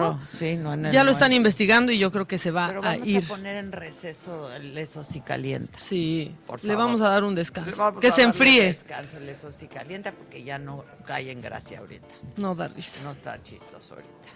no 0.59 0.73
en 0.73 0.85
el 0.85 0.91
Ya 0.91 1.03
lo 1.03 1.11
están 1.11 1.33
investigando 1.33 1.91
y 1.91 1.97
yo 1.97 2.11
creo 2.11 2.27
que 2.27 2.37
se 2.37 2.51
va 2.51 2.67
Pero 2.67 2.79
a 2.83 2.91
vamos 2.91 3.07
ir. 3.07 3.23
a 3.23 3.27
poner 3.27 3.55
en 3.55 3.71
receso 3.71 4.53
el 4.53 4.77
eso 4.77 5.03
sí 5.03 5.21
calienta. 5.21 5.79
Sí, 5.79 6.35
Por 6.45 6.63
le 6.63 6.73
favor. 6.73 6.85
vamos 6.85 7.01
a 7.01 7.09
dar 7.09 7.23
un 7.23 7.33
descanso. 7.35 7.91
Le 7.95 7.99
Que 7.99 8.07
a 8.09 8.11
se 8.11 8.21
enfríe. 8.21 8.65
Descanso, 8.65 9.17
el 9.17 9.27
eso 9.29 9.51
sí 9.51 9.67
calienta 9.67 10.11
porque 10.11 10.43
ya 10.43 10.57
no 10.59 10.83
cae 11.05 11.31
en 11.31 11.41
gracia 11.41 11.78
ahorita. 11.79 12.07
No 12.37 12.55
da 12.55 12.67
risa. 12.67 13.03
No 13.03 13.11
está 13.11 13.41
chistoso 13.41 13.95
ahorita. 13.95 14.29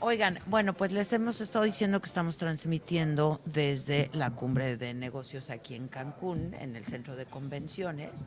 Oigan, 0.00 0.40
bueno, 0.46 0.74
pues 0.74 0.92
les 0.92 1.12
hemos 1.14 1.40
estado 1.40 1.64
diciendo 1.64 2.00
que 2.00 2.06
estamos 2.06 2.36
transmitiendo 2.36 3.40
desde 3.46 4.10
la 4.12 4.30
cumbre 4.30 4.76
de 4.76 4.92
negocios 4.92 5.48
aquí 5.48 5.74
en 5.74 5.88
Cancún, 5.88 6.54
en 6.60 6.76
el 6.76 6.84
centro 6.86 7.16
de 7.16 7.24
convenciones. 7.24 8.26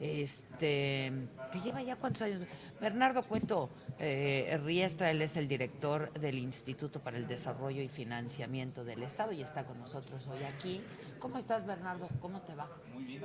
Este, 0.00 1.12
que 1.52 1.60
lleva 1.64 1.82
ya 1.82 1.96
cuántos 1.96 2.22
años. 2.22 2.42
Bernardo 2.80 3.24
Cueto 3.24 3.68
eh, 3.98 4.60
Riestra, 4.64 5.10
él 5.10 5.20
es 5.22 5.36
el 5.36 5.48
director 5.48 6.12
del 6.12 6.38
Instituto 6.38 7.00
para 7.00 7.16
el 7.16 7.26
Desarrollo 7.26 7.82
y 7.82 7.88
Financiamiento 7.88 8.84
del 8.84 9.02
Estado 9.02 9.32
y 9.32 9.42
está 9.42 9.64
con 9.64 9.80
nosotros 9.80 10.24
hoy 10.28 10.44
aquí. 10.44 10.80
¿Cómo 11.20 11.38
estás, 11.38 11.66
Bernardo? 11.66 12.08
¿Cómo 12.20 12.40
te 12.42 12.54
va? 12.54 12.68
Muy 12.94 13.04
bien, 13.04 13.22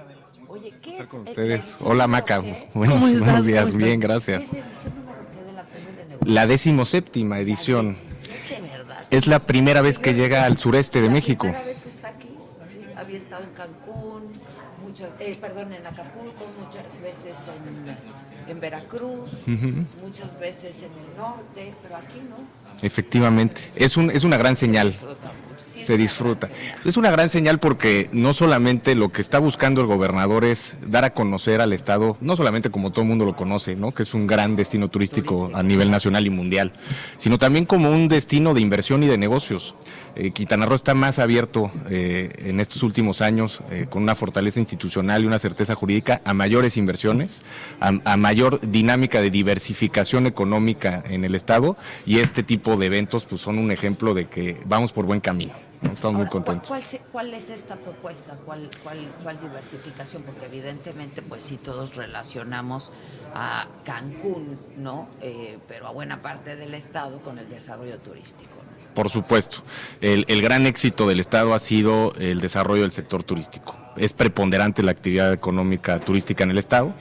Oye, 0.48 0.74
¿qué 0.82 0.98
es? 1.00 1.08
con 1.08 1.22
ustedes. 1.22 1.48
la 1.48 1.56
edición 1.56 1.92
Hola 1.92 2.08
Maca, 2.08 2.40
buenos, 2.40 2.60
¿Cómo 2.74 3.08
estás? 3.08 3.20
buenos 3.22 3.46
días, 3.46 3.66
¿Cómo 3.68 3.78
bien, 3.78 4.00
gracias. 4.00 4.44
¿Qué 4.50 4.58
es 4.60 4.64
la 5.48 5.54
la 5.54 5.64
de? 5.64 6.32
La 6.32 6.48
decimoséptima 6.48 7.40
edición. 7.40 7.96
Es 9.12 9.28
la 9.28 9.40
primera 9.40 9.82
vez 9.82 10.00
que 10.00 10.14
llega 10.14 10.46
al 10.46 10.58
sureste 10.58 11.02
de 11.02 11.10
México. 11.10 11.44
Primera 11.44 11.66
vez 11.66 11.82
que 11.82 11.90
está 11.90 12.08
aquí. 12.10 12.30
sí. 12.72 12.80
Había 12.98 13.18
estado 13.18 13.44
en 13.44 13.50
Cancún, 13.52 14.24
muchas, 14.84 15.10
eh, 15.20 15.38
perdón, 15.40 15.74
en 15.74 15.86
Acapulco, 15.86 16.46
muchas 16.66 17.02
veces 17.02 17.38
en, 18.48 18.52
en 18.52 18.60
Veracruz, 18.60 19.30
muchas 20.02 20.40
veces 20.40 20.82
en 20.84 20.92
el 20.94 21.18
norte, 21.18 21.74
pero 21.84 21.98
aquí 21.98 22.20
no. 22.28 22.38
Efectivamente, 22.82 23.62
es, 23.76 23.96
un, 23.98 24.10
es 24.10 24.24
una 24.24 24.38
gran 24.38 24.56
señal. 24.56 24.96
Se 25.86 25.98
disfruta. 25.98 26.50
Es 26.86 26.98
una 26.98 27.12
gran 27.12 27.30
señal 27.30 27.60
porque 27.60 28.10
no 28.12 28.34
solamente 28.34 28.96
lo 28.96 29.12
que 29.12 29.22
está 29.22 29.40
buscando 29.40 29.82
el 29.82 29.88
gobernador 29.88 30.46
es 30.46 30.76
dar 30.88 31.04
a 31.04 31.14
conocer 31.14 31.62
al 31.62 31.74
Estado, 31.74 32.18
no 32.22 32.36
solamente 32.36 32.70
como 32.70 32.92
todo 32.92 33.02
el 33.02 33.10
mundo 33.10 33.26
lo 33.26 33.36
conoce, 33.36 33.76
¿no? 33.76 33.94
que 33.94 34.04
es 34.04 34.14
un 34.14 34.28
gran 34.28 34.56
destino 34.56 34.90
turístico, 34.90 35.52
a 35.54 35.64
nivel 35.64 35.92
nacional 35.92 36.26
y 36.26 36.30
mundial, 36.30 36.74
sino 37.18 37.38
también 37.38 37.66
como 37.66 37.92
un 37.92 38.08
destino 38.08 38.54
de 38.54 38.62
inversión 38.62 39.04
y 39.04 39.08
de 39.08 39.18
negocios. 39.18 39.76
Eh, 40.16 40.32
Quintana 40.32 40.66
Roo 40.66 40.76
está 40.76 40.94
más 40.94 41.18
abierto 41.18 41.72
eh, 41.90 42.32
en 42.46 42.60
estos 42.60 42.84
últimos 42.84 43.22
años, 43.22 43.62
eh, 43.72 43.88
con 43.90 44.04
una 44.04 44.16
fortaleza 44.16 44.60
institucional 44.60 45.24
y 45.24 45.26
una 45.26 45.40
certeza 45.40 45.74
jurídica, 45.76 46.22
a 46.24 46.34
mayores 46.34 46.78
inversiones, 46.78 47.42
a, 47.80 47.94
a 48.06 48.18
mayor 48.18 48.62
dinámica 48.62 49.22
de 49.22 49.32
diversificación 49.32 50.28
económica 50.28 51.04
en 51.10 51.26
el 51.26 51.34
Estado, 51.34 51.78
y 52.06 52.20
este 52.20 52.44
tipo 52.44 52.78
de 52.78 52.86
eventos 52.86 53.26
pues, 53.26 53.42
son 53.42 53.58
un 53.58 53.72
ejemplo 53.72 54.14
de 54.14 54.28
que 54.28 54.58
vamos 54.66 54.92
por 54.92 55.06
buen 55.06 55.20
camino. 55.20 55.54
Estamos 55.92 56.14
muy 56.14 56.22
Ahora, 56.22 56.30
¿cuál- 56.30 56.30
contentos. 56.30 56.68
¿cuál, 56.70 56.84
cuál 57.12 57.34
es 57.34 57.50
esta 57.50 57.76
propuesta? 57.76 58.34
¿Cuál, 58.46 58.70
cuál, 58.84 58.98
¿Cuál 59.22 59.40
diversificación? 59.42 60.24
Porque 60.24 60.46
evidentemente, 60.46 61.22
pues 61.22 61.44
sí, 61.44 61.58
todos 61.58 61.96
relacionamos 61.96 62.92
a 63.36 63.68
Cancún, 63.84 64.58
¿no? 64.78 65.08
Eh, 65.22 65.58
pero 65.68 65.88
a 65.88 65.92
buena 65.92 66.22
parte 66.22 66.56
del 66.56 66.74
estado 66.74 67.20
con 67.20 67.38
el 67.38 67.50
desarrollo 67.50 67.98
turístico. 68.00 68.52
¿no? 68.58 68.94
Por 68.94 69.10
supuesto, 69.10 69.58
el, 70.02 70.24
el 70.28 70.42
gran 70.42 70.68
éxito 70.68 71.08
del 71.08 71.20
Estado 71.20 71.54
ha 71.56 71.60
sido 71.60 72.14
el 72.20 72.42
desarrollo 72.42 72.84
del 72.84 72.92
sector 72.92 73.24
turístico. 73.24 73.76
Es 73.98 74.14
preponderante 74.14 74.84
la 74.84 74.92
actividad 74.92 75.34
económica 75.34 76.00
turística 76.00 76.44
en 76.44 76.52
el 76.52 76.60
Estado, 76.60 76.94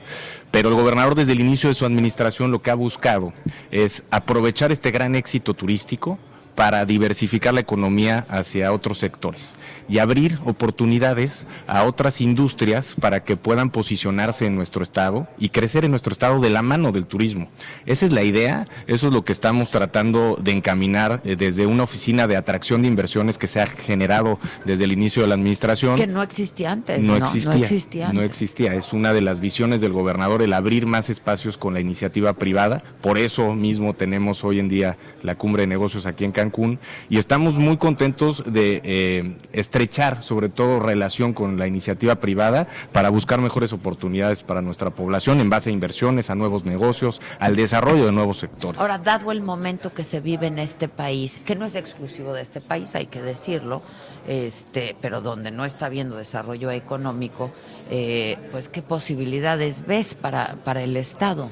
pero 0.49 0.69
el 0.69 0.75
gobernador 0.75 1.13
desde 1.13 1.33
el 1.33 1.39
inicio 1.39 1.69
de 1.69 1.75
su 1.75 1.85
administración 1.85 2.49
lo 2.51 2.61
que 2.63 2.71
ha 2.71 2.75
buscado 2.75 3.31
es 3.69 4.03
aprovechar 4.09 4.71
este 4.71 4.89
gran 4.91 5.13
éxito 5.15 5.53
turístico 5.53 6.17
para 6.55 6.85
diversificar 6.85 7.53
la 7.53 7.61
economía 7.61 8.25
hacia 8.29 8.71
otros 8.73 8.99
sectores 8.99 9.55
y 9.89 9.97
abrir 9.99 10.39
oportunidades 10.45 11.45
a 11.67 11.83
otras 11.83 12.21
industrias 12.21 12.93
para 12.99 13.23
que 13.23 13.37
puedan 13.37 13.69
posicionarse 13.69 14.45
en 14.45 14.55
nuestro 14.55 14.83
estado 14.83 15.27
y 15.37 15.49
crecer 15.49 15.85
en 15.85 15.91
nuestro 15.91 16.13
estado 16.13 16.39
de 16.39 16.49
la 16.49 16.61
mano 16.61 16.91
del 16.91 17.05
turismo. 17.05 17.47
Esa 17.85 18.05
es 18.05 18.11
la 18.11 18.23
idea, 18.23 18.67
eso 18.87 19.07
es 19.07 19.13
lo 19.13 19.23
que 19.23 19.33
estamos 19.33 19.71
tratando 19.71 20.37
de 20.41 20.51
encaminar 20.51 21.21
eh, 21.25 21.35
desde 21.35 21.65
una 21.65 21.83
oficina 21.83 22.27
de 22.27 22.37
atracción 22.37 22.81
de 22.81 22.87
inversiones 22.87 23.37
que 23.37 23.47
se 23.47 23.61
ha 23.61 23.67
generado 23.67 24.39
desde 24.65 24.85
el 24.85 24.91
inicio 24.91 25.21
de 25.21 25.27
la 25.27 25.35
administración. 25.35 25.95
Que 25.95 26.07
no 26.07 26.23
existía 26.23 26.71
antes. 26.71 26.99
No 27.01 27.19
No, 27.19 27.25
existía, 27.25 27.53
No 27.53 27.63
existía. 27.63 28.03
no 28.05 28.09
antes. 28.21 28.25
existía. 28.25 28.73
Es 28.75 28.93
una 28.93 29.13
de 29.13 29.21
las 29.21 29.39
visiones 29.39 29.81
del 29.81 29.91
gobernador 29.93 30.41
el 30.41 30.53
abrir 30.53 30.85
más 30.85 31.09
espacios 31.09 31.57
con 31.57 31.73
la 31.73 31.79
iniciativa 31.79 32.33
privada. 32.33 32.83
Por 33.01 33.17
eso 33.17 33.53
mismo 33.53 33.93
tenemos 33.93 34.43
hoy 34.43 34.59
en 34.59 34.69
día 34.69 34.97
la 35.21 35.35
cumbre 35.35 35.63
de 35.63 35.67
negocios 35.67 36.05
aquí 36.05 36.25
en 36.25 36.31
Cancún 36.43 36.79
y 37.09 37.17
estamos 37.17 37.55
muy 37.55 37.77
contentos 37.77 38.43
de 38.45 38.81
eh, 38.83 39.37
estrechar, 39.53 40.23
sobre 40.23 40.49
todo, 40.49 40.79
relación 40.79 41.33
con 41.33 41.57
la 41.57 41.67
iniciativa 41.67 42.15
privada 42.15 42.67
para 42.91 43.09
buscar 43.09 43.39
mejores 43.39 43.71
oportunidades 43.71 44.43
para 44.43 44.61
nuestra 44.61 44.89
población 44.89 45.39
en 45.39 45.49
base 45.49 45.69
a 45.69 45.73
inversiones, 45.73 46.29
a 46.29 46.35
nuevos 46.35 46.65
negocios, 46.65 47.21
al 47.39 47.55
desarrollo 47.55 48.05
de 48.05 48.11
nuevos 48.11 48.37
sectores. 48.37 48.79
Ahora, 48.81 48.97
dado 48.97 49.31
el 49.31 49.41
momento 49.41 49.93
que 49.93 50.03
se 50.03 50.19
vive 50.19 50.47
en 50.47 50.59
este 50.59 50.87
país, 50.89 51.39
que 51.45 51.55
no 51.55 51.65
es 51.65 51.75
exclusivo 51.75 52.33
de 52.33 52.41
este 52.41 52.59
país, 52.59 52.93
hay 52.95 53.05
que 53.05 53.21
decirlo, 53.21 53.81
este, 54.27 54.95
pero 55.01 55.21
donde 55.21 55.51
no 55.51 55.65
está 55.65 55.85
habiendo 55.85 56.17
desarrollo 56.17 56.71
económico, 56.71 57.51
eh, 57.89 58.37
pues 58.51 58.69
qué 58.69 58.81
posibilidades 58.81 59.85
ves 59.85 60.15
para, 60.15 60.57
para 60.63 60.83
el 60.83 60.97
Estado. 60.97 61.49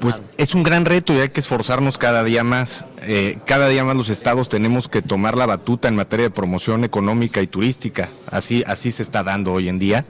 Pues 0.00 0.20
es 0.38 0.54
un 0.54 0.62
gran 0.62 0.84
reto 0.84 1.14
y 1.14 1.18
hay 1.18 1.28
que 1.30 1.40
esforzarnos 1.40 1.98
cada 1.98 2.22
día 2.24 2.44
más. 2.44 2.84
Eh, 3.02 3.38
cada 3.46 3.68
día 3.68 3.84
más 3.84 3.96
los 3.96 4.08
estados 4.08 4.48
tenemos 4.48 4.88
que 4.88 5.02
tomar 5.02 5.36
la 5.36 5.46
batuta 5.46 5.88
en 5.88 5.96
materia 5.96 6.24
de 6.26 6.30
promoción 6.30 6.84
económica 6.84 7.40
y 7.42 7.46
turística. 7.46 8.08
Así, 8.30 8.62
así 8.66 8.90
se 8.90 9.02
está 9.02 9.22
dando 9.22 9.52
hoy 9.52 9.68
en 9.68 9.78
día. 9.78 10.04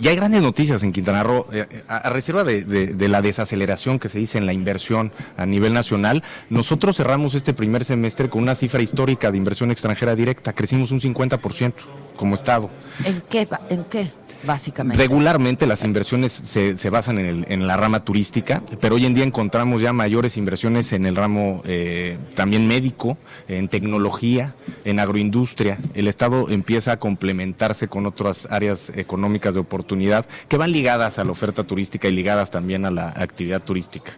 Y 0.00 0.08
hay 0.08 0.16
grandes 0.16 0.42
noticias 0.42 0.82
en 0.82 0.90
Quintana 0.90 1.22
Roo, 1.22 1.46
eh, 1.52 1.66
a, 1.86 2.10
reserva 2.10 2.42
de, 2.42 2.64
de- 2.64 2.88
de 2.94 3.08
la 3.08 3.22
desaceleración 3.22 4.00
que 4.00 4.08
se 4.08 4.18
dice 4.18 4.38
en 4.38 4.46
la 4.46 4.52
inversión 4.52 5.12
a 5.36 5.46
nivel 5.46 5.72
nacional. 5.72 6.24
Nosotros 6.50 6.96
cerramos 6.96 7.34
este 7.34 7.54
primer 7.54 7.84
semestre 7.84 8.28
con 8.28 8.42
una 8.42 8.56
cifra 8.56 8.82
histórica 8.82 9.30
de 9.30 9.36
inversión 9.36 9.70
extranjera 9.70 10.16
directa. 10.16 10.52
Crecimos 10.52 10.90
un 10.90 11.00
50% 11.00 11.74
como 12.16 12.34
estado. 12.34 12.70
¿En 13.04 13.22
qué, 13.30 13.48
en 13.70 13.84
qué 13.84 14.10
básicamente? 14.46 15.02
Regularmente 15.02 15.66
las 15.66 15.84
inversiones 15.84 16.32
se, 16.32 16.90
basan 16.90 17.18
en, 17.18 17.26
el- 17.26 17.46
en 17.48 17.66
la 17.66 17.76
rama 17.76 18.04
turística, 18.04 18.62
pero 18.80 18.96
hoy 18.96 19.06
en 19.06 19.14
día 19.14 19.24
encontramos 19.24 19.82
ya 19.82 19.92
mayores 19.92 20.36
inversiones 20.36 20.92
en 20.92 21.06
el 21.06 21.16
ramo 21.16 21.62
eh, 21.66 22.18
también 22.34 22.66
médico, 22.66 23.18
en 23.48 23.68
tecnología, 23.68 24.54
en 24.84 25.00
agroindustria. 25.00 25.78
El 25.94 26.08
Estado 26.08 26.48
empieza 26.50 26.92
a 26.92 26.96
complementarse 26.98 27.88
con 27.88 28.06
otras 28.06 28.46
áreas 28.50 28.90
económicas 28.94 29.54
de 29.54 29.60
oportunidad 29.60 30.26
que 30.48 30.56
van 30.56 30.72
ligadas 30.72 31.18
a 31.18 31.24
la 31.24 31.32
oferta 31.32 31.64
turística 31.64 32.08
y 32.08 32.12
ligadas 32.12 32.50
también 32.50 32.84
a 32.84 32.90
la 32.90 33.08
actividad 33.08 33.62
turística. 33.62 34.12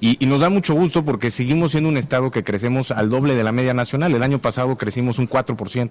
Y, 0.00 0.24
nos 0.26 0.40
da 0.40 0.50
mucho 0.50 0.74
gusto 0.74 1.04
porque 1.04 1.30
seguimos 1.30 1.72
siendo 1.72 1.88
un 1.88 1.96
Estado 1.96 2.30
que 2.30 2.44
crecemos 2.44 2.90
al 2.90 3.08
doble 3.10 3.34
de 3.34 3.42
la 3.42 3.50
media 3.50 3.74
nacional. 3.74 4.14
El 4.14 4.22
año 4.22 4.38
pasado 4.38 4.76
crecimos 4.76 5.18
un 5.18 5.28
4%. 5.28 5.90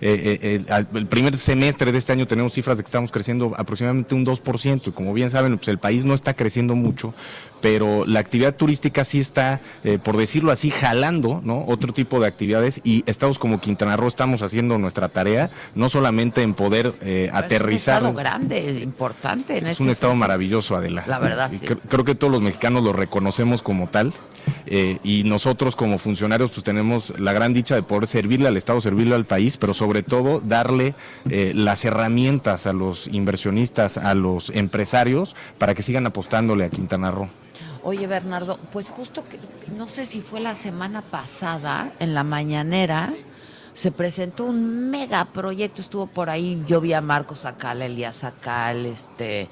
eh, 0.00 0.64
eh, 0.68 0.84
el 0.94 1.06
primer 1.06 1.38
semestre 1.38 1.92
de 1.92 1.98
este 1.98 2.12
año 2.12 2.26
tenemos 2.26 2.54
cifras 2.54 2.76
de 2.76 2.82
que 2.82 2.88
estamos 2.88 3.12
creciendo 3.16 3.52
aproximadamente 3.56 4.14
un 4.14 4.26
2%. 4.26 4.88
Y 4.88 4.90
como 4.92 5.14
bien 5.14 5.30
saben, 5.30 5.56
pues 5.56 5.68
el 5.68 5.78
país 5.78 6.04
no 6.04 6.12
está 6.12 6.34
creciendo 6.34 6.74
mucho, 6.74 7.14
pero 7.62 8.04
la 8.06 8.20
actividad 8.20 8.54
turística 8.54 9.04
sí 9.06 9.18
está, 9.20 9.60
eh, 9.82 9.98
por 10.02 10.18
decirlo 10.18 10.52
así, 10.52 10.70
jalando 10.70 11.40
¿no? 11.42 11.64
otro 11.66 11.94
tipo 11.94 12.20
de 12.20 12.26
actividades 12.26 12.82
y 12.84 13.02
estados 13.06 13.38
como 13.38 13.58
Quintana 13.60 13.96
Roo 13.96 14.08
estamos 14.08 14.42
haciendo 14.42 14.76
nuestra 14.76 15.08
tarea, 15.08 15.48
no 15.74 15.88
solamente 15.88 16.42
en 16.42 16.52
poder 16.52 16.92
eh, 17.00 17.30
aterrizar. 17.32 18.02
Es 18.02 18.08
un 18.08 18.08
estado 18.10 18.14
grande, 18.14 18.80
importante. 18.82 19.58
En 19.58 19.66
Es 19.68 19.80
un 19.80 19.88
estado 19.88 20.14
maravilloso, 20.14 20.76
Adela. 20.76 21.04
La 21.06 21.18
verdad, 21.18 21.50
sí. 21.50 21.58
cre- 21.64 21.78
Creo 21.88 22.04
que 22.04 22.14
todos 22.14 22.30
los 22.32 22.42
mexicanos 22.42 22.84
lo 22.84 22.92
reconocemos 22.92 23.62
como 23.62 23.88
tal. 23.88 24.12
eh, 24.66 24.98
y 25.02 25.24
nosotros 25.24 25.74
como 25.74 25.98
funcionarios 25.98 26.52
pues 26.52 26.62
tenemos 26.62 27.18
la 27.18 27.32
gran 27.32 27.52
dicha 27.52 27.74
de 27.74 27.82
poder 27.82 28.06
servirle 28.06 28.46
al 28.46 28.56
Estado, 28.56 28.80
servirle 28.80 29.14
al 29.16 29.24
país, 29.24 29.56
pero 29.56 29.74
sobre 29.74 30.02
todo 30.04 30.40
darle 30.40 30.94
eh, 31.30 31.52
las 31.54 31.84
herramientas 31.84 32.66
a 32.66 32.72
los 32.72 33.05
inversionistas, 33.08 33.96
a 33.98 34.14
los 34.14 34.50
empresarios, 34.50 35.34
para 35.58 35.74
que 35.74 35.82
sigan 35.82 36.06
apostándole 36.06 36.64
a 36.64 36.70
Quintana 36.70 37.10
Roo. 37.10 37.28
Oye, 37.82 38.06
Bernardo, 38.06 38.58
pues 38.72 38.88
justo 38.88 39.24
que 39.28 39.38
no 39.76 39.86
sé 39.86 40.06
si 40.06 40.20
fue 40.20 40.40
la 40.40 40.54
semana 40.54 41.02
pasada, 41.02 41.92
en 42.00 42.14
la 42.14 42.24
mañanera, 42.24 43.14
se 43.74 43.92
presentó 43.92 44.44
un 44.44 44.90
megaproyecto, 44.90 45.82
estuvo 45.82 46.06
por 46.06 46.30
ahí, 46.30 46.62
yo 46.66 46.80
vi 46.80 46.94
a 46.94 47.00
Marcos 47.00 47.44
Acal, 47.44 47.82
Elías 47.82 48.24
Acal, 48.24 48.86
este, 48.86 49.48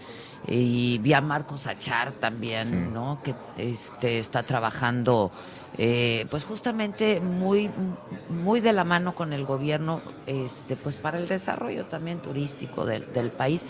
y 0.49 0.99
vi 0.99 1.13
a 1.13 1.21
Marcos 1.21 1.67
Achar 1.67 2.13
también, 2.13 2.69
Sí. 2.69 2.75
¿no? 2.93 3.21
Que 3.23 3.35
este 3.59 4.19
está 4.19 4.43
trabajando, 4.43 5.31
eh, 5.79 6.27
pues 6.31 6.45
justamente 6.45 7.20
muy, 7.20 7.70
muy 8.29 8.61
de 8.61 8.72
la 8.72 8.85
mano 8.85 9.14
con 9.14 9.33
el 9.33 9.45
gobierno, 9.45 10.01
este, 10.27 10.77
pues 10.77 10.97
para 10.97 11.18
el 11.18 11.27
desarrollo 11.29 11.85
también 11.87 12.18
turístico 12.20 12.85
del, 12.87 13.12
del 13.12 13.31
país 13.31 13.66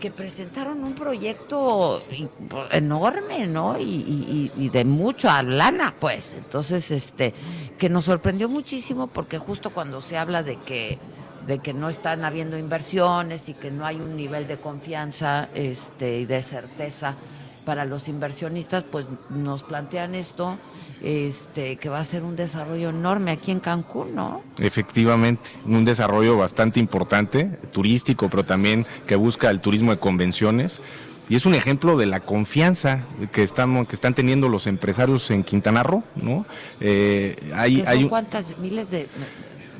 que 0.00 0.10
presentaron 0.10 0.82
un 0.84 0.94
proyecto 0.94 2.02
i- 2.10 2.28
enorme, 2.72 3.46
¿no? 3.46 3.78
Y- 3.78 3.84
y- 3.84 4.52
y 4.56 4.68
de 4.68 4.84
mucha 4.84 5.42
lana, 5.42 5.94
pues. 5.98 6.34
Entonces, 6.34 6.90
este, 6.90 7.32
que 7.78 7.88
nos 7.88 8.04
sorprendió 8.06 8.48
muchísimo 8.48 9.06
porque 9.06 9.38
justo 9.38 9.70
cuando 9.70 10.00
se 10.00 10.16
habla 10.18 10.42
de 10.42 10.56
que 10.56 10.98
de 11.46 11.58
que 11.58 11.74
no 11.74 11.90
están 11.90 12.24
habiendo 12.24 12.56
inversiones 12.56 13.50
y 13.50 13.52
que 13.54 13.70
no 13.70 13.84
hay 13.84 13.96
un 13.96 14.16
nivel 14.16 14.46
de 14.46 14.56
confianza 14.56 15.50
este, 15.54 16.20
y 16.20 16.24
de 16.24 16.40
certeza 16.40 17.16
para 17.64 17.84
los 17.84 18.08
inversionistas, 18.08 18.84
pues 18.84 19.08
nos 19.30 19.62
plantean 19.62 20.14
esto, 20.14 20.58
este, 21.02 21.76
que 21.76 21.88
va 21.88 21.98
a 22.00 22.04
ser 22.04 22.22
un 22.22 22.36
desarrollo 22.36 22.90
enorme 22.90 23.30
aquí 23.30 23.50
en 23.50 23.60
Cancún, 23.60 24.14
¿no? 24.14 24.42
Efectivamente, 24.58 25.48
un 25.66 25.84
desarrollo 25.84 26.36
bastante 26.36 26.80
importante, 26.80 27.46
turístico, 27.72 28.28
pero 28.28 28.44
también 28.44 28.84
que 29.06 29.16
busca 29.16 29.50
el 29.50 29.60
turismo 29.60 29.90
de 29.92 29.98
convenciones. 29.98 30.82
Y 31.28 31.36
es 31.36 31.46
un 31.46 31.54
ejemplo 31.54 31.96
de 31.96 32.04
la 32.04 32.20
confianza 32.20 33.06
que 33.32 33.42
estamos, 33.42 33.88
que 33.88 33.94
están 33.94 34.12
teniendo 34.12 34.50
los 34.50 34.66
empresarios 34.66 35.30
en 35.30 35.42
Quintana 35.42 35.82
Roo, 35.82 36.04
¿no? 36.16 36.44
Eh, 36.80 37.34
hay, 37.54 37.82
hay 37.86 38.02
un- 38.04 38.10
cuántas 38.10 38.58
miles 38.58 38.90
de 38.90 39.08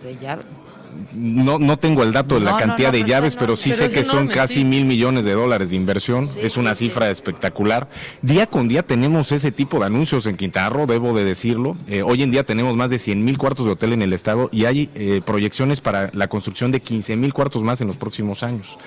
de. 0.03 0.19
No, 1.15 1.59
no 1.59 1.79
tengo 1.79 2.03
el 2.03 2.13
dato 2.13 2.37
de 2.37 2.43
la 2.43 2.53
No, 2.53 2.59
cantidad 2.59 2.93
no, 2.93 2.99
de 2.99 3.05
llaves, 3.05 3.37
pero 3.37 3.57
sí 3.57 3.71
Pero 3.71 3.89
sé 3.89 3.95
que 3.95 4.05
son 4.05 4.29
casi 4.29 4.55
sí. 4.55 4.65
mil 4.65 4.85
millones 4.85 5.25
de 5.25 5.33
dólares 5.33 5.71
de 5.71 5.77
inversión. 5.77 6.29
Sí, 6.29 6.41
es 6.43 6.57
una 6.57 6.75
sí, 6.75 6.87
cifra 6.87 7.11
espectacular. 7.11 7.89
Día 8.23 8.47
con 8.47 8.69
día 8.69 8.83
tenemos 8.83 9.33
ese 9.33 9.53
tipo 9.53 9.79
de 9.79 9.87
anuncios 9.87 10.27
en 10.27 10.37
Quintana 10.37 10.71
Roo, 10.71 10.87
debo 10.87 11.15
de 11.15 11.25
decirlo. 11.25 11.77
Eh, 11.89 12.03
hoy 12.03 12.23
en 12.23 12.31
día 12.31 12.45
tenemos 12.45 12.77
más 12.77 12.91
de 12.91 12.99
100 12.99 13.25
mil 13.25 13.39
cuartos 13.39 13.67
de 13.67 13.73
hotel 13.73 13.93
en 13.93 14.03
el 14.03 14.13
estado 14.13 14.49
y 14.53 14.65
hay 14.65 14.91
eh, 14.95 15.21
proyecciones 15.25 15.81
para 15.81 16.11
la 16.13 16.29
construcción 16.29 16.71
de 16.71 16.81
15 16.81 17.17
mil 17.17 17.33
cuartos 17.33 17.63
más 17.63 17.81
en 17.81 17.87
los 17.87 17.97
próximos 17.97 18.43
años. 18.43 18.79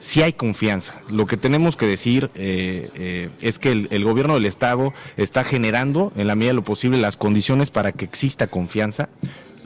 Sí 0.00 0.22
hay 0.22 0.34
confianza. 0.34 1.00
Lo 1.08 1.26
que 1.26 1.36
tenemos 1.36 1.76
que 1.76 1.86
decir 1.86 2.30
eh, 2.34 3.30
es 3.40 3.58
que 3.58 3.72
el, 3.72 3.88
el 3.90 4.04
gobierno 4.04 4.34
del 4.34 4.44
estado 4.44 4.92
está 5.16 5.42
generando, 5.42 6.12
en 6.16 6.26
la 6.26 6.34
medida 6.34 6.50
de 6.50 6.54
lo 6.54 6.62
posible, 6.62 6.98
las 6.98 7.16
condiciones 7.16 7.70
para 7.70 7.92
que 7.92 8.04
exista 8.04 8.46
confianza. 8.46 9.08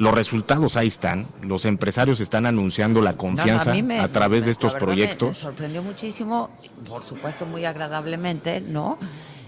Los 0.01 0.15
resultados 0.15 0.79
ahí 0.79 0.89
están, 0.89 1.27
los 1.43 1.67
empresarios 1.67 2.21
están 2.21 2.47
anunciando 2.47 3.03
la 3.03 3.11
No, 3.11 3.17
no, 3.17 3.19
confianza 3.19 3.75
me- 3.75 4.01
a 4.01 4.09
través 4.09 4.41
me- 4.41 4.47
de 4.47 4.53
estos 4.53 4.73
la 4.73 4.79
verdad 4.79 4.87
me- 4.89 4.95
proyectos. 4.95 5.37
sorprendió 5.37 5.83
muchísimo, 5.83 6.49
por 6.89 7.03
supuesto 7.05 7.45
muy 7.45 7.67
agradablemente, 7.67 8.63
¿no? 8.63 8.97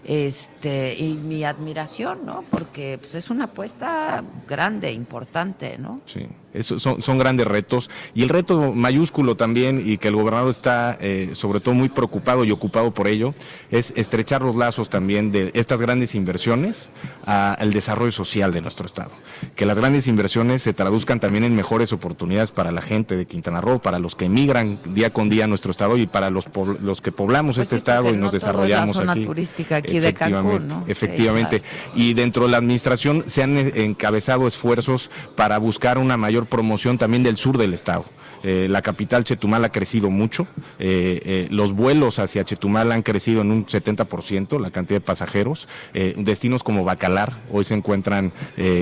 Este, 0.05 0.95
y 0.99 1.15
mi 1.15 1.43
admiración, 1.45 2.27
¿no? 2.27 2.45
Porque 2.51 2.99
pues, 3.01 3.15
es 3.15 3.31
una 3.31 3.45
apuesta 3.45 4.23
grande, 4.47 4.93
importante, 4.93 5.79
¿no? 5.79 6.03
Sí, 6.05 6.27
eso 6.55 6.79
son, 6.79 7.01
son 7.01 7.19
grandes 7.19 7.47
retos. 7.47 7.91
Y 8.15 8.23
el 8.23 8.29
reto 8.29 8.73
mayúsculo 8.73 9.37
también, 9.37 9.83
y 9.85 9.99
que 9.99 10.09
el 10.09 10.17
gobernador 10.17 10.51
está 10.51 10.97
eh, 11.01 11.31
sobre 11.33 11.61
todo 11.61 11.75
muy 11.75 11.89
preocupado 11.89 12.45
y 12.45 12.51
ocupado 12.51 12.93
por 12.93 13.09
ello, 13.09 13.35
es 13.71 13.93
estrechar 13.97 14.43
los 14.43 14.57
lazos 14.57 14.91
también 14.91 15.33
de 15.33 15.51
estas 15.55 15.81
grandes 15.81 16.15
inversiones 16.15 16.91
al 17.25 17.73
desarrollo 17.73 18.13
social 18.13 18.53
de 18.53 18.61
nuestro 18.61 18.87
Estado. 18.87 19.13
Que 19.57 19.67
las 19.67 19.79
grandes 19.79 20.07
inversiones 20.07 20.63
se 20.63 20.73
traduzcan 20.73 21.21
también 21.21 21.45
en 21.45 21.55
mejores 21.57 21.93
oportunidades 21.93 22.51
para 22.51 22.73
la 22.73 22.83
gente 22.83 23.17
de 23.17 23.27
Quintana 23.27 23.61
Roo, 23.61 23.81
para 23.81 23.99
los 23.99 24.15
que 24.15 24.27
emigran 24.27 24.79
día 24.95 25.11
con 25.11 25.29
día 25.29 25.45
a 25.45 25.47
nuestro 25.47 25.71
Estado 25.71 25.97
y 25.97 26.07
para 26.07 26.31
los, 26.31 26.47
los 26.81 27.01
que 27.01 27.13
poblamos 27.13 27.57
Pues 27.57 27.67
este 27.67 27.77
sí, 27.77 27.79
Estado 27.79 28.11
y 28.11 28.13
no 28.13 28.19
nos 28.27 28.35
es 28.35 28.43
la 28.43 28.49
desarrollamos 28.49 28.97
zona 28.97 29.13
aquí. 29.13 29.25
turística 29.25 29.77
aquí 29.77 29.99
de 30.01 30.13
Cancún, 30.15 30.33
Efectivamente, 30.33 30.69
¿no? 30.75 30.85
Sí, 30.87 30.93
Efectivamente. 30.93 31.63
Y 31.95 32.15
dentro 32.15 32.45
de 32.45 32.51
la 32.51 32.59
administración 32.59 33.25
se 33.27 33.43
han 33.43 33.57
eh, 33.57 33.73
encabezado 33.85 34.47
esfuerzos 34.47 35.11
para 35.37 35.59
buscar 35.59 35.99
una 35.99 36.17
mayor 36.17 36.42
promoción 36.47 36.99
también 36.99 37.23
del 37.23 37.37
sur 37.37 37.59
del 37.59 37.75
estado. 37.75 38.05
Eh, 38.43 38.67
la 38.69 38.83
capital 38.83 39.25
Chetumal 39.25 39.65
ha 39.65 39.69
crecido 39.71 40.11
mucho, 40.11 40.47
eh, 40.79 41.21
eh, 41.25 41.49
los 41.51 41.73
vuelos 41.73 42.19
hacia 42.19 42.45
Chetumal 42.45 42.91
han 42.93 43.03
crecido 43.03 43.41
en 43.43 43.51
un 43.51 43.67
70%, 43.67 44.59
la 44.61 44.71
cantidad 44.71 44.97
de 45.01 45.05
pasajeros, 45.05 45.69
destinos 46.17 46.63
como 46.63 46.85
Bacalar 46.85 47.37
hoy 47.53 47.65
se 47.65 47.75
encuentran 47.75 48.33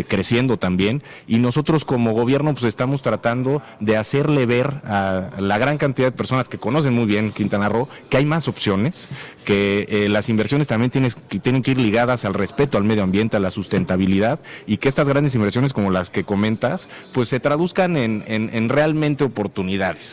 creciendo 0.09 0.57
también. 0.57 1.03
Y 1.27 1.39
nosotros 1.39 1.85
como 1.85 2.13
gobierno 2.13 2.53
pues 2.53 2.65
estamos 2.65 3.03
tratando 3.03 3.63
de 3.81 3.97
hacerle 3.97 4.47
ver 4.47 4.81
a 4.85 5.31
la 5.39 5.59
gran 5.59 5.79
cantidad 5.79 6.09
de 6.09 6.13
personas 6.17 6.49
que 6.49 6.59
conocen 6.59 6.95
muy 6.95 7.05
bien 7.07 7.33
Quintana 7.33 7.69
Roo 7.69 7.89
que 8.09 8.17
hay 8.17 8.25
más 8.25 8.49
opciones, 8.49 9.09
que 9.45 10.07
las 10.11 10.29
inversiones 10.29 10.69
también 10.69 10.91
tienes, 10.91 11.15
que 11.17 11.39
tienen 11.39 11.63
que 11.63 11.73
ir 11.73 11.79
ligadas 11.79 12.25
al 12.25 12.35
respeto 12.35 12.79
al 12.79 12.85
medio 12.85 13.03
ambiente, 13.03 13.37
a 13.37 13.41
la 13.41 13.51
sustentabilidad 13.51 14.41
y 14.67 14.77
que 14.79 14.89
estas 14.89 15.09
grandes 15.09 15.35
inversiones 15.35 15.73
como 15.73 15.91
las 15.91 16.11
que 16.11 16.25
comentas, 16.25 16.89
pues 17.13 17.29
se 17.29 17.41
traduzcan 17.41 17.97
en, 17.97 18.25
en- 18.27 18.51
en 18.53 18.69
realmente 18.69 19.25
oportunidades, 19.25 19.50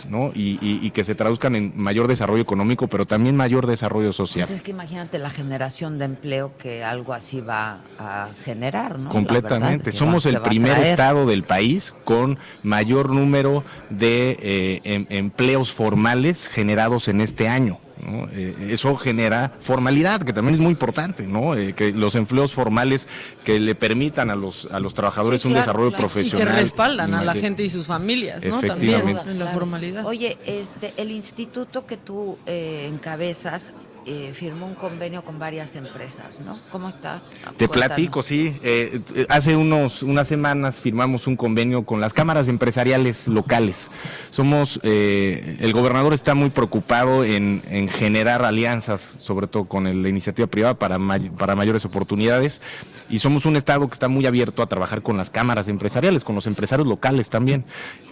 ¿no? 0.09 0.31
Y, 0.33 0.57
y- 0.61 0.79
y 0.85 0.91
que 0.91 1.03
se 1.03 1.15
traduzcan 1.15 1.55
en 1.55 1.71
mayor 1.75 2.07
desarrollo 2.07 2.41
económico, 2.41 2.87
pero 2.87 3.05
también 3.05 3.35
mayor 3.35 3.67
desarrollo 3.67 4.11
social. 4.13 4.47
Pues 4.47 4.57
es 4.57 4.63
que 4.63 4.71
imagínate 4.71 5.17
la 5.19 5.29
generación 5.29 5.99
de 5.99 6.05
empleo 6.05 6.51
que 6.57 6.83
algo 6.83 7.13
así 7.13 7.41
va 7.41 7.79
a 7.99 8.29
generar, 8.43 8.99
¿no? 8.99 9.09
Completamente. 9.09 9.85
verdad, 9.85 9.97
Somos 9.99 10.25
va- 10.25 10.29
el 10.29 10.41
primer 10.41 10.77
estado 10.79 11.25
del 11.25 11.43
país 11.43 11.93
con 12.03 12.37
mayor 12.63 13.11
número 13.11 13.63
de 13.89 14.37
eh, 14.41 14.81
em- 14.83 15.05
empleos 15.09 15.71
formales 15.71 16.47
generados 16.47 17.07
en 17.07 17.21
este 17.21 17.47
año. 17.47 17.79
¿No? 18.05 18.27
Eh, 18.31 18.69
eso 18.69 18.95
genera 18.97 19.53
formalidad, 19.59 20.21
que 20.21 20.33
también 20.33 20.55
es 20.55 20.59
muy 20.61 20.71
importante, 20.71 21.27
¿no? 21.27 21.55
Eh, 21.55 21.73
que 21.73 21.91
los 21.91 22.15
empleos 22.15 22.53
formales 22.53 23.07
que 23.43 23.59
le 23.59 23.75
permitan 23.75 24.29
a 24.29 24.35
los 24.35 24.67
a 24.71 24.79
los 24.79 24.93
trabajadores 24.93 25.41
Sí, 25.41 25.47
un 25.47 25.53
desarrollo 25.53 25.89
claro. 25.89 26.03
profesional. 26.07 26.47
Y 26.47 26.51
que 26.51 26.61
respaldan 26.61 27.13
a 27.13 27.23
la 27.23 27.33
gente 27.35 27.63
y 27.63 27.69
sus 27.69 27.87
familias, 27.87 28.45
¿no? 28.45 28.59
También 28.61 28.95
Efectivamente. 28.95 29.31
en 29.31 29.39
la 29.39 29.47
formalidad. 29.47 30.05
Oye, 30.05 30.37
este, 30.45 30.93
el 30.97 31.11
instituto 31.11 31.85
que 31.85 31.97
tú 31.97 32.37
eh, 32.45 32.89
encabezas 32.91 33.71
eh, 34.07 34.31
firmó 34.33 34.65
un 34.65 34.75
convenio 34.75 35.21
con 35.23 35.37
varias 35.37 35.75
empresas, 35.75 36.39
¿no? 36.39 36.57
¿Cómo 36.71 36.89
está? 36.89 37.19
Te 37.19 37.67
Cuéntanos. 37.67 37.69
platico, 37.71 38.23
sí. 38.23 38.55
Eh, 38.63 38.99
eh, 39.15 39.25
hace 39.29 39.55
unos 39.55 40.01
unas 40.01 40.27
semanas 40.27 40.79
firmamos 40.79 41.27
un 41.27 41.35
convenio 41.35 41.83
con 41.85 41.99
las 42.01 42.13
cámaras 42.13 42.47
empresariales 42.47 43.27
locales. 43.27 43.89
Somos, 44.31 44.79
eh, 44.83 45.57
el 45.59 45.73
gobernador 45.73 46.13
está 46.13 46.33
muy 46.35 46.49
preocupado 46.49 47.23
en, 47.23 47.61
en 47.69 47.87
generar 47.89 48.43
alianzas, 48.45 49.15
sobre 49.17 49.47
todo 49.47 49.65
con 49.65 49.87
el- 49.87 50.01
la 50.03 50.09
iniciativa 50.09 50.47
privada 50.47 50.73
para, 50.79 50.97
may- 50.97 51.29
para 51.29 51.55
mayores 51.55 51.85
oportunidades. 51.85 52.61
Y 53.09 53.19
somos 53.19 53.45
un 53.45 53.55
estado 53.55 53.87
que 53.87 53.93
está 53.93 54.07
muy 54.09 54.25
abierto 54.25 54.61
a 54.61 54.67
trabajar 54.67 55.01
con 55.01 55.15
las 55.17 55.29
cámaras 55.29 55.67
empresariales, 55.69 56.23
con 56.25 56.35
los 56.35 56.45
empresarios 56.47 56.87
locales 56.87 57.29
también. 57.29 57.63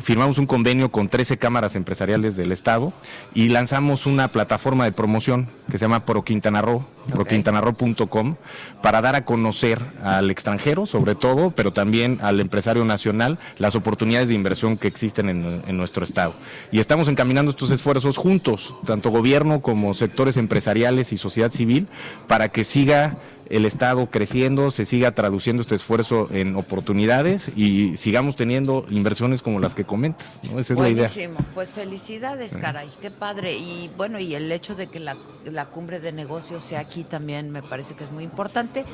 Firmamos 0.01 0.37
un 0.37 0.45
convenio 0.45 0.89
con 0.91 1.09
13 1.09 1.37
cámaras 1.37 1.75
empresariales 1.75 2.35
del 2.37 2.51
estado 2.51 2.93
y 3.33 3.49
lanzamos 3.49 4.05
una 4.05 4.29
plataforma 4.29 4.85
de 4.85 4.91
promoción 4.93 5.49
que 5.69 5.77
se 5.77 5.84
llama 5.85 6.05
Pro 6.05 6.23
Quintana 6.23 6.61
Roo, 6.61 6.83
proquintanaroo.com, 7.11 8.35
para 8.81 9.01
dar 9.01 9.15
a 9.15 9.25
conocer 9.25 9.79
al 10.03 10.29
extranjero, 10.29 10.85
sobre 10.85 11.15
todo, 11.15 11.51
pero 11.51 11.73
también 11.73 12.19
al 12.21 12.39
empresario 12.39 12.85
nacional, 12.85 13.39
las 13.57 13.75
oportunidades 13.75 14.29
de 14.29 14.35
inversión 14.35 14.77
que 14.77 14.87
existen 14.87 15.29
en, 15.29 15.63
en 15.67 15.77
nuestro 15.77 16.03
estado. 16.03 16.33
Y 16.71 16.79
estamos 16.79 17.07
encaminando 17.07 17.51
estos 17.51 17.71
esfuerzos 17.71 18.17
juntos, 18.17 18.73
tanto 18.85 19.09
gobierno 19.09 19.61
como 19.61 19.93
sectores 19.93 20.37
empresariales 20.37 21.13
y 21.13 21.17
sociedad 21.17 21.51
civil, 21.51 21.87
para 22.27 22.49
que 22.49 22.63
siga 22.63 23.17
el 23.49 23.65
Estado 23.65 24.07
creciendo, 24.07 24.71
se 24.71 24.85
siga 24.85 25.11
traduciendo 25.13 25.61
este 25.61 25.75
esfuerzo 25.75 26.27
en 26.31 26.55
oportunidades 26.55 27.51
y 27.55 27.97
sigamos 27.97 28.35
teniendo 28.35 28.85
inversiones 28.89 29.41
como 29.41 29.59
las 29.59 29.75
que 29.75 29.83
comentas. 29.83 30.39
¿no? 30.43 30.59
Esa 30.59 30.73
es 30.73 30.79
la 30.79 30.89
idea. 30.89 31.09
Pues 31.53 31.73
felicidades, 31.73 32.53
caray, 32.53 32.89
qué 33.01 33.11
padre. 33.11 33.53
Y 33.53 33.91
bueno, 33.97 34.19
y 34.19 34.35
el 34.35 34.51
hecho 34.51 34.75
de 34.75 34.87
que 34.87 34.99
la, 34.99 35.15
la 35.45 35.65
cumbre 35.67 35.99
de 35.99 36.11
negocios 36.11 36.63
sea 36.63 36.79
aquí 36.79 37.03
también 37.03 37.51
me 37.51 37.61
parece 37.61 37.95
que 37.95 38.03
es 38.03 38.11
muy 38.11 38.23
importante. 38.23 38.85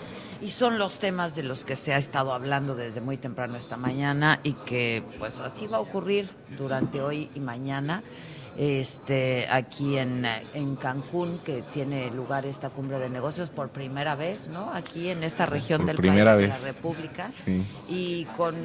Y 0.42 0.50
son 0.50 0.78
los 0.78 1.00
temas 1.00 1.36
de 1.36 1.44
los 1.44 1.64
que 1.64 1.76
se 1.76 1.94
ha 1.94 1.98
estado 1.98 2.34
hablando 2.34 2.76
desde 2.76 3.02
muy 3.02 3.18
temprano 3.18 3.58
esta 3.58 3.78
mañana 3.78 4.40
y 4.44 4.54
que 4.54 5.04
pues 5.20 5.40
así 5.40 5.68
va 5.68 5.78
a 5.78 5.82
ocurrir 5.82 6.30
durante 6.58 7.02
hoy 7.02 7.30
y 7.36 7.40
mañana. 7.40 8.04
Este, 8.58 9.48
aquí 9.50 9.98
en, 9.98 10.26
en 10.54 10.76
Cancún, 10.76 11.40
que 11.40 11.64
tiene 11.74 12.12
lugar 12.12 12.46
esta 12.46 12.70
cumbre 12.70 13.00
de 13.00 13.10
negocios 13.10 13.50
por 13.50 13.70
primera 13.70 14.16
vez, 14.16 14.48
¿no? 14.48 14.72
Aquí 14.74 15.10
en 15.10 15.24
esta 15.24 15.46
región 15.46 15.80
Por 15.80 15.88
del 15.88 15.96
país, 15.98 16.08
de 16.36 16.48
vez. 16.48 16.62
la 16.62 16.68
República 16.74 17.32
Sí. 17.32 17.64
y 17.88 18.26
con 18.38 18.56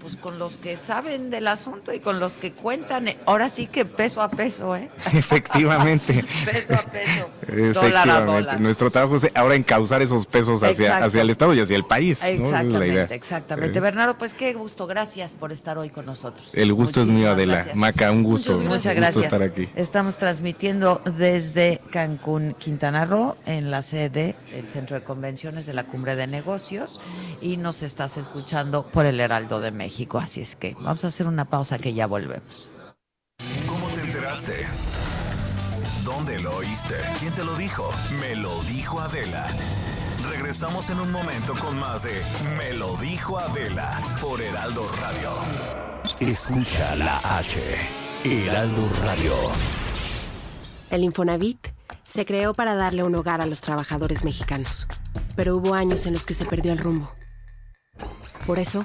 pues 0.00 0.16
con 0.16 0.38
los 0.38 0.56
que 0.56 0.76
saben 0.76 1.30
del 1.30 1.46
asunto 1.48 1.92
y 1.92 2.00
con 2.00 2.20
los 2.20 2.34
que 2.34 2.52
cuentan 2.52 3.08
eh, 3.08 3.18
ahora 3.26 3.48
sí 3.48 3.66
que 3.66 3.84
peso 3.84 4.22
a 4.22 4.30
peso 4.30 4.74
eh 4.76 4.88
Efectivamente. 5.12 6.24
peso 6.50 6.74
a 6.74 6.82
peso 6.82 7.28
dólar 7.46 7.56
a 7.56 7.70
Efectivamente. 7.72 8.32
dólar 8.32 8.60
Nuestro 8.60 8.90
trabajo 8.90 9.16
es 9.16 9.28
ahora 9.34 9.54
encauzar 9.54 10.02
esos 10.02 10.26
pesos 10.26 10.62
hacia, 10.62 10.98
hacia 10.98 11.22
el 11.22 11.30
Estado 11.30 11.54
y 11.54 11.60
hacia 11.60 11.76
el 11.76 11.84
país. 11.84 12.22
exactamente 12.22 13.14
exactamente 13.14 13.78
Eh, 13.78 13.82
Bernardo 13.82 14.16
pues 14.18 14.34
qué 14.34 14.52
gusto 14.54 14.86
gracias 14.86 15.34
por 15.34 15.52
estar 15.52 15.76
hoy 15.78 15.90
con 15.90 16.06
nosotros 16.06 16.48
El 16.54 16.72
gusto 16.72 17.02
es 17.02 17.08
mío, 17.08 17.30
Adela. 17.30 17.54
gracias. 17.56 17.76
Maca, 17.76 18.10
un 18.10 18.22
gusto. 18.22 18.52
Muchas, 18.52 18.66
muchas 18.68 18.86
un 18.96 19.00
gusto 19.02 19.20
gracias. 19.20 19.24
estar 19.26 19.42
aquí. 19.42 19.68
Estamos 19.76 20.16
transmitiendo 20.18 21.02
desde 21.16 21.80
Cancún, 21.90 22.54
Quintana 22.58 23.04
Roo, 23.04 23.36
en 23.46 23.70
la 23.70 23.82
sede 23.82 24.34
del 24.52 24.68
Centro 24.72 24.96
de 24.96 25.02
Convenciones 25.04 25.66
de 25.66 25.74
la 25.74 25.84
Cumbre 25.84 26.16
de 26.16 26.26
Negocios 26.26 27.00
y 27.40 27.56
nos 27.56 27.82
estás 27.82 28.16
escuchando 28.16 28.86
por 28.86 29.06
el 29.06 29.20
Heraldo 29.20 29.60
de 29.60 29.70
México. 29.70 29.89
Así 30.20 30.40
es 30.40 30.56
que 30.56 30.74
vamos 30.74 31.04
a 31.04 31.08
hacer 31.08 31.26
una 31.26 31.44
pausa 31.44 31.78
que 31.78 31.92
ya 31.92 32.06
volvemos. 32.06 32.70
¿Cómo 33.66 33.88
te 33.88 34.00
enteraste? 34.00 34.66
¿Dónde 36.04 36.38
lo 36.40 36.56
oíste? 36.56 36.94
¿Quién 37.18 37.32
te 37.32 37.44
lo 37.44 37.54
dijo? 37.56 37.90
Me 38.20 38.36
lo 38.36 38.62
dijo 38.64 39.00
Adela. 39.00 39.48
Regresamos 40.30 40.90
en 40.90 41.00
un 41.00 41.10
momento 41.10 41.54
con 41.56 41.78
más 41.78 42.02
de 42.02 42.22
Me 42.56 42.72
lo 42.74 42.96
dijo 42.96 43.38
Adela 43.38 44.00
por 44.20 44.40
Heraldo 44.40 44.86
Radio. 45.00 45.30
Escucha 46.20 46.96
la 46.96 47.18
H. 47.38 47.60
Heraldo 48.24 48.88
Radio. 49.02 49.32
El 50.90 51.04
Infonavit 51.04 51.68
se 52.02 52.24
creó 52.24 52.54
para 52.54 52.74
darle 52.74 53.02
un 53.02 53.14
hogar 53.14 53.40
a 53.40 53.46
los 53.46 53.60
trabajadores 53.60 54.24
mexicanos, 54.24 54.86
pero 55.36 55.56
hubo 55.56 55.74
años 55.74 56.06
en 56.06 56.14
los 56.14 56.26
que 56.26 56.34
se 56.34 56.44
perdió 56.44 56.72
el 56.72 56.78
rumbo. 56.78 57.10
Por 58.46 58.58
eso, 58.58 58.84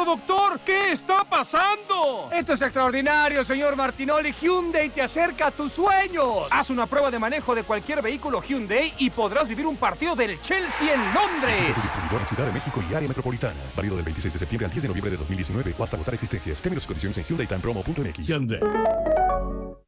Pero 0.00 0.16
doctor? 0.16 0.60
¿Qué 0.60 0.92
está 0.92 1.24
pasando? 1.28 2.30
Esto 2.32 2.54
es 2.54 2.62
extraordinario, 2.62 3.44
señor 3.44 3.76
Martinoli. 3.76 4.32
Hyundai 4.32 4.88
te 4.88 5.02
acerca 5.02 5.48
a 5.48 5.50
tus 5.50 5.72
sueños. 5.72 6.46
Haz 6.50 6.70
una 6.70 6.86
prueba 6.86 7.10
de 7.10 7.18
manejo 7.18 7.54
de 7.54 7.64
cualquier 7.64 8.00
vehículo 8.00 8.42
Hyundai 8.42 8.94
y 8.96 9.10
podrás 9.10 9.46
vivir 9.46 9.66
un 9.66 9.76
partido 9.76 10.16
del 10.16 10.40
Chelsea 10.40 10.94
en 10.94 11.12
Londres. 11.12 11.58
Visita 11.58 11.74
tu 11.74 11.82
distribuidor 11.82 12.20
en 12.20 12.26
Ciudad 12.26 12.46
de 12.46 12.52
México 12.52 12.82
y 12.88 12.94
área 12.94 13.08
metropolitana. 13.08 13.60
Válido 13.76 13.96
del 13.96 14.04
26 14.06 14.32
de 14.32 14.38
septiembre 14.38 14.64
al 14.64 14.72
10 14.72 14.82
de 14.82 14.88
noviembre 14.88 15.10
de 15.10 15.16
2019 15.18 15.74
o 15.76 15.84
hasta 15.84 15.96
agotar 15.96 16.14
existencias. 16.14 16.62
Términos 16.62 16.84
y 16.84 16.86
condiciones 16.86 17.18
en 17.18 17.24
HyundaiTimePromo.mx. 17.24 18.26
Hyundai. 18.26 18.60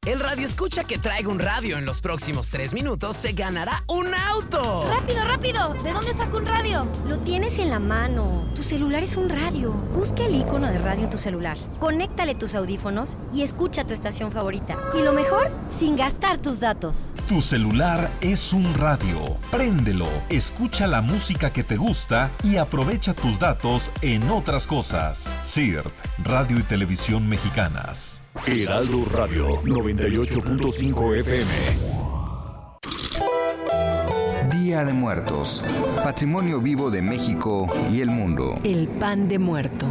El 0.04 0.18
radio 0.18 0.44
escucha 0.44 0.82
que 0.82 0.98
traiga 0.98 1.28
un 1.28 1.38
radio 1.38 1.78
en 1.78 1.86
los 1.86 2.00
próximos 2.00 2.50
tres 2.50 2.74
minutos 2.74 3.16
se 3.16 3.34
ganará 3.34 3.84
un 3.86 4.12
auto. 4.12 4.84
¡Rápido, 4.88 5.24
rápido! 5.24 5.74
¿De 5.74 5.92
dónde 5.92 6.12
saco 6.12 6.38
un 6.38 6.46
radio? 6.46 6.88
Lo 7.06 7.20
tienes 7.20 7.60
en 7.60 7.70
la 7.70 7.78
mano. 7.78 8.50
Tu 8.56 8.64
celular 8.64 9.04
es 9.04 9.16
un 9.16 9.28
radio. 9.28 9.72
Busca 10.03 10.26
el 10.26 10.34
icono 10.34 10.66
de 10.66 10.78
radio 10.78 11.05
en 11.05 11.11
tu 11.11 11.16
celular. 11.16 11.57
Conéctale 11.78 12.34
tus 12.34 12.57
audífonos 12.57 13.16
y 13.32 13.42
escucha 13.42 13.84
tu 13.84 13.94
estación 13.94 14.32
favorita. 14.32 14.76
Y 15.00 15.05
lo 15.05 15.12
mejor, 15.12 15.48
sin 15.78 15.94
gastar 15.94 16.42
tus 16.42 16.59
datos. 16.59 17.14
Tu 17.28 17.40
celular 17.40 18.11
es 18.20 18.53
un 18.53 18.74
radio. 18.74 19.36
Préndelo, 19.53 20.09
escucha 20.28 20.88
la 20.88 21.03
música 21.03 21.53
que 21.53 21.62
te 21.62 21.76
gusta 21.76 22.32
y 22.42 22.57
aprovecha 22.57 23.14
tus 23.14 23.38
datos 23.38 23.92
en 24.00 24.28
otras 24.28 24.66
cosas. 24.66 25.38
CIRT, 25.46 25.92
Radio 26.24 26.59
y 26.59 26.64
Televisión 26.64 27.28
Mexicanas. 27.28 28.22
Heraldo 28.44 29.05
Radio 29.05 29.62
98.5 29.62 31.16
FM. 31.20 32.01
De 34.72 34.94
Muertos. 34.94 35.62
Patrimonio 36.02 36.58
vivo 36.58 36.90
de 36.90 37.02
México 37.02 37.66
y 37.92 38.00
el 38.00 38.08
mundo. 38.08 38.58
El 38.64 38.88
pan 38.88 39.28
de 39.28 39.38
muerto. 39.38 39.86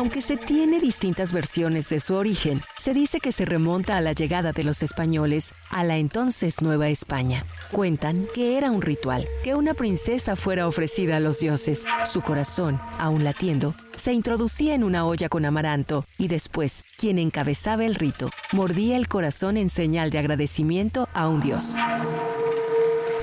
Aunque 0.00 0.22
se 0.22 0.38
tiene 0.38 0.80
distintas 0.80 1.30
versiones 1.30 1.90
de 1.90 2.00
su 2.00 2.14
origen, 2.14 2.62
se 2.78 2.94
dice 2.94 3.20
que 3.20 3.32
se 3.32 3.44
remonta 3.44 3.98
a 3.98 4.00
la 4.00 4.14
llegada 4.14 4.52
de 4.52 4.64
los 4.64 4.82
españoles 4.82 5.52
a 5.68 5.84
la 5.84 5.98
entonces 5.98 6.62
Nueva 6.62 6.88
España. 6.88 7.44
Cuentan 7.70 8.26
que 8.34 8.56
era 8.56 8.70
un 8.70 8.80
ritual, 8.80 9.28
que 9.44 9.54
una 9.54 9.74
princesa 9.74 10.36
fuera 10.36 10.66
ofrecida 10.66 11.18
a 11.18 11.20
los 11.20 11.40
dioses. 11.40 11.84
Su 12.06 12.22
corazón, 12.22 12.80
aún 12.98 13.24
latiendo, 13.24 13.74
se 13.94 14.14
introducía 14.14 14.74
en 14.74 14.84
una 14.84 15.04
olla 15.04 15.28
con 15.28 15.44
amaranto 15.44 16.06
y 16.16 16.28
después, 16.28 16.82
quien 16.96 17.18
encabezaba 17.18 17.84
el 17.84 17.94
rito, 17.94 18.30
mordía 18.52 18.96
el 18.96 19.06
corazón 19.06 19.58
en 19.58 19.68
señal 19.68 20.10
de 20.10 20.18
agradecimiento 20.18 21.10
a 21.12 21.28
un 21.28 21.42
dios. 21.42 21.76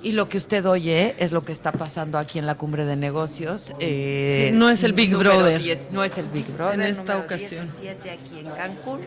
Y 0.02 0.10
lo 0.10 0.28
que 0.28 0.36
usted 0.36 0.66
oye 0.66 1.14
es 1.18 1.30
lo 1.30 1.44
que 1.44 1.52
está 1.52 1.70
pasando 1.70 2.18
aquí 2.18 2.40
en 2.40 2.46
la 2.46 2.56
cumbre 2.56 2.84
de 2.84 2.96
negocios. 2.96 3.72
eh, 3.78 4.48
Sí, 4.50 4.58
no 4.58 4.68
es 4.68 4.82
el 4.82 4.94
Big 4.94 5.14
Brother. 5.14 5.62
10, 5.62 5.90
no 5.92 6.02
es 6.02 6.18
el 6.18 6.26
Big 6.26 6.52
Brother. 6.52 6.80
En 6.80 6.82
esta 6.82 7.18
ocasión. 7.18 7.64
17 7.64 8.10
aquí 8.10 8.40
en 8.40 8.50
Cancún. 8.50 8.98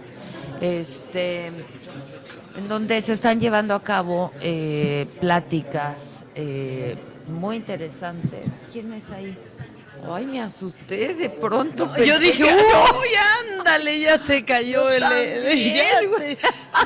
Este, 0.61 1.47
en 1.47 2.69
donde 2.69 3.01
se 3.01 3.11
están 3.11 3.41
llevando 3.41 3.73
a 3.73 3.83
cabo 3.83 4.31
eh, 4.39 5.05
pláticas 5.19 6.23
eh, 6.33 6.95
muy 7.27 7.57
interesantes. 7.57 8.45
¿Quién 8.71 8.93
es 8.93 9.09
ahí? 9.09 9.35
Ay, 10.11 10.25
me 10.25 10.41
asusté 10.41 11.13
de 11.13 11.29
pronto. 11.29 11.85
Yo 11.85 11.93
pensé 11.95 12.19
dije, 12.19 12.43
uy, 12.43 13.07
ándale, 13.57 13.99
ya 13.99 14.17
te 14.21 14.43
cayó 14.45 14.89
el... 14.91 15.01
también, 15.01 16.37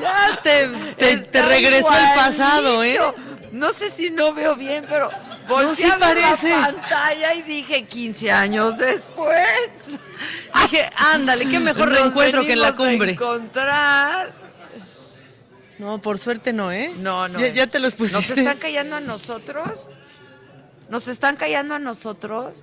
ya 0.02 0.40
te, 0.42 0.70
ya 0.70 0.96
te, 0.98 1.18
te- 1.18 1.42
regresó 1.42 1.92
el 1.92 2.14
pasado, 2.16 2.84
¿eh? 2.84 3.00
No 3.52 3.74
sé 3.74 3.90
si 3.90 4.10
no 4.12 4.34
veo 4.34 4.56
bien, 4.56 4.86
pero 4.88 5.10
No, 5.48 5.74
sí 5.76 5.84
a 5.86 5.98
ver 5.98 6.00
parece. 6.00 6.50
la 6.52 6.66
pantalla 6.68 7.34
y 7.34 7.42
dije 7.42 7.84
15 7.86 8.32
años 8.32 8.78
después. 8.78 9.38
Dije, 10.64 10.90
ándale, 10.96 11.48
qué 11.50 11.60
mejor 11.60 11.90
Nos 11.90 11.98
reencuentro 12.00 12.46
que 12.46 12.54
en 12.54 12.60
la 12.62 12.68
a 12.70 12.76
cumbre. 12.76 13.12
encontrar. 13.14 14.32
No, 15.80 16.02
por 16.02 16.20
suerte 16.20 16.52
no, 16.54 16.72
¿eh? 16.72 16.92
No, 17.00 17.28
no. 17.28 17.40
Ya, 17.40 17.48
ya 17.48 17.68
te 17.68 17.80
los 17.80 17.96
pusiste. 17.96 18.18
¿Nos 18.20 18.38
están 18.38 18.58
callando 18.58 18.96
a 18.98 19.00
nosotros? 19.00 19.90
¿Nos 20.90 21.08
están 21.08 21.36
callando 21.38 21.74
a 21.76 21.80
nosotros? 21.80 22.54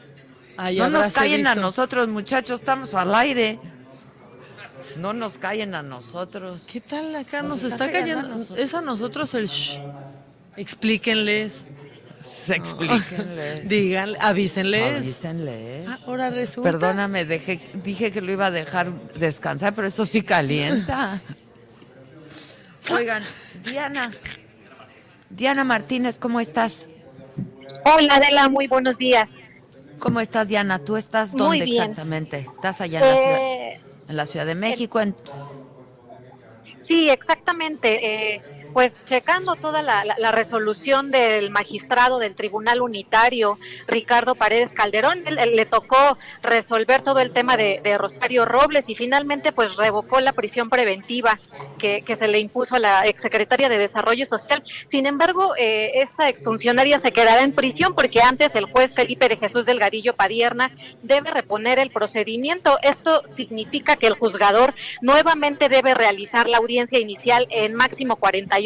Ay, 0.56 0.78
no 0.78 0.88
nos 0.88 1.12
callen 1.12 1.46
a 1.46 1.54
nosotros, 1.54 2.08
muchachos, 2.08 2.60
estamos 2.60 2.94
al 2.94 3.14
aire. 3.14 3.58
No 4.98 5.12
nos 5.12 5.38
callen 5.38 5.74
a 5.74 5.82
nosotros. 5.82 6.62
¿Qué 6.70 6.80
tal 6.80 7.14
acá? 7.16 7.42
Nos, 7.42 7.62
Nos 7.62 7.72
está 7.72 7.90
cayendo. 7.90 8.46
a. 8.54 8.58
Es 8.58 8.74
a 8.74 8.80
nosotros 8.80 9.34
el 9.34 9.48
shh. 9.48 9.80
Explíquenles. 10.56 11.64
Explíquenles. 12.48 13.68
Díganle, 13.68 14.18
avísenles. 14.20 14.96
Avísenles. 14.96 15.88
Ah, 15.88 15.98
ahora 16.06 16.30
resulta. 16.30 16.70
Perdóname, 16.70 17.24
dejé, 17.24 17.60
dije 17.84 18.10
que 18.10 18.20
lo 18.20 18.32
iba 18.32 18.46
a 18.46 18.50
dejar 18.50 18.92
descansar, 19.14 19.74
pero 19.74 19.86
eso 19.88 20.06
sí 20.06 20.22
calienta. 20.22 21.20
Oigan, 22.90 23.22
Diana. 23.64 24.12
Diana 25.30 25.64
Martínez, 25.64 26.18
¿cómo 26.18 26.40
estás? 26.40 26.86
Hola 27.84 28.16
Adela, 28.16 28.48
muy 28.48 28.68
buenos 28.68 28.96
días. 28.96 29.28
¿Cómo 29.98 30.20
estás, 30.20 30.48
Diana? 30.48 30.78
¿Tú 30.78 30.96
estás 30.96 31.32
Muy 31.32 31.58
dónde 31.58 31.64
bien. 31.64 31.82
exactamente? 31.82 32.38
¿Estás 32.38 32.80
allá 32.80 32.98
en 33.00 33.04
la, 33.06 33.16
ciudad, 33.16 33.38
Eh, 33.38 33.80
en 34.08 34.16
la 34.16 34.26
Ciudad 34.26 34.46
de 34.46 34.54
México? 34.54 35.00
En... 35.00 35.14
sí, 36.80 37.08
exactamente. 37.10 38.34
eh, 38.34 38.42
pues 38.72 38.94
checando 39.04 39.56
toda 39.56 39.82
la, 39.82 40.30
resolución 40.32 41.10
del 41.10 41.50
magistrado 41.50 42.18
del 42.18 42.34
Tribunal 42.34 42.82
Unitario, 42.82 43.58
Ricardo 43.86 44.34
Paredes 44.34 44.72
Calderón, 44.72 45.24
le 45.24 45.66
tocó 45.66 46.18
resolver 46.42 47.02
todo 47.02 47.20
el 47.20 47.30
tema 47.30 47.56
de, 47.56 47.96
Rosario 47.98 48.44
Robles 48.44 48.88
y 48.88 48.94
finalmente 48.94 49.52
pues 49.52 49.76
revocó 49.76 50.20
la 50.20 50.32
prisión 50.32 50.68
preventiva 50.68 51.38
que, 51.78 52.04
se 52.16 52.28
le 52.28 52.38
impuso 52.38 52.76
a 52.76 52.78
la 52.78 53.06
exsecretaria 53.06 53.68
de 53.68 53.78
Desarrollo 53.78 54.26
Social. 54.26 54.62
Sin 54.88 55.06
embargo, 55.06 55.54
eh, 55.58 56.02
esta 56.02 56.28
exfuncionaria 56.28 56.98
se 57.00 57.12
quedará 57.12 57.42
en 57.42 57.52
prisión 57.52 57.94
porque 57.94 58.20
antes 58.22 58.54
el 58.54 58.66
juez 58.66 58.94
Felipe 58.94 59.28
de 59.28 59.36
Jesús 59.36 59.66
Delgadillo 59.66 60.14
Padierna 60.14 60.70
debe 61.02 61.30
reponer 61.30 61.78
el 61.78 61.90
procedimiento. 61.90 62.78
Esto 62.82 63.22
significa 63.34 63.96
que 63.96 64.06
el 64.06 64.14
juzgador 64.14 64.74
nuevamente 65.00 65.68
debe 65.68 65.94
realizar 65.94 66.48
la 66.48 66.58
audiencia 66.58 66.98
inicial 66.98 67.46
en 67.50 67.74
máximo 67.74 68.16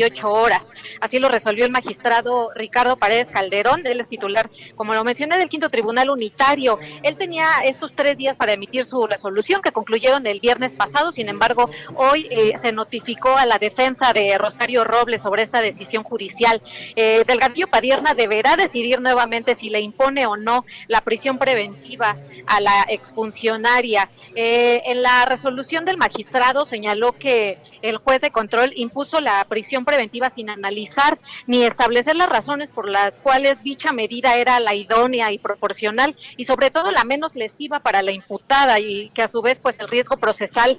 48 0.01 0.30
horas. 0.30 0.61
Así 1.01 1.18
lo 1.18 1.28
resolvió 1.28 1.64
el 1.64 1.70
magistrado 1.70 2.51
Ricardo 2.55 2.96
Paredes 2.96 3.28
Calderón, 3.28 3.86
él 3.86 4.01
es 4.01 4.09
titular, 4.09 4.51
como 4.76 4.94
lo 4.94 5.05
mencioné, 5.05 5.38
del 5.38 5.48
quinto 5.48 5.68
tribunal 5.68 6.11
unitario. 6.11 6.78
Él 7.03 7.16
tenía 7.16 7.46
estos 7.64 7.92
tres 7.94 8.16
días 8.16 8.36
para 8.36 8.53
emitir 8.53 8.84
su 8.84 9.07
resolución 9.07 9.62
que 9.62 9.72
concluyeron 9.72 10.26
el 10.26 10.40
viernes 10.40 10.74
pasado, 10.74 11.12
sin 11.12 11.28
embargo, 11.28 11.70
hoy 11.94 12.26
eh, 12.30 12.55
se 12.61 12.72
notificó 12.72 13.36
a 13.36 13.46
la 13.46 13.59
defensa 13.59 14.12
de 14.12 14.36
Rosario 14.38 14.84
Robles 14.84 15.22
sobre 15.22 15.42
esta 15.42 15.61
decisión 15.61 16.03
judicial. 16.03 16.61
Eh, 16.96 17.24
Delgadillo 17.26 17.66
Padierna 17.66 18.14
deberá 18.14 18.57
decidir 18.57 19.01
nuevamente 19.01 19.55
si 19.55 19.70
le 19.70 19.80
impone 19.80 20.26
o 20.26 20.36
no 20.36 20.64
la 20.88 21.01
prisión 21.03 21.38
preventiva 21.38 22.14
a 22.46 22.61
la 22.61 22.86
exfuncionaria. 22.88 24.09
Eh, 24.34 24.82
en 24.86 25.03
la 25.03 25.24
resolución 25.26 25.84
del 25.84 25.96
magistrado 25.96 26.66
señaló 26.66 27.12
que 27.12 27.59
el 27.82 27.98
juez 27.98 28.20
de 28.20 28.30
control 28.30 28.72
impuso 28.76 29.20
la 29.20 29.44
prisión 29.44 29.84
preventiva 29.84 30.30
sin 30.30 30.50
analizar 30.50 31.18
ni 31.46 31.64
establecer 31.64 32.16
las 32.16 32.28
razones 32.28 32.72
por 32.72 32.88
las 32.88 33.18
cuales 33.18 33.62
dicha 33.62 33.92
medida 33.92 34.36
era 34.36 34.60
la 34.60 34.74
idónea 34.74 35.32
y 35.32 35.38
proporcional 35.38 36.16
y 36.36 36.44
sobre 36.44 36.70
todo 36.70 36.90
la 36.90 37.04
menos 37.04 37.34
lesiva 37.34 37.80
para 37.80 38.02
la 38.02 38.12
imputada 38.12 38.78
y 38.80 39.10
que 39.10 39.22
a 39.22 39.28
su 39.28 39.42
vez 39.42 39.60
pues 39.60 39.78
el 39.78 39.88
riesgo 39.88 40.16
procesal 40.16 40.78